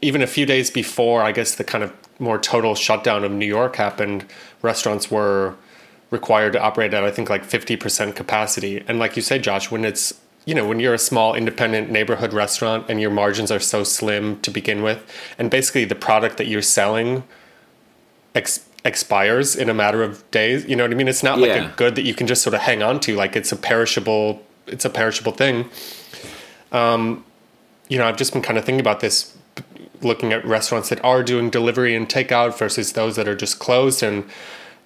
even 0.00 0.20
a 0.20 0.26
few 0.26 0.44
days 0.44 0.70
before 0.70 1.22
I 1.22 1.30
guess 1.30 1.54
the 1.54 1.64
kind 1.64 1.84
of 1.84 1.92
more 2.18 2.38
total 2.38 2.74
shutdown 2.74 3.24
of 3.24 3.30
New 3.30 3.46
York 3.46 3.76
happened, 3.76 4.26
restaurants 4.60 5.10
were 5.10 5.54
required 6.10 6.52
to 6.54 6.60
operate 6.60 6.92
at 6.92 7.04
I 7.04 7.10
think 7.10 7.30
like 7.30 7.44
50% 7.44 8.14
capacity. 8.14 8.82
And 8.88 8.98
like 8.98 9.16
you 9.16 9.22
say 9.22 9.38
Josh, 9.38 9.70
when 9.70 9.84
it's 9.84 10.12
you 10.44 10.54
know, 10.54 10.66
when 10.66 10.80
you're 10.80 10.94
a 10.94 10.98
small 10.98 11.34
independent 11.34 11.90
neighborhood 11.90 12.32
restaurant 12.32 12.86
and 12.88 13.00
your 13.00 13.10
margins 13.10 13.50
are 13.50 13.60
so 13.60 13.84
slim 13.84 14.40
to 14.40 14.50
begin 14.50 14.82
with, 14.82 15.04
and 15.38 15.50
basically 15.50 15.84
the 15.84 15.94
product 15.94 16.36
that 16.38 16.46
you're 16.46 16.62
selling 16.62 17.22
ex- 18.34 18.66
expires 18.84 19.54
in 19.54 19.68
a 19.68 19.74
matter 19.74 20.02
of 20.02 20.28
days, 20.30 20.66
you 20.66 20.74
know 20.74 20.84
what 20.84 20.90
I 20.90 20.94
mean? 20.94 21.08
It's 21.08 21.22
not 21.22 21.38
yeah. 21.38 21.46
like 21.46 21.72
a 21.72 21.76
good 21.76 21.94
that 21.94 22.02
you 22.02 22.14
can 22.14 22.26
just 22.26 22.42
sort 22.42 22.54
of 22.54 22.62
hang 22.62 22.82
on 22.82 22.98
to, 23.00 23.14
like 23.14 23.36
it's 23.36 23.52
a 23.52 23.56
perishable, 23.56 24.42
it's 24.66 24.84
a 24.84 24.90
perishable 24.90 25.32
thing. 25.32 25.70
Um, 26.72 27.24
you 27.88 27.98
know, 27.98 28.06
I've 28.06 28.16
just 28.16 28.32
been 28.32 28.42
kind 28.42 28.58
of 28.58 28.64
thinking 28.64 28.80
about 28.80 29.00
this, 29.00 29.36
looking 30.00 30.32
at 30.32 30.44
restaurants 30.44 30.88
that 30.88 31.04
are 31.04 31.22
doing 31.22 31.50
delivery 31.50 31.94
and 31.94 32.08
takeout 32.08 32.58
versus 32.58 32.94
those 32.94 33.14
that 33.14 33.28
are 33.28 33.36
just 33.36 33.60
closed, 33.60 34.02
and 34.02 34.24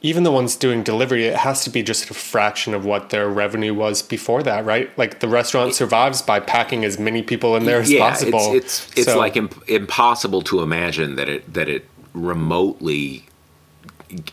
even 0.03 0.23
the 0.23 0.31
ones 0.31 0.57
doing 0.57 0.83
delivery, 0.83 1.25
it 1.25 1.37
has 1.37 1.65
to 1.65 1.71
be 1.71 1.83
just 1.83 2.11
a 2.11 2.15
fraction 2.15 2.75
of 2.75 2.85
what 2.85 3.11
their 3.11 3.29
revenue 3.29 3.75
was 3.75 4.03
before 4.03 4.43
that, 4.43 4.65
right? 4.65 4.97
Like 4.99 5.21
the 5.21 5.29
restaurant 5.29 5.75
survives 5.75 6.23
by 6.23 6.41
packing 6.41 6.85
as 6.85 6.99
many 6.99 7.23
people 7.23 7.57
in 7.57 7.65
there 7.65 7.81
as 7.81 7.91
yeah, 7.91 8.11
possible. 8.11 8.55
It's 8.55 8.87
it's, 8.89 8.99
it's 8.99 9.07
so, 9.07 9.19
like 9.19 9.37
imp- 9.37 9.69
impossible 9.69 10.43
to 10.43 10.61
imagine 10.61 11.17
that 11.17 11.29
it 11.29 11.53
that 11.55 11.69
it 11.69 11.89
remotely 12.13 13.25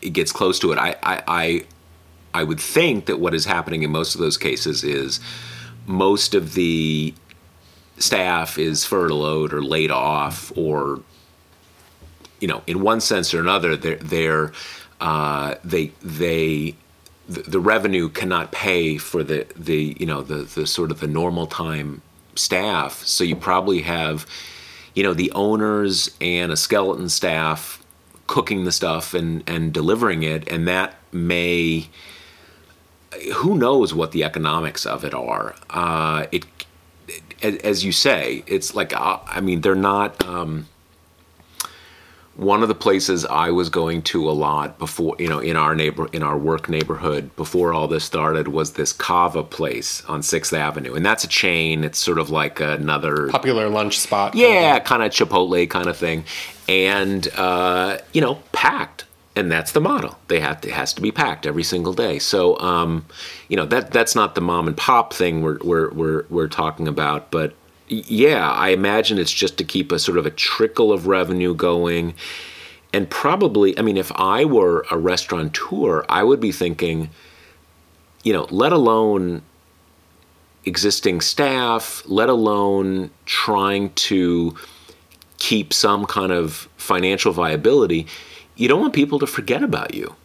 gets 0.02 0.32
close 0.32 0.60
to 0.60 0.72
it. 0.74 0.78
I, 0.78 0.96
I 1.02 1.24
I 1.28 1.66
I 2.34 2.44
would 2.44 2.60
think 2.60 3.06
that 3.06 3.20
what 3.20 3.34
is 3.34 3.46
happening 3.46 3.84
in 3.84 3.92
most 3.92 4.16
of 4.16 4.22
those 4.22 4.38
cases 4.38 4.84
is 4.84 5.20
most 5.86 6.36
of 6.36 6.56
the 6.56 7.14
staff 7.98 8.58
is 8.58 8.86
furloughed 8.86 9.54
or 9.54 9.64
laid 9.64 9.92
off 9.92 10.52
or 10.58 11.02
you 12.44 12.48
know, 12.48 12.62
in 12.68 12.82
one 12.82 13.00
sense 13.00 13.34
or 13.34 13.40
another, 13.40 13.78
they're, 13.78 13.96
they're 13.96 14.52
uh, 15.04 15.56
they 15.66 15.92
they 16.02 16.76
the, 17.28 17.42
the 17.42 17.60
revenue 17.60 18.08
cannot 18.08 18.54
pay 18.54 18.98
for 18.98 19.22
the 19.22 19.46
the 19.56 19.96
you 20.00 20.06
know 20.06 20.22
the 20.22 20.44
the 20.44 20.66
sort 20.66 20.92
of 20.92 21.02
the 21.02 21.08
normal 21.08 21.46
time 21.46 22.02
staff. 22.36 23.04
So 23.04 23.26
you 23.26 23.36
probably 23.36 23.82
have 23.82 24.26
you 24.96 25.04
know 25.04 25.14
the 25.14 25.30
owners 25.32 26.10
and 26.22 26.54
a 26.54 26.58
skeleton 26.58 27.10
staff 27.10 27.86
cooking 28.28 28.64
the 28.64 28.72
stuff 28.72 29.14
and 29.14 29.44
and 29.46 29.74
delivering 29.74 30.24
it, 30.24 30.48
and 30.48 30.68
that 30.70 30.96
may 31.12 31.90
who 33.36 33.58
knows 33.58 33.94
what 33.94 34.14
the 34.14 34.24
economics 34.24 34.86
of 34.86 35.04
it 35.04 35.14
are. 35.14 35.54
Uh, 35.70 36.28
it 36.32 36.46
as 37.44 37.84
you 37.84 37.92
say, 37.92 38.42
it's 38.48 38.74
like 38.74 38.96
uh, 38.96 39.20
I 39.28 39.42
mean 39.42 39.60
they're 39.60 39.76
not. 39.76 40.26
Um, 40.26 40.68
one 42.36 42.64
of 42.64 42.68
the 42.68 42.76
places 42.76 43.26
I 43.26 43.52
was 43.52 43.70
going 43.70 44.02
to 44.04 44.30
a 44.30 44.32
lot 44.32 44.80
before, 44.80 45.16
you 45.20 45.28
know, 45.28 45.40
in 45.40 45.56
our 45.56 45.76
neighbor, 45.76 46.08
in 46.14 46.24
our 46.24 46.38
work 46.38 46.68
neighborhood 46.68 47.36
before 47.36 47.74
all 47.74 47.88
this 47.88 48.04
started 48.04 48.48
was 48.48 48.74
this 48.74 48.92
Cava 48.92 49.44
place 49.44 50.04
on 50.06 50.24
Sixth 50.24 50.54
Avenue, 50.54 50.96
and 50.96 51.06
that's 51.06 51.24
a 51.24 51.28
chain. 51.28 51.84
It's 51.84 52.00
sort 52.00 52.18
of 52.18 52.32
like 52.32 52.60
another 52.60 53.30
popular 53.30 53.70
lunch 53.70 54.00
spot. 54.00 54.34
Yeah, 54.34 54.80
kind 54.80 55.04
of 55.04 55.12
Chipotle 55.12 55.70
kind 55.70 55.88
of 55.88 55.96
thing, 55.96 56.26
and 56.68 57.28
uh, 57.36 58.00
you 58.14 58.22
know, 58.22 58.36
packed. 58.52 59.06
And 59.36 59.52
that's 59.52 59.72
the 59.72 59.82
model. 59.82 60.20
They 60.28 60.40
have 60.42 60.62
to, 60.62 60.68
it 60.68 60.76
has 60.76 60.94
to 60.94 61.02
be 61.02 61.12
packed 61.12 61.48
every 61.48 61.64
single 61.64 61.94
day. 61.94 62.20
So, 62.20 62.56
um, 62.60 63.04
you 63.48 63.58
know, 63.58 63.66
that 63.66 63.90
that's 63.90 64.14
not 64.14 64.36
the 64.36 64.42
mom 64.42 64.68
and 64.68 64.78
pop 64.78 65.12
thing 65.12 65.42
we're 65.42 65.58
we're 65.64 65.92
we're, 65.92 66.26
we're 66.30 66.48
talking 66.48 66.88
about, 66.88 67.32
but 67.32 67.56
yeah, 67.88 68.50
I 68.50 68.70
imagine 68.70 69.20
it's 69.20 69.32
just 69.32 69.58
to 69.58 69.64
keep 69.64 69.92
a 69.92 70.00
sort 70.00 70.18
of 70.18 70.26
a 70.26 70.32
trickle 70.32 70.92
of 70.92 71.08
revenue 71.08 71.54
going. 71.54 72.16
And 72.94 73.10
probably, 73.10 73.78
I 73.78 73.82
mean, 73.82 73.98
if 73.98 74.12
I 74.16 74.46
were 74.46 74.86
a 74.92 74.98
restaurateur, 74.98 76.06
I 76.10 76.24
would 76.24 76.40
be 76.40 76.52
thinking, 76.52 77.10
you 78.24 78.34
know, 78.34 78.48
let 78.52 78.72
alone 78.72 79.42
existing 80.66 81.22
staff, 81.22 82.04
let 82.06 82.30
alone 82.30 83.10
trying 83.26 83.92
to 83.94 84.56
keep 85.38 85.74
some 85.74 86.06
kind 86.06 86.32
of 86.32 86.70
financial 86.78 87.34
viability, 87.34 88.08
you 88.56 88.68
don't 88.68 88.80
want 88.80 88.94
people 88.94 89.20
to 89.20 89.28
forget 89.28 89.64
about 89.64 89.94
you, 89.94 90.16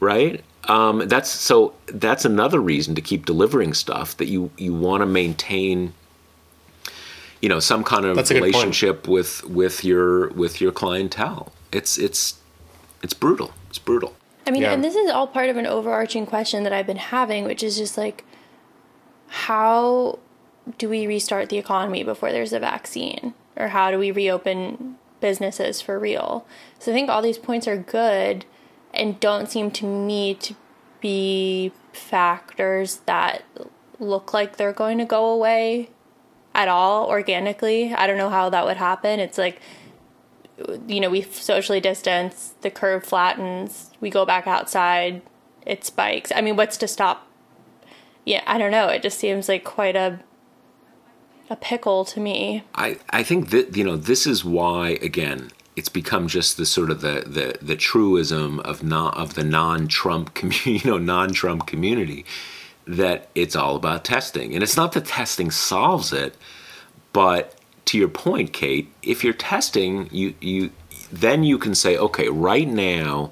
right? 0.00 0.44
Um, 0.64 1.06
that's 1.08 1.30
so. 1.30 1.74
That's 1.86 2.24
another 2.24 2.60
reason 2.60 2.96
to 2.96 3.00
keep 3.00 3.24
delivering 3.24 3.72
stuff 3.72 4.16
that 4.16 4.26
you 4.26 4.50
you 4.58 4.74
want 4.74 5.02
to 5.02 5.06
maintain 5.06 5.94
you 7.40 7.48
know 7.48 7.60
some 7.60 7.84
kind 7.84 8.04
of 8.04 8.16
relationship 8.30 9.06
with 9.08 9.44
with 9.44 9.84
your 9.84 10.28
with 10.30 10.60
your 10.60 10.72
clientele. 10.72 11.52
It's 11.72 11.98
it's 11.98 12.40
it's 13.02 13.14
brutal. 13.14 13.52
It's 13.68 13.78
brutal. 13.78 14.16
I 14.46 14.50
mean 14.50 14.62
yeah. 14.62 14.72
and 14.72 14.82
this 14.82 14.94
is 14.94 15.10
all 15.10 15.26
part 15.26 15.48
of 15.50 15.56
an 15.56 15.66
overarching 15.66 16.24
question 16.24 16.62
that 16.62 16.72
i've 16.72 16.86
been 16.86 16.96
having 16.96 17.44
which 17.44 17.64
is 17.64 17.76
just 17.76 17.98
like 17.98 18.24
how 19.26 20.20
do 20.78 20.88
we 20.88 21.06
restart 21.06 21.48
the 21.48 21.58
economy 21.58 22.02
before 22.02 22.32
there's 22.32 22.52
a 22.52 22.60
vaccine? 22.60 23.34
Or 23.56 23.68
how 23.68 23.90
do 23.90 23.98
we 23.98 24.10
reopen 24.10 24.96
businesses 25.20 25.80
for 25.80 25.98
real? 25.98 26.46
So 26.78 26.92
i 26.92 26.94
think 26.94 27.08
all 27.08 27.22
these 27.22 27.38
points 27.38 27.66
are 27.66 27.76
good 27.76 28.44
and 28.92 29.18
don't 29.20 29.50
seem 29.50 29.70
to 29.72 29.86
me 29.86 30.34
to 30.34 30.54
be 31.00 31.72
factors 31.92 32.98
that 33.06 33.44
look 33.98 34.32
like 34.34 34.56
they're 34.56 34.72
going 34.72 34.98
to 34.98 35.04
go 35.04 35.26
away 35.30 35.90
at 36.56 36.68
all 36.68 37.06
organically. 37.06 37.92
I 37.92 38.06
don't 38.06 38.16
know 38.16 38.30
how 38.30 38.48
that 38.48 38.64
would 38.64 38.78
happen. 38.78 39.20
It's 39.20 39.36
like, 39.36 39.60
you 40.88 41.00
know, 41.00 41.10
we 41.10 41.20
socially 41.20 41.80
distance, 41.80 42.54
the 42.62 42.70
curve 42.70 43.04
flattens, 43.04 43.90
we 44.00 44.08
go 44.08 44.24
back 44.24 44.46
outside, 44.46 45.20
it 45.66 45.84
spikes. 45.84 46.32
I 46.34 46.40
mean, 46.40 46.56
what's 46.56 46.78
to 46.78 46.88
stop? 46.88 47.28
Yeah, 48.24 48.42
I 48.46 48.56
don't 48.56 48.70
know. 48.70 48.88
It 48.88 49.02
just 49.02 49.18
seems 49.18 49.48
like 49.48 49.64
quite 49.64 49.94
a 49.94 50.20
a 51.48 51.54
pickle 51.54 52.04
to 52.04 52.18
me. 52.18 52.64
I, 52.74 52.98
I 53.10 53.22
think 53.22 53.50
that 53.50 53.76
you 53.76 53.84
know 53.84 53.96
this 53.96 54.26
is 54.26 54.44
why 54.44 54.98
again 55.00 55.52
it's 55.76 55.88
become 55.88 56.26
just 56.26 56.56
the 56.56 56.66
sort 56.66 56.90
of 56.90 57.02
the 57.02 57.22
the, 57.24 57.64
the 57.64 57.76
truism 57.76 58.58
of 58.60 58.82
not 58.82 59.16
of 59.16 59.34
the 59.34 59.44
non-Trump 59.44 60.34
community, 60.34 60.72
you 60.84 60.90
know, 60.90 60.98
non-Trump 60.98 61.66
community 61.66 62.24
that 62.86 63.28
it's 63.34 63.56
all 63.56 63.76
about 63.76 64.04
testing. 64.04 64.54
And 64.54 64.62
it's 64.62 64.76
not 64.76 64.92
that 64.92 65.06
testing 65.06 65.50
solves 65.50 66.12
it, 66.12 66.36
but 67.12 67.54
to 67.86 67.98
your 67.98 68.08
point, 68.08 68.52
Kate, 68.52 68.90
if 69.02 69.24
you're 69.24 69.32
testing, 69.32 70.08
you 70.12 70.34
you 70.40 70.70
then 71.12 71.44
you 71.44 71.58
can 71.58 71.74
say, 71.74 71.96
okay, 71.96 72.28
right 72.28 72.66
now 72.66 73.30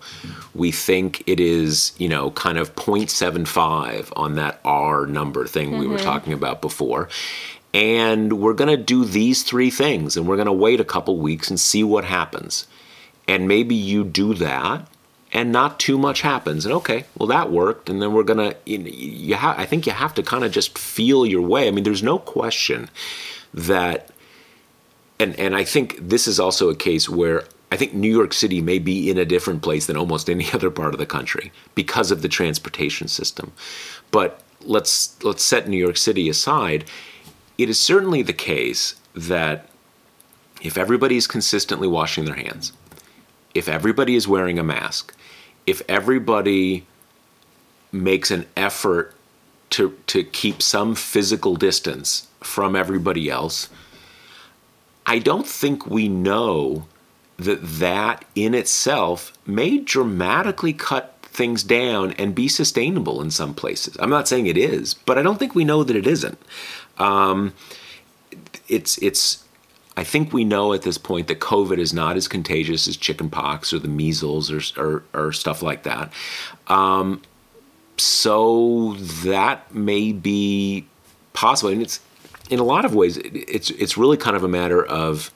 we 0.54 0.70
think 0.70 1.22
it 1.26 1.40
is, 1.40 1.92
you 1.98 2.08
know, 2.08 2.30
kind 2.30 2.56
of 2.58 2.74
0.75 2.76 4.12
on 4.16 4.34
that 4.34 4.60
R 4.64 5.06
number 5.06 5.46
thing 5.46 5.70
mm-hmm. 5.70 5.80
we 5.80 5.86
were 5.86 5.96
mm-hmm. 5.96 6.04
talking 6.04 6.32
about 6.32 6.60
before. 6.60 7.08
And 7.72 8.34
we're 8.34 8.54
going 8.54 8.70
to 8.70 8.82
do 8.82 9.04
these 9.04 9.42
three 9.42 9.70
things 9.70 10.16
and 10.16 10.28
we're 10.28 10.36
going 10.36 10.46
to 10.46 10.52
wait 10.52 10.78
a 10.78 10.84
couple 10.84 11.18
weeks 11.18 11.50
and 11.50 11.58
see 11.58 11.82
what 11.82 12.04
happens. 12.04 12.68
And 13.26 13.48
maybe 13.48 13.74
you 13.74 14.04
do 14.04 14.34
that 14.34 14.88
and 15.34 15.50
not 15.50 15.80
too 15.80 15.98
much 15.98 16.22
happens. 16.22 16.64
And 16.64 16.72
okay, 16.74 17.04
well 17.18 17.26
that 17.26 17.50
worked, 17.50 17.90
and 17.90 18.00
then 18.00 18.12
we're 18.12 18.22
gonna. 18.22 18.54
You, 18.64 18.78
you 18.78 19.36
ha- 19.36 19.56
I 19.58 19.66
think 19.66 19.84
you 19.86 19.92
have 19.92 20.14
to 20.14 20.22
kind 20.22 20.44
of 20.44 20.52
just 20.52 20.78
feel 20.78 21.26
your 21.26 21.42
way. 21.42 21.66
I 21.66 21.72
mean, 21.72 21.84
there's 21.84 22.02
no 22.02 22.18
question 22.18 22.88
that, 23.52 24.08
and 25.18 25.38
and 25.38 25.54
I 25.56 25.64
think 25.64 25.98
this 26.00 26.28
is 26.28 26.38
also 26.38 26.70
a 26.70 26.76
case 26.76 27.08
where 27.08 27.44
I 27.72 27.76
think 27.76 27.92
New 27.92 28.10
York 28.10 28.32
City 28.32 28.60
may 28.60 28.78
be 28.78 29.10
in 29.10 29.18
a 29.18 29.24
different 29.24 29.62
place 29.62 29.86
than 29.86 29.96
almost 29.96 30.30
any 30.30 30.50
other 30.52 30.70
part 30.70 30.94
of 30.94 30.98
the 30.98 31.06
country 31.06 31.52
because 31.74 32.12
of 32.12 32.22
the 32.22 32.28
transportation 32.28 33.08
system. 33.08 33.52
But 34.12 34.40
let's 34.62 35.22
let's 35.24 35.42
set 35.42 35.68
New 35.68 35.76
York 35.76 35.96
City 35.96 36.28
aside. 36.28 36.84
It 37.58 37.68
is 37.68 37.78
certainly 37.78 38.22
the 38.22 38.32
case 38.32 38.94
that 39.14 39.68
if 40.62 40.78
everybody 40.78 41.16
is 41.16 41.26
consistently 41.26 41.86
washing 41.86 42.24
their 42.24 42.34
hands, 42.34 42.72
if 43.54 43.68
everybody 43.68 44.14
is 44.16 44.28
wearing 44.28 44.58
a 44.58 44.64
mask, 44.64 45.14
if 45.66 45.82
everybody 45.88 46.86
makes 47.92 48.30
an 48.30 48.46
effort 48.56 49.14
to 49.70 49.96
to 50.06 50.24
keep 50.24 50.60
some 50.60 50.94
physical 50.94 51.56
distance 51.56 52.26
from 52.40 52.76
everybody 52.76 53.30
else, 53.30 53.68
I 55.06 55.18
don't 55.18 55.46
think 55.46 55.86
we 55.86 56.08
know 56.08 56.86
that 57.36 57.60
that 57.62 58.24
in 58.34 58.54
itself 58.54 59.32
may 59.46 59.78
dramatically 59.78 60.72
cut 60.72 61.18
things 61.22 61.64
down 61.64 62.12
and 62.12 62.34
be 62.34 62.46
sustainable 62.46 63.20
in 63.20 63.30
some 63.30 63.54
places. 63.54 63.96
I'm 63.98 64.10
not 64.10 64.28
saying 64.28 64.46
it 64.46 64.56
is, 64.56 64.94
but 64.94 65.18
I 65.18 65.22
don't 65.22 65.38
think 65.38 65.54
we 65.54 65.64
know 65.64 65.82
that 65.82 65.96
it 65.96 66.06
isn't. 66.06 66.38
Um, 66.98 67.54
it's 68.68 68.98
it's 68.98 69.43
I 69.96 70.04
think 70.04 70.32
we 70.32 70.44
know 70.44 70.72
at 70.72 70.82
this 70.82 70.98
point 70.98 71.28
that 71.28 71.38
COVID 71.40 71.78
is 71.78 71.92
not 71.92 72.16
as 72.16 72.26
contagious 72.26 72.88
as 72.88 72.96
chickenpox 72.96 73.72
or 73.72 73.78
the 73.78 73.88
measles 73.88 74.50
or, 74.50 74.60
or, 74.82 75.04
or 75.14 75.32
stuff 75.32 75.62
like 75.62 75.84
that. 75.84 76.12
Um, 76.66 77.22
so 77.96 78.94
that 78.94 79.72
may 79.72 80.12
be 80.12 80.86
possible. 81.32 81.70
And 81.70 81.80
it's 81.82 82.00
in 82.50 82.58
a 82.58 82.64
lot 82.64 82.84
of 82.84 82.94
ways, 82.94 83.16
it's 83.18 83.70
it's 83.70 83.96
really 83.96 84.16
kind 84.16 84.36
of 84.36 84.42
a 84.42 84.48
matter 84.48 84.84
of 84.84 85.32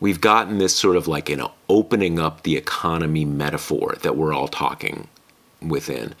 we've 0.00 0.20
gotten 0.20 0.58
this 0.58 0.74
sort 0.74 0.96
of 0.96 1.06
like 1.06 1.30
an 1.30 1.42
opening 1.68 2.18
up 2.18 2.42
the 2.42 2.56
economy 2.56 3.24
metaphor 3.24 3.96
that 4.02 4.16
we're 4.16 4.32
all 4.32 4.48
talking 4.48 5.08
within, 5.60 6.14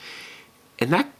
and 0.78 0.92
that 0.92 1.10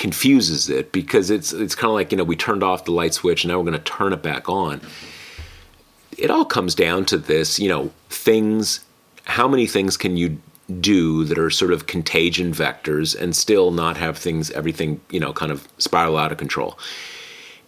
confuses 0.00 0.70
it 0.70 0.92
because 0.92 1.28
it's 1.30 1.52
it's 1.52 1.74
kind 1.74 1.90
of 1.90 1.94
like 1.94 2.10
you 2.10 2.16
know 2.16 2.24
we 2.24 2.34
turned 2.34 2.62
off 2.62 2.86
the 2.86 2.90
light 2.90 3.12
switch 3.12 3.44
and 3.44 3.50
now 3.50 3.58
we're 3.58 3.70
going 3.70 3.78
to 3.78 3.84
turn 3.84 4.14
it 4.14 4.22
back 4.22 4.48
on. 4.48 4.80
It 6.16 6.30
all 6.30 6.46
comes 6.46 6.74
down 6.74 7.04
to 7.06 7.18
this, 7.18 7.58
you 7.58 7.68
know, 7.68 7.90
things. 8.08 8.82
How 9.24 9.46
many 9.46 9.66
things 9.66 9.98
can 9.98 10.16
you 10.16 10.40
do 10.80 11.24
that 11.24 11.38
are 11.38 11.50
sort 11.50 11.72
of 11.72 11.86
contagion 11.86 12.52
vectors 12.52 13.14
and 13.20 13.36
still 13.36 13.70
not 13.70 13.98
have 13.98 14.16
things 14.16 14.50
everything 14.52 15.02
you 15.10 15.20
know 15.20 15.34
kind 15.34 15.52
of 15.52 15.68
spiral 15.76 16.16
out 16.16 16.32
of 16.32 16.38
control? 16.38 16.78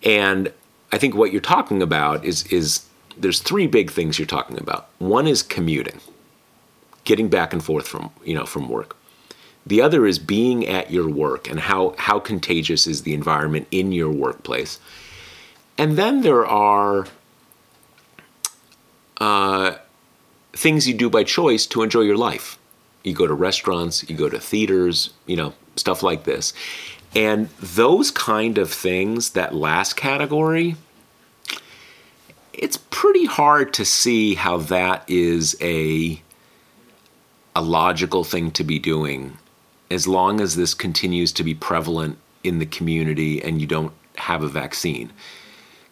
And 0.02 0.50
I 0.90 0.96
think 0.96 1.14
what 1.14 1.32
you're 1.32 1.42
talking 1.42 1.82
about 1.82 2.24
is 2.24 2.46
is 2.46 2.86
there's 3.18 3.40
three 3.40 3.66
big 3.66 3.90
things 3.90 4.18
you're 4.18 4.24
talking 4.24 4.58
about. 4.58 4.88
One 4.98 5.26
is 5.26 5.42
commuting, 5.42 6.00
getting 7.04 7.28
back 7.28 7.52
and 7.52 7.62
forth 7.62 7.86
from 7.86 8.10
you 8.24 8.34
know 8.34 8.46
from 8.46 8.70
work. 8.70 8.96
The 9.64 9.80
other 9.80 10.06
is 10.06 10.18
being 10.18 10.66
at 10.66 10.90
your 10.90 11.08
work 11.08 11.48
and 11.48 11.60
how, 11.60 11.94
how 11.98 12.18
contagious 12.18 12.86
is 12.86 13.02
the 13.02 13.14
environment 13.14 13.68
in 13.70 13.92
your 13.92 14.10
workplace. 14.10 14.80
And 15.78 15.96
then 15.96 16.22
there 16.22 16.46
are 16.46 17.06
uh, 19.18 19.76
things 20.52 20.88
you 20.88 20.94
do 20.94 21.08
by 21.08 21.24
choice 21.24 21.66
to 21.66 21.82
enjoy 21.82 22.00
your 22.00 22.16
life. 22.16 22.58
You 23.04 23.14
go 23.14 23.26
to 23.26 23.34
restaurants, 23.34 24.08
you 24.08 24.16
go 24.16 24.28
to 24.28 24.38
theaters, 24.38 25.10
you 25.26 25.36
know, 25.36 25.54
stuff 25.76 26.02
like 26.02 26.24
this. 26.24 26.52
And 27.14 27.48
those 27.60 28.10
kind 28.10 28.58
of 28.58 28.72
things, 28.72 29.30
that 29.30 29.54
last 29.54 29.96
category, 29.96 30.76
it's 32.52 32.76
pretty 32.76 33.26
hard 33.26 33.74
to 33.74 33.84
see 33.84 34.34
how 34.34 34.58
that 34.58 35.04
is 35.08 35.56
a 35.60 36.20
a 37.54 37.60
logical 37.60 38.24
thing 38.24 38.50
to 38.50 38.64
be 38.64 38.78
doing 38.78 39.36
as 39.92 40.08
long 40.08 40.40
as 40.40 40.56
this 40.56 40.74
continues 40.74 41.32
to 41.32 41.44
be 41.44 41.54
prevalent 41.54 42.18
in 42.42 42.58
the 42.58 42.66
community 42.66 43.42
and 43.42 43.60
you 43.60 43.66
don't 43.66 43.92
have 44.16 44.42
a 44.42 44.48
vaccine. 44.48 45.12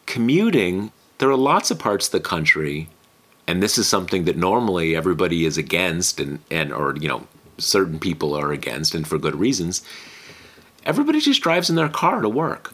Commuting, 0.06 0.92
there 1.18 1.30
are 1.30 1.36
lots 1.36 1.70
of 1.70 1.78
parts 1.78 2.06
of 2.06 2.12
the 2.12 2.20
country 2.20 2.88
and 3.46 3.62
this 3.62 3.78
is 3.78 3.88
something 3.88 4.24
that 4.24 4.36
normally 4.36 4.94
everybody 4.94 5.44
is 5.44 5.58
against 5.58 6.20
and, 6.20 6.38
and 6.50 6.72
or 6.72 6.96
you 6.96 7.08
know 7.08 7.26
certain 7.58 7.98
people 7.98 8.34
are 8.34 8.52
against 8.52 8.94
and 8.94 9.06
for 9.06 9.18
good 9.18 9.34
reasons. 9.36 9.82
Everybody 10.84 11.20
just 11.20 11.42
drives 11.42 11.68
in 11.68 11.76
their 11.76 11.88
car 11.88 12.22
to 12.22 12.28
work. 12.28 12.72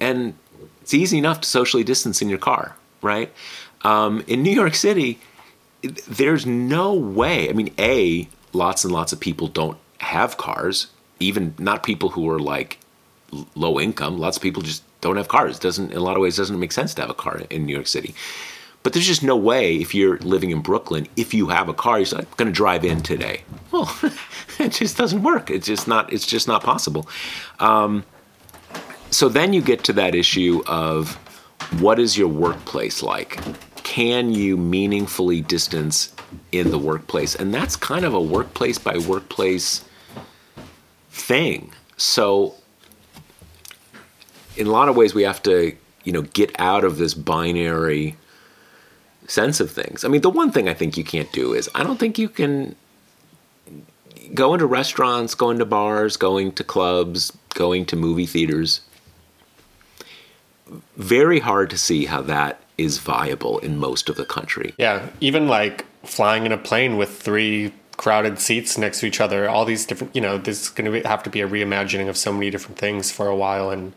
And 0.00 0.34
it's 0.80 0.94
easy 0.94 1.18
enough 1.18 1.42
to 1.42 1.48
socially 1.48 1.84
distance 1.84 2.22
in 2.22 2.28
your 2.28 2.38
car 2.38 2.76
right? 3.02 3.32
Um, 3.82 4.22
in 4.26 4.42
new 4.42 4.50
york 4.50 4.74
city 4.74 5.18
there's 6.06 6.44
no 6.44 6.92
way 6.92 7.48
i 7.48 7.54
mean 7.54 7.72
a 7.78 8.28
lots 8.52 8.84
and 8.84 8.92
lots 8.92 9.14
of 9.14 9.20
people 9.20 9.48
don't 9.48 9.78
have 10.00 10.36
cars 10.36 10.88
even 11.18 11.54
not 11.58 11.82
people 11.82 12.10
who 12.10 12.28
are 12.28 12.38
like 12.38 12.78
low 13.54 13.78
income 13.78 14.18
lots 14.18 14.36
of 14.36 14.42
people 14.42 14.62
just 14.62 14.82
don't 15.00 15.16
have 15.16 15.28
cars 15.28 15.58
doesn't 15.58 15.92
in 15.92 15.96
a 15.96 16.00
lot 16.00 16.16
of 16.16 16.22
ways 16.22 16.36
doesn't 16.36 16.58
make 16.58 16.72
sense 16.72 16.94
to 16.94 17.00
have 17.00 17.10
a 17.10 17.14
car 17.14 17.40
in 17.50 17.64
new 17.64 17.74
york 17.74 17.86
city 17.86 18.14
but 18.82 18.94
there's 18.94 19.06
just 19.06 19.22
no 19.22 19.36
way 19.36 19.76
if 19.76 19.94
you're 19.94 20.16
living 20.18 20.50
in 20.50 20.62
Brooklyn, 20.62 21.06
if 21.16 21.34
you 21.34 21.48
have 21.48 21.68
a 21.68 21.74
car, 21.74 22.00
you're 22.00 22.16
not 22.16 22.36
going 22.38 22.50
to 22.50 22.54
drive 22.54 22.84
in 22.84 23.02
today. 23.02 23.42
Well, 23.70 23.94
it 24.58 24.72
just 24.72 24.96
doesn't 24.96 25.22
work. 25.22 25.50
It's 25.50 25.66
just 25.66 25.86
not. 25.86 26.12
It's 26.12 26.26
just 26.26 26.48
not 26.48 26.62
possible. 26.62 27.06
Um, 27.58 28.04
so 29.10 29.28
then 29.28 29.52
you 29.52 29.60
get 29.60 29.84
to 29.84 29.92
that 29.94 30.14
issue 30.14 30.62
of 30.66 31.14
what 31.80 31.98
is 31.98 32.16
your 32.16 32.28
workplace 32.28 33.02
like? 33.02 33.38
Can 33.82 34.32
you 34.32 34.56
meaningfully 34.56 35.42
distance 35.42 36.14
in 36.52 36.70
the 36.70 36.78
workplace? 36.78 37.34
And 37.34 37.52
that's 37.52 37.76
kind 37.76 38.04
of 38.04 38.14
a 38.14 38.20
workplace 38.20 38.78
by 38.78 38.96
workplace 38.96 39.84
thing. 41.20 41.72
So 41.96 42.54
in 44.56 44.66
a 44.66 44.70
lot 44.70 44.88
of 44.88 44.96
ways, 44.96 45.14
we 45.14 45.22
have 45.22 45.42
to, 45.44 45.76
you 46.04 46.12
know, 46.12 46.22
get 46.22 46.58
out 46.58 46.84
of 46.84 46.98
this 46.98 47.14
binary 47.14 48.16
sense 49.26 49.60
of 49.60 49.70
things. 49.70 50.04
I 50.04 50.08
mean, 50.08 50.22
the 50.22 50.30
one 50.30 50.50
thing 50.50 50.68
I 50.68 50.74
think 50.74 50.96
you 50.96 51.04
can't 51.04 51.30
do 51.32 51.54
is 51.54 51.70
I 51.74 51.82
don't 51.82 51.98
think 51.98 52.18
you 52.18 52.28
can 52.28 52.74
go 54.34 54.54
into 54.54 54.66
restaurants, 54.66 55.34
go 55.34 55.50
into 55.50 55.64
bars, 55.64 56.16
going 56.16 56.52
to 56.52 56.64
clubs, 56.64 57.32
going 57.54 57.86
to 57.86 57.96
movie 57.96 58.26
theaters. 58.26 58.80
Very 60.96 61.40
hard 61.40 61.70
to 61.70 61.78
see 61.78 62.06
how 62.06 62.22
that 62.22 62.60
is 62.78 62.98
viable 62.98 63.58
in 63.58 63.76
most 63.78 64.08
of 64.08 64.16
the 64.16 64.24
country. 64.24 64.74
Yeah, 64.78 65.08
even 65.20 65.48
like 65.48 65.84
flying 66.04 66.46
in 66.46 66.52
a 66.52 66.58
plane 66.58 66.96
with 66.96 67.10
three 67.10 67.72
crowded 68.00 68.38
seats 68.38 68.78
next 68.78 69.00
to 69.00 69.06
each 69.06 69.20
other, 69.20 69.46
all 69.46 69.66
these 69.66 69.84
different, 69.84 70.16
you 70.16 70.22
know, 70.22 70.38
this 70.38 70.62
is 70.62 70.68
going 70.70 70.90
to 70.90 71.06
have 71.06 71.22
to 71.22 71.28
be 71.28 71.42
a 71.42 71.46
reimagining 71.46 72.08
of 72.08 72.16
so 72.16 72.32
many 72.32 72.48
different 72.48 72.78
things 72.78 73.10
for 73.10 73.28
a 73.28 73.36
while. 73.36 73.68
And, 73.68 73.92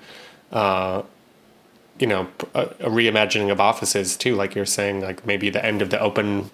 uh, 0.52 1.04
you 2.00 2.08
know 2.08 2.28
a, 2.56 2.62
a, 2.62 2.90
reimagining 2.90 3.52
of 3.52 3.60
offices 3.60 4.18
too 4.18 4.36
like 4.36 4.56
you're 4.56 4.66
saying 4.66 5.02
like 5.02 5.28
maybe 5.28 5.52
the 5.52 5.64
end 5.64 5.80
of 5.80 5.92
the 5.92 6.00
open 6.00 6.50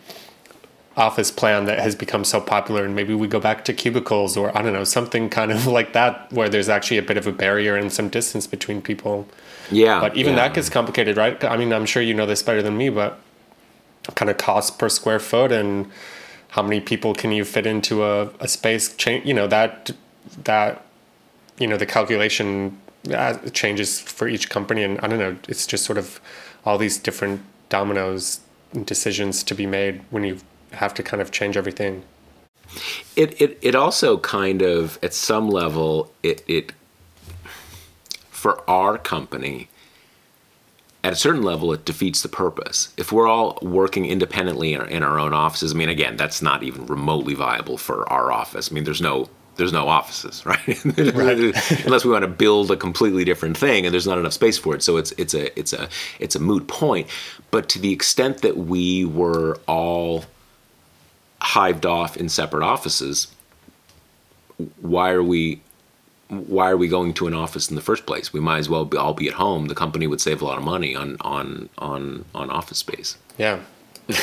office 0.98 1.32
plan 1.32 1.64
that 1.64 1.80
has 1.80 1.96
become 1.96 2.26
so 2.26 2.42
popular 2.42 2.84
and 2.84 2.94
maybe 2.94 3.14
we 3.14 3.26
go 3.26 3.40
back 3.40 3.64
to 3.64 3.74
cubicles 3.74 4.36
or 4.36 4.56
i 4.58 4.62
don't 4.62 4.74
know 4.74 4.84
something 4.84 5.30
kind 5.30 5.50
of 5.50 5.66
like 5.78 5.94
that 5.94 6.30
where 6.34 6.50
there's 6.50 6.68
actually 6.68 6.98
a 6.98 7.02
bit 7.02 7.16
of 7.16 7.26
a 7.26 7.32
barrier 7.32 7.78
and 7.78 7.94
some 7.94 8.10
distance 8.10 8.48
between 8.48 8.82
people 8.82 9.26
yeah 9.72 10.02
but 10.02 10.16
even 10.18 10.34
yeah. 10.34 10.48
that 10.48 10.54
gets 10.54 10.70
complicated 10.70 11.16
right 11.16 11.42
i 11.46 11.56
mean 11.56 11.72
i'm 11.72 11.86
sure 11.86 12.02
you 12.02 12.14
know 12.14 12.26
this 12.26 12.44
better 12.44 12.62
than 12.62 12.78
me 12.78 12.90
but 12.90 13.18
kind 14.16 14.30
of 14.30 14.38
cost 14.38 14.78
per 14.78 14.90
square 14.90 15.20
foot 15.20 15.54
and 15.54 15.90
how 16.50 16.62
many 16.62 16.80
people 16.80 17.14
can 17.14 17.32
you 17.32 17.46
fit 17.46 17.66
into 17.66 18.04
a, 18.04 18.30
a 18.40 18.48
space 18.48 18.96
change 18.96 19.26
you 19.26 19.34
know 19.34 19.48
that 19.48 19.92
that 20.44 20.86
you 21.58 21.68
know 21.68 21.78
the 21.78 21.86
calculation 21.86 22.78
uh, 23.14 23.38
changes 23.54 24.00
for 24.00 24.28
each 24.28 24.50
company 24.50 24.84
and 24.84 25.00
i 25.02 25.08
don't 25.08 25.20
know 25.20 25.36
it's 25.48 25.66
just 25.66 25.86
sort 25.86 25.98
of 25.98 26.20
all 26.66 26.78
these 26.78 26.98
different 26.98 27.42
dominoes 27.70 28.42
decisions 28.86 29.44
to 29.44 29.56
be 29.56 29.66
made 29.66 30.02
when 30.10 30.24
you 30.24 30.40
have 30.72 30.94
to 30.94 31.04
kind 31.04 31.22
of 31.22 31.32
change 31.32 31.58
everything. 31.58 32.04
It 33.16 33.40
it, 33.42 33.58
it 33.62 33.76
also 33.76 34.18
kind 34.18 34.62
of 34.62 35.00
at 35.02 35.14
some 35.14 35.50
level 35.50 36.12
it 36.22 36.44
it 36.48 36.74
for 38.30 38.70
our 38.70 38.98
company 38.98 39.68
at 41.04 41.14
a 41.14 41.16
certain 41.16 41.44
level 41.44 41.72
it 41.72 41.86
defeats 41.86 42.22
the 42.22 42.30
purpose 42.30 42.94
if 42.98 43.12
we're 43.12 43.28
all 43.28 43.58
working 43.62 44.06
independently 44.06 44.74
in 44.74 44.82
our, 44.82 44.88
in 44.88 45.04
our 45.04 45.20
own 45.20 45.34
offices 45.34 45.74
i 45.74 45.76
mean 45.76 45.90
again 45.90 46.18
that's 46.18 46.42
not 46.42 46.64
even 46.64 46.86
remotely 46.86 47.34
viable 47.34 47.78
for 47.78 48.08
our 48.12 48.32
office 48.32 48.72
i 48.72 48.74
mean 48.74 48.84
there's 48.84 49.02
no 49.02 49.30
there's 49.60 49.74
no 49.74 49.88
offices, 49.88 50.44
right? 50.46 50.66
right. 50.66 51.38
Unless 51.86 52.06
we 52.06 52.12
want 52.12 52.24
to 52.24 52.28
build 52.28 52.72
a 52.72 52.78
completely 52.78 53.24
different 53.26 53.58
thing, 53.58 53.86
and 53.86 53.94
there's 53.94 54.08
not 54.08 54.18
enough 54.18 54.34
space 54.34 54.58
for 54.58 54.74
it. 54.74 54.82
So 54.82 54.98
it's 54.98 55.12
it's 55.12 55.36
a 55.36 55.60
it's 55.60 55.74
a 55.74 55.88
it's 56.18 56.36
a 56.36 56.40
moot 56.40 56.68
point. 56.68 57.08
But 57.52 57.70
to 57.70 57.80
the 57.80 57.92
extent 57.92 58.42
that 58.42 58.58
we 58.58 59.06
were 59.06 59.60
all 59.68 60.24
hived 61.42 61.86
off 61.86 62.18
in 62.18 62.30
separate 62.30 62.64
offices, 62.64 63.28
why 64.82 65.12
are 65.12 65.24
we 65.24 65.62
why 66.30 66.70
are 66.70 66.78
we 66.78 66.88
going 66.88 67.14
to 67.16 67.28
an 67.28 67.34
office 67.34 67.70
in 67.70 67.76
the 67.76 67.82
first 67.82 68.06
place? 68.06 68.32
We 68.32 68.40
might 68.40 68.60
as 68.60 68.70
well 68.70 68.86
be, 68.86 68.98
all 68.98 69.14
be 69.14 69.28
at 69.28 69.34
home. 69.34 69.68
The 69.68 69.76
company 69.76 70.06
would 70.08 70.22
save 70.22 70.42
a 70.42 70.46
lot 70.46 70.58
of 70.58 70.64
money 70.64 70.96
on 70.96 71.18
on 71.22 71.70
on 71.78 72.26
on 72.36 72.50
office 72.50 72.78
space. 72.78 73.18
Yeah. 73.38 73.60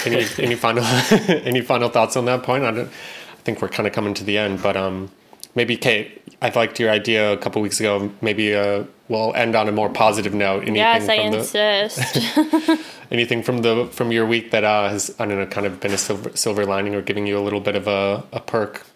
Any 0.04 0.24
any 0.38 0.54
final 0.54 0.84
any 1.28 1.60
final 1.60 1.88
thoughts 1.88 2.16
on 2.16 2.24
that 2.26 2.42
point? 2.42 2.64
I 2.64 2.70
don't. 2.70 2.88
I 2.88 3.42
think 3.46 3.60
we're 3.62 3.68
kind 3.68 3.86
of 3.86 3.92
coming 3.92 4.14
to 4.14 4.24
the 4.24 4.38
end, 4.38 4.62
but 4.62 4.76
um, 4.76 5.10
maybe 5.54 5.76
Kate, 5.76 6.22
I 6.42 6.50
liked 6.50 6.80
your 6.80 6.90
idea 6.90 7.32
a 7.32 7.36
couple 7.36 7.62
weeks 7.62 7.78
ago. 7.78 8.10
Maybe 8.20 8.54
uh, 8.54 8.84
we'll 9.08 9.34
end 9.34 9.54
on 9.54 9.68
a 9.68 9.72
more 9.72 9.88
positive 9.88 10.34
note. 10.34 10.62
Anything 10.62 10.76
yes, 10.76 11.08
I 11.08 11.14
insist. 11.14 12.80
anything 13.10 13.42
from 13.42 13.58
the 13.58 13.88
from 13.92 14.12
your 14.12 14.26
week 14.26 14.50
that 14.52 14.64
uh, 14.64 14.88
has 14.88 15.14
I 15.18 15.26
don't 15.26 15.38
know, 15.38 15.46
kind 15.46 15.66
of 15.66 15.80
been 15.80 15.92
a 15.92 15.98
silver 15.98 16.36
silver 16.36 16.64
lining 16.66 16.94
or 16.94 17.02
giving 17.02 17.26
you 17.26 17.38
a 17.38 17.42
little 17.42 17.60
bit 17.60 17.74
of 17.74 17.88
a, 17.88 18.24
a 18.32 18.40
perk, 18.40 18.86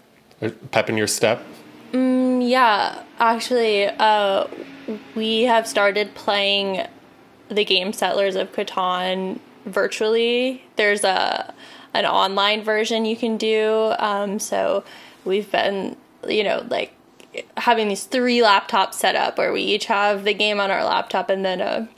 or 0.40 0.50
pep 0.50 0.88
in 0.88 0.96
your 0.96 1.06
step? 1.08 1.44
Yeah, 2.50 3.04
actually, 3.20 3.86
uh, 3.86 4.48
we 5.14 5.42
have 5.42 5.68
started 5.68 6.16
playing 6.16 6.84
the 7.48 7.64
game 7.64 7.92
Settlers 7.92 8.34
of 8.34 8.50
Catan 8.50 9.38
virtually. 9.66 10.64
There's 10.74 11.04
a 11.04 11.54
an 11.94 12.06
online 12.06 12.64
version 12.64 13.04
you 13.04 13.16
can 13.16 13.36
do. 13.36 13.94
Um, 14.00 14.40
so 14.40 14.82
we've 15.24 15.48
been 15.52 15.94
you 16.26 16.42
know, 16.42 16.66
like 16.68 16.92
having 17.56 17.86
these 17.86 18.02
three 18.02 18.40
laptops 18.40 18.94
set 18.94 19.14
up 19.14 19.38
where 19.38 19.52
we 19.52 19.62
each 19.62 19.86
have 19.86 20.24
the 20.24 20.34
game 20.34 20.58
on 20.58 20.72
our 20.72 20.84
laptop 20.84 21.30
and 21.30 21.44
then 21.44 21.60
a 21.60 21.88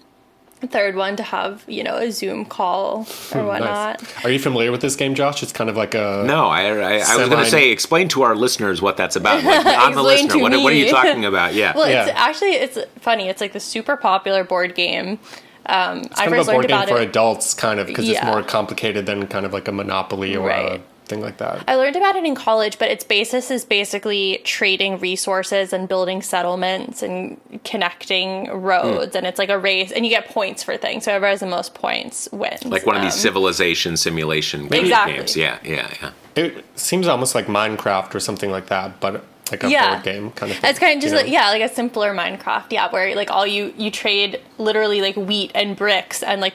third 0.67 0.97
one 0.97 1.17
to 1.17 1.23
have 1.23 1.65
you 1.67 1.83
know 1.83 1.97
a 1.97 2.11
Zoom 2.11 2.45
call 2.45 3.01
or 3.01 3.41
hmm, 3.41 3.47
whatnot. 3.47 4.03
Nice. 4.03 4.25
Are 4.25 4.31
you 4.31 4.39
familiar 4.39 4.71
with 4.71 4.81
this 4.81 4.97
game, 4.97 5.15
Josh? 5.15 5.43
It's 5.43 5.53
kind 5.53 5.69
of 5.71 5.77
like 5.77 5.95
a 5.95 6.25
no. 6.27 6.47
I 6.47 6.63
I, 6.63 6.93
I 6.95 7.17
was 7.17 7.29
going 7.29 7.45
to 7.45 7.51
say 7.51 7.71
explain 7.71 8.09
to 8.09 8.23
our 8.23 8.35
listeners 8.35 8.81
what 8.83 8.97
that's 8.97 9.17
about. 9.17 9.45
Like, 9.45 9.67
I'm 9.67 9.95
the 9.95 10.03
listener. 10.03 10.39
What, 10.39 10.53
what, 10.53 10.73
are 10.73 10.77
you 10.77 10.91
talking 10.91 11.25
about? 11.25 11.55
Yeah. 11.55 11.75
well, 11.77 11.89
yeah. 11.89 12.07
it's 12.07 12.19
actually 12.19 12.53
it's 12.53 12.79
funny. 13.01 13.29
It's 13.29 13.41
like 13.41 13.53
the 13.53 13.61
super 13.61 13.97
popular 13.97 14.45
board 14.45 14.75
game. 14.75 15.19
Um, 15.67 15.99
it's 15.99 16.19
kind 16.19 16.35
I 16.35 16.39
of 16.39 16.49
a 16.49 16.53
board 16.53 16.69
game 16.69 16.89
for 16.89 17.01
it. 17.01 17.09
adults, 17.09 17.55
kind 17.55 17.79
of 17.79 17.87
because 17.87 18.07
yeah. 18.07 18.19
it's 18.19 18.25
more 18.25 18.43
complicated 18.43 19.07
than 19.07 19.27
kind 19.29 19.47
of 19.47 19.53
like 19.53 19.69
a 19.69 19.73
Monopoly 19.73 20.37
or 20.37 20.49
right. 20.49 20.81
a 20.81 20.92
thing 21.13 21.23
like 21.23 21.39
that. 21.39 21.65
I 21.69 21.75
learned 21.75 21.97
about 21.97 22.17
it 22.17 22.25
in 22.25 22.35
college, 22.35 22.79
but 22.79 22.91
its 22.91 23.05
basis 23.05 23.51
is 23.51 23.65
basically 23.65 24.41
trading 24.45 24.99
resources 24.99 25.73
and 25.73 25.89
building 25.89 26.23
settlements 26.23 27.03
and 27.03 27.41
connecting 27.65 28.51
roads. 28.51 29.13
Mm. 29.13 29.19
And 29.19 29.27
it's 29.27 29.39
like 29.39 29.51
a 29.51 29.59
race, 29.59 29.93
and 29.93 30.05
you 30.05 30.11
get 30.11 30.29
points 30.29 30.63
for 30.63 30.77
things. 30.77 31.05
So 31.05 31.13
whoever 31.13 31.29
has 31.29 31.41
the 31.41 31.47
most 31.47 31.75
points 31.75 32.29
wins. 32.33 32.65
Like 32.65 32.87
one 32.87 32.97
of 32.97 33.03
these 33.03 33.15
um, 33.15 33.21
civilization 33.21 33.97
simulation 33.97 34.73
exactly. 34.73 35.15
games. 35.15 35.37
Yeah, 35.37 35.59
yeah, 35.65 35.93
yeah. 36.01 36.11
It 36.35 36.65
seems 36.77 37.07
almost 37.07 37.35
like 37.35 37.47
Minecraft 37.47 38.15
or 38.15 38.21
something 38.21 38.51
like 38.51 38.67
that, 38.67 39.01
but 39.01 39.25
like 39.53 39.63
a 39.65 39.71
yeah. 39.71 39.95
board 39.95 40.05
game 40.05 40.31
kind 40.33 40.51
of 40.51 40.59
thing. 40.59 40.71
It's 40.71 40.79
kind 40.79 40.97
of 40.97 41.03
just 41.03 41.15
like, 41.15 41.31
yeah, 41.31 41.51
like 41.51 41.63
a 41.63 41.73
simpler 41.73 42.15
Minecraft, 42.15 42.67
yeah, 42.71 42.91
where 42.91 43.15
like 43.15 43.31
all 43.31 43.47
you 43.47 43.73
you 43.77 43.91
trade 43.91 44.41
literally 44.59 45.01
like 45.01 45.17
wheat 45.17 45.53
and 45.55 45.77
bricks 45.77 46.23
and 46.23 46.41
like 46.41 46.55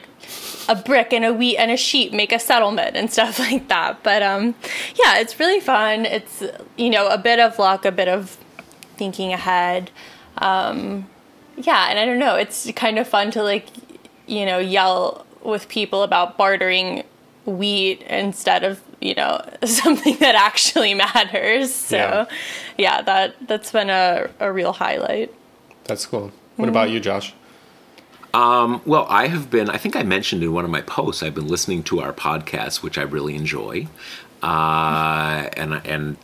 a 0.68 0.74
brick 0.74 1.12
and 1.12 1.24
a 1.24 1.32
wheat 1.32 1.56
and 1.56 1.70
a 1.70 1.76
sheep 1.76 2.12
make 2.12 2.32
a 2.32 2.38
settlement 2.38 2.96
and 2.96 3.10
stuff 3.12 3.38
like 3.38 3.68
that. 3.68 4.02
But 4.02 4.22
um, 4.22 4.54
yeah, 5.02 5.18
it's 5.18 5.40
really 5.40 5.60
fun. 5.60 6.04
It's 6.04 6.42
you 6.76 6.90
know 6.90 7.08
a 7.08 7.18
bit 7.18 7.38
of 7.38 7.58
luck, 7.58 7.84
a 7.84 7.92
bit 7.92 8.08
of 8.08 8.36
thinking 8.96 9.32
ahead. 9.32 9.90
Um, 10.38 11.08
yeah, 11.56 11.88
and 11.88 11.98
I 11.98 12.04
don't 12.04 12.18
know. 12.18 12.36
It's 12.36 12.70
kind 12.72 12.98
of 12.98 13.08
fun 13.08 13.30
to 13.32 13.42
like 13.42 13.66
you 14.26 14.44
know 14.44 14.58
yell 14.58 15.24
with 15.42 15.68
people 15.68 16.02
about 16.02 16.36
bartering 16.36 17.04
wheat 17.46 18.02
instead 18.02 18.64
of 18.64 18.82
you 19.00 19.14
know 19.14 19.40
something 19.64 20.16
that 20.18 20.34
actually 20.34 20.94
matters. 20.94 21.72
So 21.72 21.96
yeah, 21.96 22.26
yeah 22.76 23.02
that 23.02 23.34
that's 23.46 23.72
been 23.72 23.90
a, 23.90 24.28
a 24.40 24.52
real 24.52 24.72
highlight. 24.72 25.34
That's 25.84 26.06
cool. 26.06 26.32
What 26.56 26.66
mm-hmm. 26.66 26.70
about 26.70 26.90
you, 26.90 27.00
Josh? 27.00 27.34
Um, 28.34 28.82
well, 28.84 29.06
I 29.08 29.28
have 29.28 29.50
been. 29.50 29.70
I 29.70 29.78
think 29.78 29.96
I 29.96 30.02
mentioned 30.02 30.42
in 30.42 30.52
one 30.52 30.64
of 30.64 30.70
my 30.70 30.82
posts. 30.82 31.22
I've 31.22 31.34
been 31.34 31.48
listening 31.48 31.82
to 31.84 32.00
our 32.00 32.12
podcast, 32.12 32.82
which 32.82 32.98
I 32.98 33.02
really 33.02 33.34
enjoy, 33.34 33.88
uh, 34.42 35.48
and 35.56 35.74
and 35.86 36.16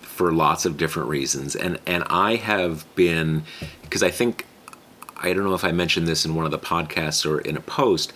for 0.00 0.32
lots 0.32 0.64
of 0.64 0.76
different 0.76 1.08
reasons. 1.08 1.56
And 1.56 1.78
and 1.86 2.04
I 2.08 2.36
have 2.36 2.84
been 2.94 3.44
because 3.82 4.02
I 4.02 4.10
think 4.10 4.44
I 5.16 5.32
don't 5.32 5.44
know 5.44 5.54
if 5.54 5.64
I 5.64 5.72
mentioned 5.72 6.06
this 6.06 6.26
in 6.26 6.34
one 6.34 6.44
of 6.44 6.50
the 6.50 6.58
podcasts 6.58 7.28
or 7.28 7.40
in 7.40 7.56
a 7.56 7.60
post 7.60 8.12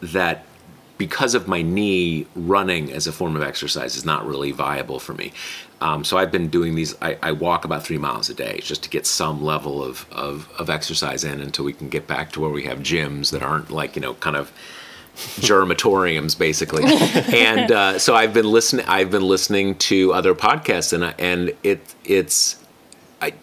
that 0.00 0.44
because 1.02 1.34
of 1.34 1.48
my 1.48 1.62
knee, 1.62 2.28
running 2.36 2.92
as 2.92 3.08
a 3.08 3.12
form 3.12 3.34
of 3.34 3.42
exercise 3.42 3.96
is 3.96 4.04
not 4.04 4.24
really 4.24 4.52
viable 4.52 5.00
for 5.00 5.14
me. 5.14 5.32
Um, 5.80 6.04
so 6.04 6.16
I've 6.16 6.30
been 6.30 6.46
doing 6.46 6.76
these. 6.76 6.94
I, 7.02 7.18
I, 7.20 7.32
walk 7.32 7.64
about 7.64 7.82
three 7.82 7.98
miles 7.98 8.30
a 8.30 8.34
day 8.34 8.60
just 8.62 8.84
to 8.84 8.88
get 8.88 9.04
some 9.04 9.42
level 9.42 9.82
of, 9.82 10.06
of, 10.12 10.48
of 10.60 10.70
exercise 10.70 11.24
in 11.24 11.40
until 11.40 11.64
we 11.64 11.72
can 11.72 11.88
get 11.88 12.06
back 12.06 12.30
to 12.32 12.40
where 12.40 12.50
we 12.50 12.62
have 12.66 12.78
gyms 12.78 13.32
that 13.32 13.42
aren't 13.42 13.68
like 13.72 13.96
you 13.96 14.02
know 14.02 14.14
kind 14.14 14.36
of 14.36 14.52
germatoriums 15.40 16.38
basically 16.38 16.84
and 17.36 17.70
uh, 17.70 17.98
so 17.98 18.14
i've 18.14 18.32
been 18.32 18.50
listening 18.50 18.86
i've 18.86 19.10
been 19.10 19.28
listening 19.28 19.74
to 19.76 20.10
other 20.14 20.34
podcasts 20.34 20.92
and 20.94 21.14
and 21.18 21.54
it 21.62 21.94
it's 22.04 22.64
I, 23.20 23.34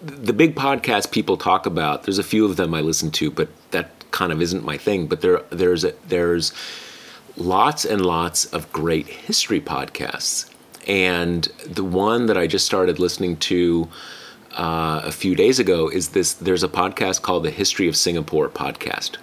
the 0.00 0.32
big 0.32 0.56
podcasts 0.56 1.08
people 1.08 1.36
talk 1.36 1.66
about 1.66 2.02
there's 2.02 2.18
a 2.18 2.24
few 2.24 2.44
of 2.46 2.56
them 2.56 2.74
i 2.74 2.80
listen 2.80 3.12
to 3.12 3.30
but 3.30 3.48
kind 4.12 4.32
of 4.32 4.40
isn't 4.40 4.64
my 4.64 4.76
thing 4.76 5.06
but 5.06 5.20
there 5.20 5.42
there's 5.50 5.84
a, 5.84 5.92
there's 6.06 6.52
lots 7.36 7.84
and 7.84 8.04
lots 8.04 8.44
of 8.46 8.70
great 8.72 9.06
history 9.06 9.60
podcasts 9.60 10.48
and 10.86 11.44
the 11.66 11.84
one 11.84 12.26
that 12.26 12.36
i 12.36 12.46
just 12.46 12.66
started 12.66 12.98
listening 12.98 13.36
to 13.36 13.88
uh, 14.52 15.00
a 15.04 15.12
few 15.12 15.34
days 15.34 15.58
ago 15.58 15.88
is 15.88 16.10
this 16.10 16.34
there's 16.34 16.62
a 16.62 16.68
podcast 16.68 17.22
called 17.22 17.42
the 17.42 17.50
history 17.50 17.88
of 17.88 17.96
singapore 17.96 18.48
podcast 18.48 19.16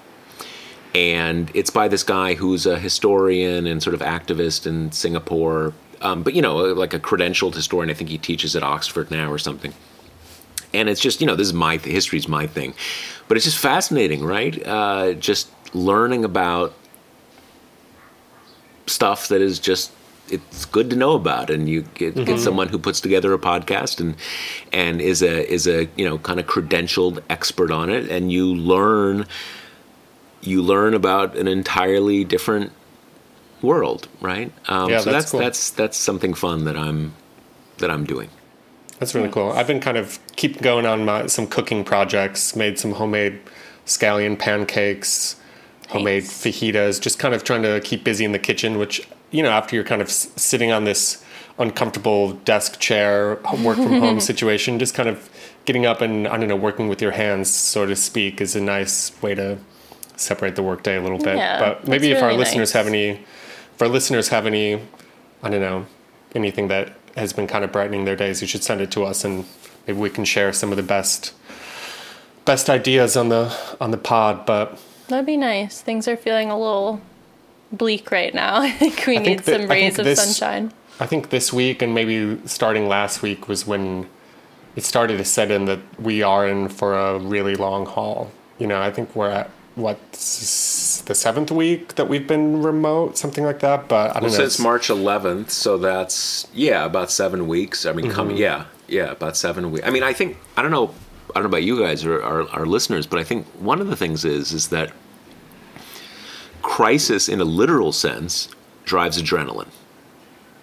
and 0.96 1.52
it's 1.54 1.70
by 1.70 1.88
this 1.88 2.04
guy 2.04 2.34
who's 2.34 2.66
a 2.66 2.80
historian 2.80 3.68
and 3.68 3.82
sort 3.84 3.94
of 3.94 4.02
activist 4.02 4.66
in 4.66 4.92
Singapore, 4.92 5.74
um, 6.02 6.24
but 6.24 6.34
you 6.34 6.42
know, 6.42 6.58
like 6.58 6.94
a 6.94 7.00
credentialed 7.00 7.54
historian. 7.54 7.90
I 7.90 7.94
think 7.94 8.10
he 8.10 8.18
teaches 8.18 8.56
at 8.56 8.64
Oxford 8.64 9.12
now 9.12 9.32
or 9.32 9.38
something. 9.38 9.74
And 10.74 10.90
it's 10.90 11.02
just 11.02 11.22
you 11.22 11.28
know, 11.28 11.36
this 11.36 11.48
is 11.48 11.54
my 11.54 11.78
th- 11.78 11.94
history's 11.94 12.28
my 12.28 12.48
thing, 12.48 12.74
but 13.28 13.38
it's 13.38 13.46
just 13.46 13.58
fascinating, 13.58 14.24
right? 14.24 14.66
Uh, 14.66 15.14
just 15.14 15.50
learning 15.74 16.26
about 16.26 16.74
stuff 18.88 19.28
that 19.28 19.42
is 19.42 19.60
just 19.60 19.92
it's 20.32 20.66
good 20.66 20.90
to 20.92 20.96
know 20.96 21.14
about 21.14 21.50
and 21.50 21.68
you 21.68 21.82
get, 21.96 22.14
mm-hmm. 22.14 22.24
get 22.24 22.40
someone 22.40 22.68
who 22.68 22.78
puts 22.78 23.02
together 23.02 23.34
a 23.34 23.40
podcast 23.40 24.00
and 24.00 24.16
and 24.72 25.02
is 25.02 25.22
a 25.22 25.52
is 25.52 25.68
a 25.68 25.88
you 25.96 26.08
know 26.08 26.18
kind 26.20 26.40
of 26.40 26.46
credentialed 26.46 27.22
expert 27.30 27.72
on 27.72 27.90
it 27.90 28.10
and 28.10 28.32
you 28.32 28.46
learn 28.46 29.26
you 30.42 30.62
learn 30.62 30.94
about 30.94 31.36
an 31.36 31.48
entirely 31.48 32.24
different 32.24 32.72
world, 33.62 34.08
right? 34.22 34.52
Um, 34.68 34.90
yeah, 34.90 35.00
so 35.00 35.12
that's 35.12 35.24
that's, 35.26 35.32
cool. 35.32 35.40
that's 35.40 35.70
that's 35.72 35.98
something 35.98 36.34
fun 36.34 36.66
that 36.66 36.78
I'm 36.78 37.14
that 37.78 37.92
I'm 37.92 38.06
doing. 38.06 38.30
That's 39.00 39.16
really 39.16 39.30
cool. 39.30 39.52
I've 39.54 39.68
been 39.68 39.80
kind 39.80 39.98
of 39.98 40.20
keep 40.36 40.62
going 40.62 40.86
on 40.86 41.06
my, 41.06 41.28
some 41.28 41.48
cooking 41.48 41.84
projects. 41.86 42.56
Made 42.56 42.78
some 42.78 42.94
homemade 42.94 43.40
scallion 43.86 44.38
pancakes, 44.38 45.38
homemade 45.88 46.24
nice. 46.24 46.44
fajitas. 46.44 47.02
Just 47.02 47.18
kind 47.18 47.34
of 47.34 47.44
trying 47.44 47.64
to 47.64 47.80
keep 47.80 48.04
busy 48.04 48.26
in 48.26 48.34
the 48.34 48.40
kitchen. 48.40 48.78
Which 48.78 49.08
you 49.32 49.42
know, 49.42 49.50
after 49.50 49.76
you're 49.76 49.86
kind 49.86 50.02
of 50.02 50.10
sitting 50.10 50.72
on 50.72 50.84
this 50.84 51.24
uncomfortable 51.58 52.34
desk 52.34 52.80
chair, 52.80 53.36
work 53.64 53.78
from 53.78 54.00
home 54.00 54.20
situation, 54.32 54.80
just 54.80 54.94
kind 54.94 55.10
of 55.10 55.30
getting 55.66 55.86
up 55.86 56.02
and 56.02 56.28
I 56.28 56.38
don't 56.38 56.48
know, 56.48 56.56
working 56.56 56.88
with 56.88 57.02
your 57.02 57.12
hands, 57.12 57.50
so 57.50 57.86
to 57.86 57.96
speak, 57.96 58.42
is 58.42 58.56
a 58.56 58.62
nice 58.62 59.12
way 59.22 59.36
to 59.36 59.58
separate 60.16 60.56
the 60.56 60.64
workday 60.64 60.98
a 60.98 61.02
little 61.02 61.18
bit. 61.18 61.38
Yeah, 61.38 61.60
but 61.60 61.88
maybe 61.88 62.12
if 62.12 62.22
really 62.22 62.34
our 62.34 62.34
listeners 62.34 62.72
have 62.74 62.88
any, 62.88 63.10
if 63.10 63.82
our 63.82 63.88
listeners 63.88 64.30
have 64.30 64.46
any, 64.46 64.82
I 65.44 65.50
don't 65.50 65.62
know, 65.62 65.86
anything 66.36 66.68
that 66.70 66.94
has 67.20 67.34
been 67.34 67.48
kind 67.48 67.64
of 67.64 67.72
brightening 67.72 68.06
their 68.06 68.16
days, 68.16 68.42
you 68.42 68.48
should 68.48 68.64
send 68.64 68.82
it 68.82 68.92
to 68.92 69.04
us, 69.04 69.24
and 69.24 69.46
maybe 69.88 70.00
we 70.00 70.10
can 70.10 70.26
share 70.26 70.52
some 70.54 70.72
of 70.72 70.78
the 70.78 70.84
best, 70.84 71.34
best 72.46 72.70
ideas 72.70 73.16
on 73.18 73.30
the 73.30 73.56
on 73.80 73.92
the 73.92 73.98
pod. 73.98 74.46
But 74.46 74.80
That'd 75.08 75.26
be 75.26 75.38
nice. 75.38 75.82
Things 75.82 76.08
are 76.08 76.18
feeling 76.18 76.50
a 76.52 76.58
little 76.58 77.02
bleak 77.72 78.12
right 78.12 78.34
now. 78.34 78.62
I 78.62 78.72
think 78.72 79.06
we 79.08 79.18
I 79.18 79.20
need 79.20 79.26
think 79.26 79.44
that- 79.46 79.62
some 79.62 79.70
rays 79.70 80.00
of 80.00 80.06
this- 80.06 80.22
sunshine. 80.24 80.74
I 81.02 81.06
think 81.06 81.30
this 81.30 81.54
week 81.54 81.82
and 81.82 81.94
maybe 81.96 82.38
starting 82.46 82.90
last 82.90 83.22
week 83.22 83.48
was 83.48 83.66
when 83.66 84.10
it 84.76 84.84
started 84.84 85.18
to 85.18 85.24
set 85.24 85.50
in 85.50 85.64
that 85.66 85.80
we 85.98 86.22
are 86.24 86.46
in 86.46 86.68
for 86.68 86.94
a 86.94 87.18
really 87.18 87.56
long 87.56 87.86
haul. 87.86 88.32
You 88.58 88.68
know, 88.68 88.82
I 88.82 88.92
think 88.92 89.16
we're 89.16 89.30
at 89.30 89.50
what 89.76 89.98
the 90.12 91.16
seventh 91.16 91.52
week 91.52 91.96
that 91.96 92.10
we've 92.10 92.28
been 92.28 92.62
remote, 92.62 93.18
something 93.18 93.44
like 93.46 93.60
that. 93.60 93.88
But 93.88 94.12
I 94.12 94.14
don't 94.20 94.24
Well, 94.24 94.32
know. 94.32 94.38
since 94.38 94.60
March 94.60 94.88
11th, 94.90 95.52
so 95.52 95.78
that's 95.78 96.48
yeah, 96.54 96.84
about 96.86 97.12
seven 97.12 97.48
weeks. 97.48 97.86
I 97.86 97.92
mean, 97.94 98.06
Mm-hmm. 98.08 98.16
coming 98.16 98.38
yeah, 98.38 98.66
yeah, 98.88 99.12
about 99.12 99.38
seven 99.38 99.72
weeks. 99.72 99.86
I 99.88 99.92
mean, 99.92 100.04
I 100.04 100.14
think 100.14 100.38
I 100.58 100.62
don't 100.62 100.72
know, 100.72 100.94
I 101.30 101.34
don't 101.36 101.44
know 101.44 101.50
about 101.50 101.64
you 101.64 101.80
guys 101.80 102.04
or 102.06 102.22
our, 102.24 102.48
our 102.50 102.66
listeners, 102.66 103.06
but 103.08 103.20
I 103.20 103.24
think 103.24 103.46
one 103.60 103.80
of 103.82 103.88
the 103.88 103.96
things 103.96 104.26
is 104.26 104.52
is 104.52 104.68
that 104.70 104.92
crisis, 106.62 107.30
in 107.30 107.40
a 107.40 107.46
literal 107.46 107.92
sense, 107.92 108.50
drives 108.86 109.22
adrenaline. 109.22 109.70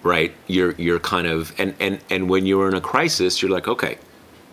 Right? 0.03 0.35
You're 0.47 0.73
you're 0.73 1.01
kind 1.01 1.27
of 1.27 1.53
and 1.59 1.75
and 1.81 1.99
and 2.11 2.29
when 2.31 2.47
you're 2.47 2.69
in 2.69 2.75
a 2.75 2.81
crisis, 2.81 3.43
you're 3.43 3.51
like, 3.51 3.67
okay, 3.67 3.99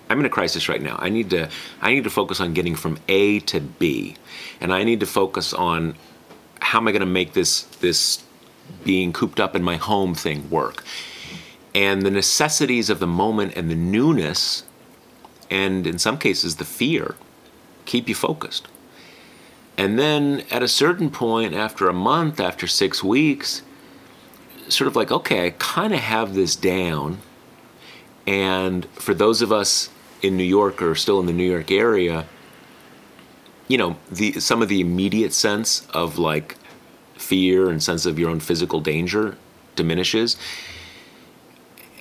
I'm 0.10 0.20
in 0.20 0.26
a 0.26 0.30
crisis 0.30 0.70
right 0.70 0.82
now. 0.82 0.98
I 1.00 1.10
need 1.10 1.30
to 1.32 1.50
I 1.82 1.94
need 1.94 2.04
to 2.04 2.10
focus 2.10 2.40
on 2.40 2.54
getting 2.54 2.76
from 2.76 2.98
A 3.08 3.40
to 3.42 3.60
B, 3.60 4.16
and 4.62 4.74
I 4.74 4.84
need 4.84 5.00
to 5.00 5.06
focus 5.06 5.54
on 5.54 5.96
how 6.62 6.80
am 6.80 6.88
I 6.88 6.92
going 6.92 7.02
to 7.02 7.06
make 7.06 7.34
this 7.34 7.62
this 7.82 8.24
being 8.84 9.14
cooped 9.14 9.40
up 9.40 9.56
in 9.56 9.64
my 9.64 9.78
home 9.78 10.16
thing 10.16 10.50
work. 10.50 10.84
And 11.76 12.04
the 12.04 12.12
necessities 12.12 12.90
of 12.90 13.00
the 13.00 13.08
moment 13.08 13.54
and 13.56 13.70
the 13.70 13.76
newness, 13.76 14.64
and 15.50 15.88
in 15.88 15.98
some 15.98 16.18
cases 16.18 16.58
the 16.58 16.66
fear, 16.66 17.16
keep 17.86 18.08
you 18.08 18.16
focused. 18.16 18.68
And 19.78 19.98
then 19.98 20.44
at 20.52 20.62
a 20.62 20.68
certain 20.68 21.10
point, 21.10 21.56
after 21.56 21.90
a 21.90 21.94
month, 21.94 22.40
after 22.40 22.68
six 22.68 23.04
weeks, 23.04 23.64
sort 24.70 24.88
of 24.88 24.96
like, 24.96 25.12
okay, 25.12 25.48
I 25.48 25.50
kind 25.58 25.94
of 25.94 26.00
have 26.00 26.36
this 26.36 26.56
down. 26.56 27.20
And 28.28 28.86
for 28.92 29.14
those 29.14 29.42
of 29.42 29.52
us 29.52 29.90
in 30.24 30.38
New 30.38 30.44
York 30.44 30.82
or 30.82 30.96
still 30.96 31.20
in 31.20 31.28
the 31.28 31.34
New 31.34 31.50
York 31.50 31.70
area, 31.70 32.26
you 33.68 33.78
know, 33.78 33.98
the 34.12 34.40
some 34.40 34.62
of 34.62 34.70
the 34.70 34.82
immediate 34.82 35.34
sense 35.34 35.86
of 35.94 36.18
like 36.18 36.58
fear 37.16 37.70
and 37.70 37.84
sense 37.84 38.06
of 38.06 38.18
your 38.18 38.30
own 38.30 38.40
physical 38.40 38.80
danger 38.80 39.38
diminishes. 39.76 40.38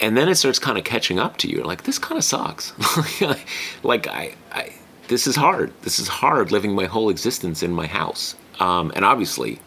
And 0.00 0.16
then 0.16 0.28
it 0.28 0.34
starts 0.34 0.58
kind 0.58 0.78
of 0.78 0.84
catching 0.84 1.18
up 1.18 1.36
to 1.38 1.48
you. 1.48 1.62
Like 1.62 1.84
this 1.84 1.98
kind 1.98 2.18
of 2.18 2.24
sucks. 2.24 2.72
like 3.82 4.08
I, 4.08 4.34
I, 4.50 4.72
this 5.08 5.26
is 5.26 5.36
hard. 5.36 5.72
This 5.82 5.98
is 5.98 6.08
hard 6.08 6.50
living 6.50 6.74
my 6.74 6.86
whole 6.86 7.08
existence 7.08 7.62
in 7.62 7.72
my 7.72 7.86
house. 7.86 8.34
Um, 8.58 8.92
and 8.96 9.04
obviously, 9.04 9.60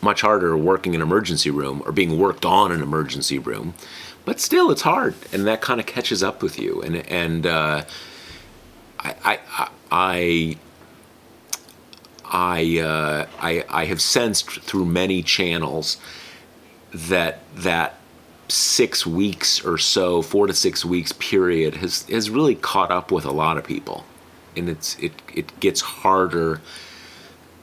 much 0.00 0.20
harder 0.20 0.56
working 0.56 0.94
in 0.94 1.00
an 1.00 1.06
emergency 1.06 1.50
room 1.50 1.82
or 1.84 1.92
being 1.92 2.18
worked 2.18 2.44
on 2.44 2.70
in 2.70 2.78
an 2.78 2.82
emergency 2.82 3.38
room. 3.38 3.74
But 4.24 4.40
still, 4.40 4.70
it's 4.70 4.82
hard, 4.82 5.14
and 5.32 5.46
that 5.46 5.60
kind 5.60 5.80
of 5.80 5.86
catches 5.86 6.22
up 6.22 6.42
with 6.42 6.58
you. 6.58 6.80
And 6.82 6.96
and 7.08 7.46
uh, 7.46 7.84
I, 8.98 9.14
I 9.24 9.68
I 9.90 10.56
I, 12.24 12.78
uh, 12.80 13.26
I 13.40 13.64
I 13.68 13.84
have 13.84 14.00
sensed 14.00 14.48
through 14.48 14.86
many 14.86 15.22
channels 15.22 15.98
that 16.92 17.40
that 17.54 17.98
six 18.48 19.06
weeks 19.06 19.64
or 19.64 19.78
so, 19.78 20.22
four 20.22 20.46
to 20.46 20.54
six 20.54 20.84
weeks 20.84 21.12
period 21.12 21.76
has 21.76 22.02
has 22.08 22.30
really 22.30 22.54
caught 22.54 22.90
up 22.90 23.12
with 23.12 23.24
a 23.24 23.30
lot 23.30 23.58
of 23.58 23.64
people, 23.64 24.04
and 24.56 24.68
it's 24.68 24.98
it 24.98 25.12
it 25.34 25.60
gets 25.60 25.80
harder 25.80 26.60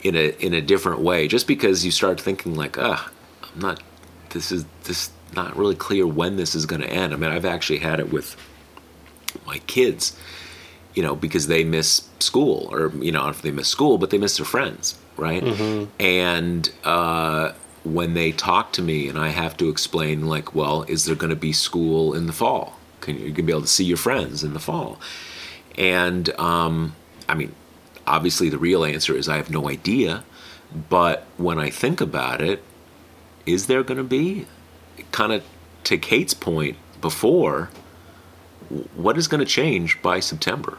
in 0.02 0.14
a 0.14 0.28
in 0.38 0.54
a 0.54 0.60
different 0.60 1.00
way 1.00 1.26
just 1.26 1.46
because 1.46 1.84
you 1.84 1.90
start 1.90 2.20
thinking 2.20 2.54
like, 2.54 2.78
ah, 2.78 3.10
I'm 3.42 3.60
not. 3.60 3.82
This 4.30 4.52
is 4.52 4.64
this 4.84 5.10
not 5.34 5.56
really 5.56 5.74
clear 5.74 6.06
when 6.06 6.36
this 6.36 6.54
is 6.54 6.66
going 6.66 6.82
to 6.82 6.88
end. 6.88 7.12
I 7.12 7.16
mean, 7.16 7.30
I've 7.30 7.44
actually 7.44 7.78
had 7.78 8.00
it 8.00 8.12
with 8.12 8.36
my 9.46 9.58
kids 9.66 10.16
you 10.94 11.02
know, 11.02 11.16
because 11.16 11.46
they 11.46 11.64
miss 11.64 12.08
school, 12.20 12.68
or 12.70 12.92
you 13.02 13.12
know, 13.12 13.28
if 13.28 13.42
they 13.42 13.50
miss 13.50 13.68
school, 13.68 13.98
but 13.98 14.10
they 14.10 14.18
miss 14.18 14.36
their 14.36 14.46
friends, 14.46 14.98
right? 15.16 15.42
And 15.98 16.70
uh, 16.84 17.52
when 17.84 18.14
they 18.14 18.32
talk 18.32 18.72
to 18.72 18.82
me, 18.82 19.08
and 19.08 19.18
I 19.18 19.28
have 19.28 19.56
to 19.58 19.68
explain, 19.68 20.26
like, 20.26 20.54
well, 20.54 20.82
is 20.84 21.04
there 21.04 21.16
going 21.16 21.30
to 21.30 21.36
be 21.36 21.52
school 21.52 22.14
in 22.14 22.26
the 22.26 22.32
fall? 22.32 22.78
Can 23.00 23.18
you, 23.18 23.26
you 23.26 23.32
can 23.32 23.46
be 23.46 23.52
able 23.52 23.62
to 23.62 23.68
see 23.68 23.84
your 23.84 23.96
friends 23.96 24.44
in 24.44 24.52
the 24.52 24.60
fall? 24.60 25.00
And 25.78 26.28
um, 26.38 26.94
I 27.28 27.34
mean, 27.34 27.54
obviously, 28.06 28.48
the 28.50 28.58
real 28.58 28.84
answer 28.84 29.16
is 29.16 29.28
I 29.28 29.36
have 29.36 29.50
no 29.50 29.68
idea. 29.68 30.24
But 30.88 31.24
when 31.36 31.58
I 31.58 31.68
think 31.70 32.00
about 32.00 32.40
it, 32.40 32.62
is 33.44 33.66
there 33.66 33.82
going 33.82 33.98
to 33.98 34.04
be? 34.04 34.46
Kind 35.10 35.32
of 35.32 35.44
to 35.84 35.98
Kate's 35.98 36.34
point 36.34 36.76
before, 37.00 37.70
what 38.94 39.18
is 39.18 39.28
going 39.28 39.40
to 39.40 39.46
change 39.46 40.00
by 40.02 40.20
September? 40.20 40.78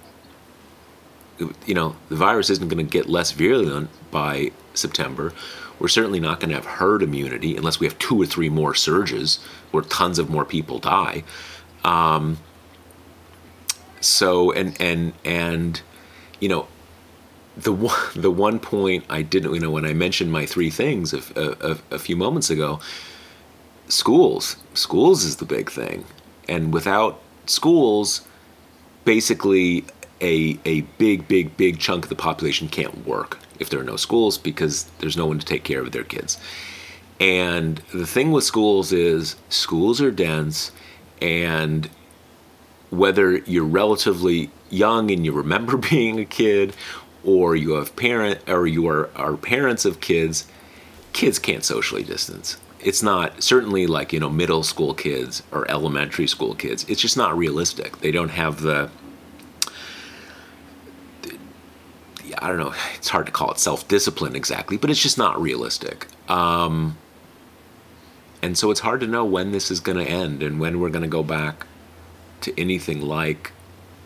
you 1.65 1.73
know, 1.73 1.95
the 2.09 2.15
virus 2.15 2.49
isn't 2.49 2.67
going 2.67 2.85
to 2.85 2.89
get 2.89 3.09
less 3.09 3.31
virulent 3.31 3.89
by 4.11 4.51
September. 4.73 5.33
We're 5.79 5.87
certainly 5.87 6.19
not 6.19 6.39
going 6.39 6.49
to 6.49 6.55
have 6.55 6.65
herd 6.65 7.01
immunity 7.01 7.57
unless 7.57 7.79
we 7.79 7.87
have 7.87 7.97
two 7.99 8.21
or 8.21 8.25
three 8.25 8.49
more 8.49 8.75
surges 8.75 9.37
where 9.71 9.83
tons 9.83 10.19
of 10.19 10.29
more 10.29 10.45
people 10.45 10.79
die. 10.79 11.23
Um, 11.83 12.37
so 13.99 14.51
and 14.51 14.79
and 14.81 15.13
and 15.23 15.81
you 16.39 16.49
know 16.49 16.67
the 17.57 17.71
one 17.71 17.97
the 18.15 18.31
one 18.31 18.59
point 18.59 19.05
I 19.09 19.21
didn't 19.21 19.53
you 19.53 19.59
know 19.59 19.71
when 19.71 19.85
I 19.85 19.93
mentioned 19.93 20.31
my 20.31 20.45
three 20.45 20.69
things 20.69 21.13
a, 21.13 21.21
a, 21.35 21.77
a 21.95 21.99
few 21.99 22.15
moments 22.15 22.49
ago 22.49 22.79
schools. 23.93 24.57
Schools 24.73 25.23
is 25.23 25.37
the 25.37 25.45
big 25.45 25.69
thing. 25.69 26.05
And 26.49 26.73
without 26.73 27.21
schools 27.45 28.27
basically 29.05 29.85
a 30.21 30.57
a 30.65 30.81
big 30.97 31.27
big 31.27 31.55
big 31.57 31.79
chunk 31.79 32.05
of 32.05 32.09
the 32.09 32.15
population 32.15 32.67
can't 32.69 33.05
work 33.05 33.39
if 33.59 33.69
there 33.69 33.79
are 33.79 33.83
no 33.83 33.97
schools 33.97 34.37
because 34.37 34.85
there's 34.99 35.17
no 35.17 35.25
one 35.25 35.39
to 35.39 35.45
take 35.45 35.63
care 35.63 35.81
of 35.81 35.91
their 35.91 36.03
kids. 36.03 36.39
And 37.19 37.77
the 37.93 38.07
thing 38.07 38.31
with 38.31 38.43
schools 38.43 38.91
is 38.91 39.35
schools 39.49 40.01
are 40.01 40.11
dense 40.11 40.71
and 41.21 41.89
whether 42.89 43.37
you're 43.37 43.63
relatively 43.63 44.51
young 44.69 45.11
and 45.11 45.25
you 45.25 45.31
remember 45.31 45.77
being 45.91 46.19
a 46.19 46.25
kid 46.25 46.75
or 47.23 47.55
you 47.55 47.73
have 47.73 47.95
parent 47.95 48.39
or 48.47 48.67
you 48.67 48.87
are, 48.87 49.09
are 49.15 49.37
parents 49.37 49.85
of 49.85 50.01
kids 50.01 50.47
kids 51.13 51.37
can't 51.37 51.63
socially 51.63 52.03
distance 52.03 52.57
it's 52.85 53.03
not 53.03 53.41
certainly 53.41 53.87
like 53.87 54.13
you 54.13 54.19
know 54.19 54.29
middle 54.29 54.63
school 54.63 54.93
kids 54.93 55.43
or 55.51 55.69
elementary 55.69 56.27
school 56.27 56.55
kids 56.55 56.85
it's 56.87 57.01
just 57.01 57.17
not 57.17 57.37
realistic 57.37 57.97
they 57.99 58.11
don't 58.11 58.29
have 58.29 58.61
the 58.61 58.89
I 62.41 62.47
don't 62.47 62.57
know. 62.57 62.73
It's 62.95 63.09
hard 63.09 63.25
to 63.27 63.31
call 63.31 63.51
it 63.51 63.59
self-discipline 63.59 64.35
exactly, 64.35 64.75
but 64.75 64.89
it's 64.89 65.01
just 65.01 65.17
not 65.17 65.41
realistic. 65.41 66.07
Um, 66.29 66.97
and 68.41 68.57
so 68.57 68.71
it's 68.71 68.81
hard 68.81 68.99
to 68.99 69.07
know 69.07 69.23
when 69.23 69.51
this 69.51 69.71
is 69.71 69.79
going 69.79 69.97
to 69.97 70.03
end 70.03 70.43
and 70.43 70.59
when 70.59 70.79
we're 70.79 70.89
going 70.89 71.03
to 71.03 71.07
go 71.07 71.23
back 71.23 71.65
to 72.41 72.59
anything 72.59 73.01
like 73.01 73.53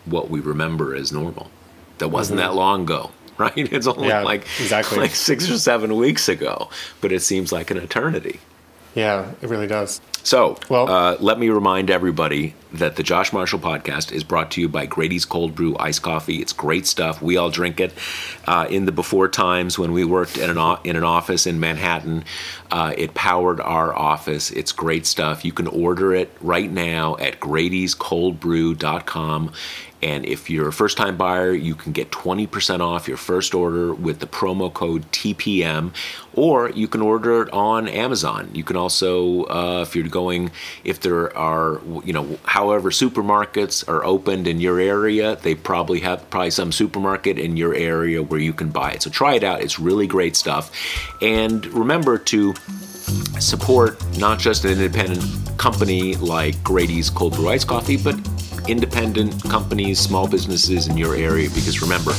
what 0.04 0.30
we 0.30 0.40
remember 0.40 0.94
as 0.94 1.12
normal. 1.12 1.50
That 1.98 2.08
wasn't 2.08 2.38
mm-hmm. 2.38 2.50
that 2.50 2.54
long 2.54 2.82
ago, 2.82 3.10
right? 3.38 3.52
It's 3.56 3.86
only 3.86 4.08
yeah, 4.08 4.22
like 4.22 4.42
exactly 4.60 4.98
like 4.98 5.14
six 5.14 5.50
or 5.50 5.58
seven 5.58 5.96
weeks 5.96 6.28
ago, 6.28 6.70
but 7.00 7.10
it 7.10 7.20
seems 7.20 7.50
like 7.50 7.70
an 7.70 7.76
eternity. 7.76 8.40
Yeah, 8.98 9.30
it 9.40 9.48
really 9.48 9.68
does. 9.68 10.00
So, 10.24 10.58
well, 10.68 10.90
uh, 10.90 11.16
let 11.20 11.38
me 11.38 11.50
remind 11.50 11.88
everybody 11.88 12.56
that 12.72 12.96
the 12.96 13.04
Josh 13.04 13.32
Marshall 13.32 13.60
podcast 13.60 14.10
is 14.10 14.24
brought 14.24 14.50
to 14.50 14.60
you 14.60 14.68
by 14.68 14.86
Grady's 14.86 15.24
Cold 15.24 15.54
Brew 15.54 15.76
Iced 15.78 16.02
Coffee. 16.02 16.42
It's 16.42 16.52
great 16.52 16.84
stuff. 16.84 17.22
We 17.22 17.36
all 17.36 17.48
drink 17.48 17.78
it. 17.78 17.92
Uh, 18.44 18.66
in 18.68 18.86
the 18.86 18.92
before 18.92 19.28
times 19.28 19.78
when 19.78 19.92
we 19.92 20.04
worked 20.04 20.36
in 20.36 20.50
an, 20.50 20.58
o- 20.58 20.80
in 20.82 20.96
an 20.96 21.04
office 21.04 21.46
in 21.46 21.60
Manhattan, 21.60 22.24
uh, 22.72 22.92
it 22.98 23.14
powered 23.14 23.60
our 23.60 23.96
office. 23.96 24.50
It's 24.50 24.72
great 24.72 25.06
stuff. 25.06 25.44
You 25.44 25.52
can 25.52 25.68
order 25.68 26.12
it 26.12 26.36
right 26.40 26.70
now 26.70 27.16
at 27.20 27.38
Grady'sColdBrew.com. 27.38 29.52
And 30.02 30.24
if 30.24 30.48
you're 30.48 30.68
a 30.68 30.72
first 30.72 30.96
time 30.96 31.16
buyer, 31.16 31.52
you 31.52 31.74
can 31.74 31.92
get 31.92 32.10
20% 32.10 32.80
off 32.80 33.08
your 33.08 33.16
first 33.16 33.54
order 33.54 33.92
with 33.92 34.20
the 34.20 34.26
promo 34.26 34.72
code 34.72 35.10
TPM, 35.10 35.92
or 36.34 36.70
you 36.70 36.86
can 36.86 37.02
order 37.02 37.42
it 37.42 37.52
on 37.52 37.88
Amazon. 37.88 38.50
You 38.52 38.62
can 38.62 38.76
also, 38.76 39.44
uh, 39.44 39.82
if 39.82 39.96
you're 39.96 40.08
going, 40.08 40.50
if 40.84 41.00
there 41.00 41.36
are, 41.36 41.80
you 42.04 42.12
know, 42.12 42.38
however 42.44 42.90
supermarkets 42.90 43.88
are 43.88 44.04
opened 44.04 44.46
in 44.46 44.60
your 44.60 44.78
area, 44.78 45.36
they 45.36 45.54
probably 45.54 46.00
have 46.00 46.28
probably 46.30 46.50
some 46.50 46.70
supermarket 46.70 47.38
in 47.38 47.56
your 47.56 47.74
area 47.74 48.22
where 48.22 48.40
you 48.40 48.52
can 48.52 48.70
buy 48.70 48.92
it. 48.92 49.02
So 49.02 49.10
try 49.10 49.34
it 49.34 49.42
out. 49.42 49.62
It's 49.62 49.78
really 49.78 50.06
great 50.06 50.36
stuff. 50.36 50.70
And 51.20 51.66
remember 51.66 52.18
to 52.18 52.54
support 53.40 53.98
not 54.18 54.38
just 54.38 54.64
an 54.64 54.72
independent 54.72 55.22
company 55.58 56.14
like 56.16 56.62
Grady's 56.62 57.10
Cold 57.10 57.34
Brew 57.34 57.48
Ice 57.48 57.64
Coffee, 57.64 57.96
but 57.96 58.16
independent 58.68 59.42
companies, 59.44 59.98
small 59.98 60.28
businesses 60.28 60.86
in 60.88 60.96
your 60.96 61.14
area 61.14 61.48
because 61.50 61.80
remember, 61.82 62.12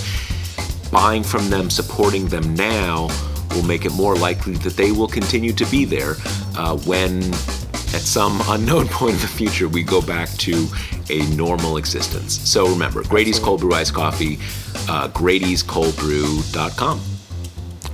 buying 0.92 1.24
from 1.24 1.50
them, 1.50 1.70
supporting 1.70 2.28
them 2.28 2.54
now 2.56 3.08
will 3.56 3.64
make 3.64 3.86
it 3.86 3.94
more 3.94 4.16
likely 4.16 4.54
that 4.54 4.76
they 4.76 4.92
will 4.92 5.08
continue 5.08 5.54
to 5.54 5.66
be 5.68 5.86
there 5.86 6.16
uh, 6.58 6.78
when, 6.80 7.18
at 7.24 8.02
some 8.02 8.42
unknown 8.48 8.88
point 8.90 9.16
in 9.16 9.22
the 9.22 9.28
future, 9.28 9.68
we 9.68 9.84
go 9.84 10.02
back 10.02 10.30
to 10.32 10.68
a 11.10 11.26
normal 11.36 11.78
existence. 11.78 12.40
So 12.50 12.68
remember, 12.68 13.04
Grady's 13.04 13.40
Cold 13.40 13.62
Brew 13.62 13.74
Ice 13.74 13.92
Coffee, 13.92 14.38
uh, 14.90 15.08
Grady'sColdBrew.com. 15.10 17.02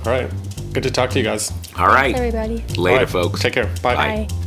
All 0.04 0.12
right. 0.12 0.30
Good 0.72 0.82
to 0.82 0.90
talk 0.90 1.10
to 1.10 1.18
you 1.18 1.24
guys. 1.24 1.52
All 1.78 1.86
right. 1.86 2.14
everybody. 2.14 2.62
Later, 2.76 2.98
right. 2.98 3.08
folks. 3.08 3.40
Take 3.40 3.54
care. 3.54 3.66
Bye. 3.82 3.94
Bye. 3.94 4.26
Bye. 4.28 4.45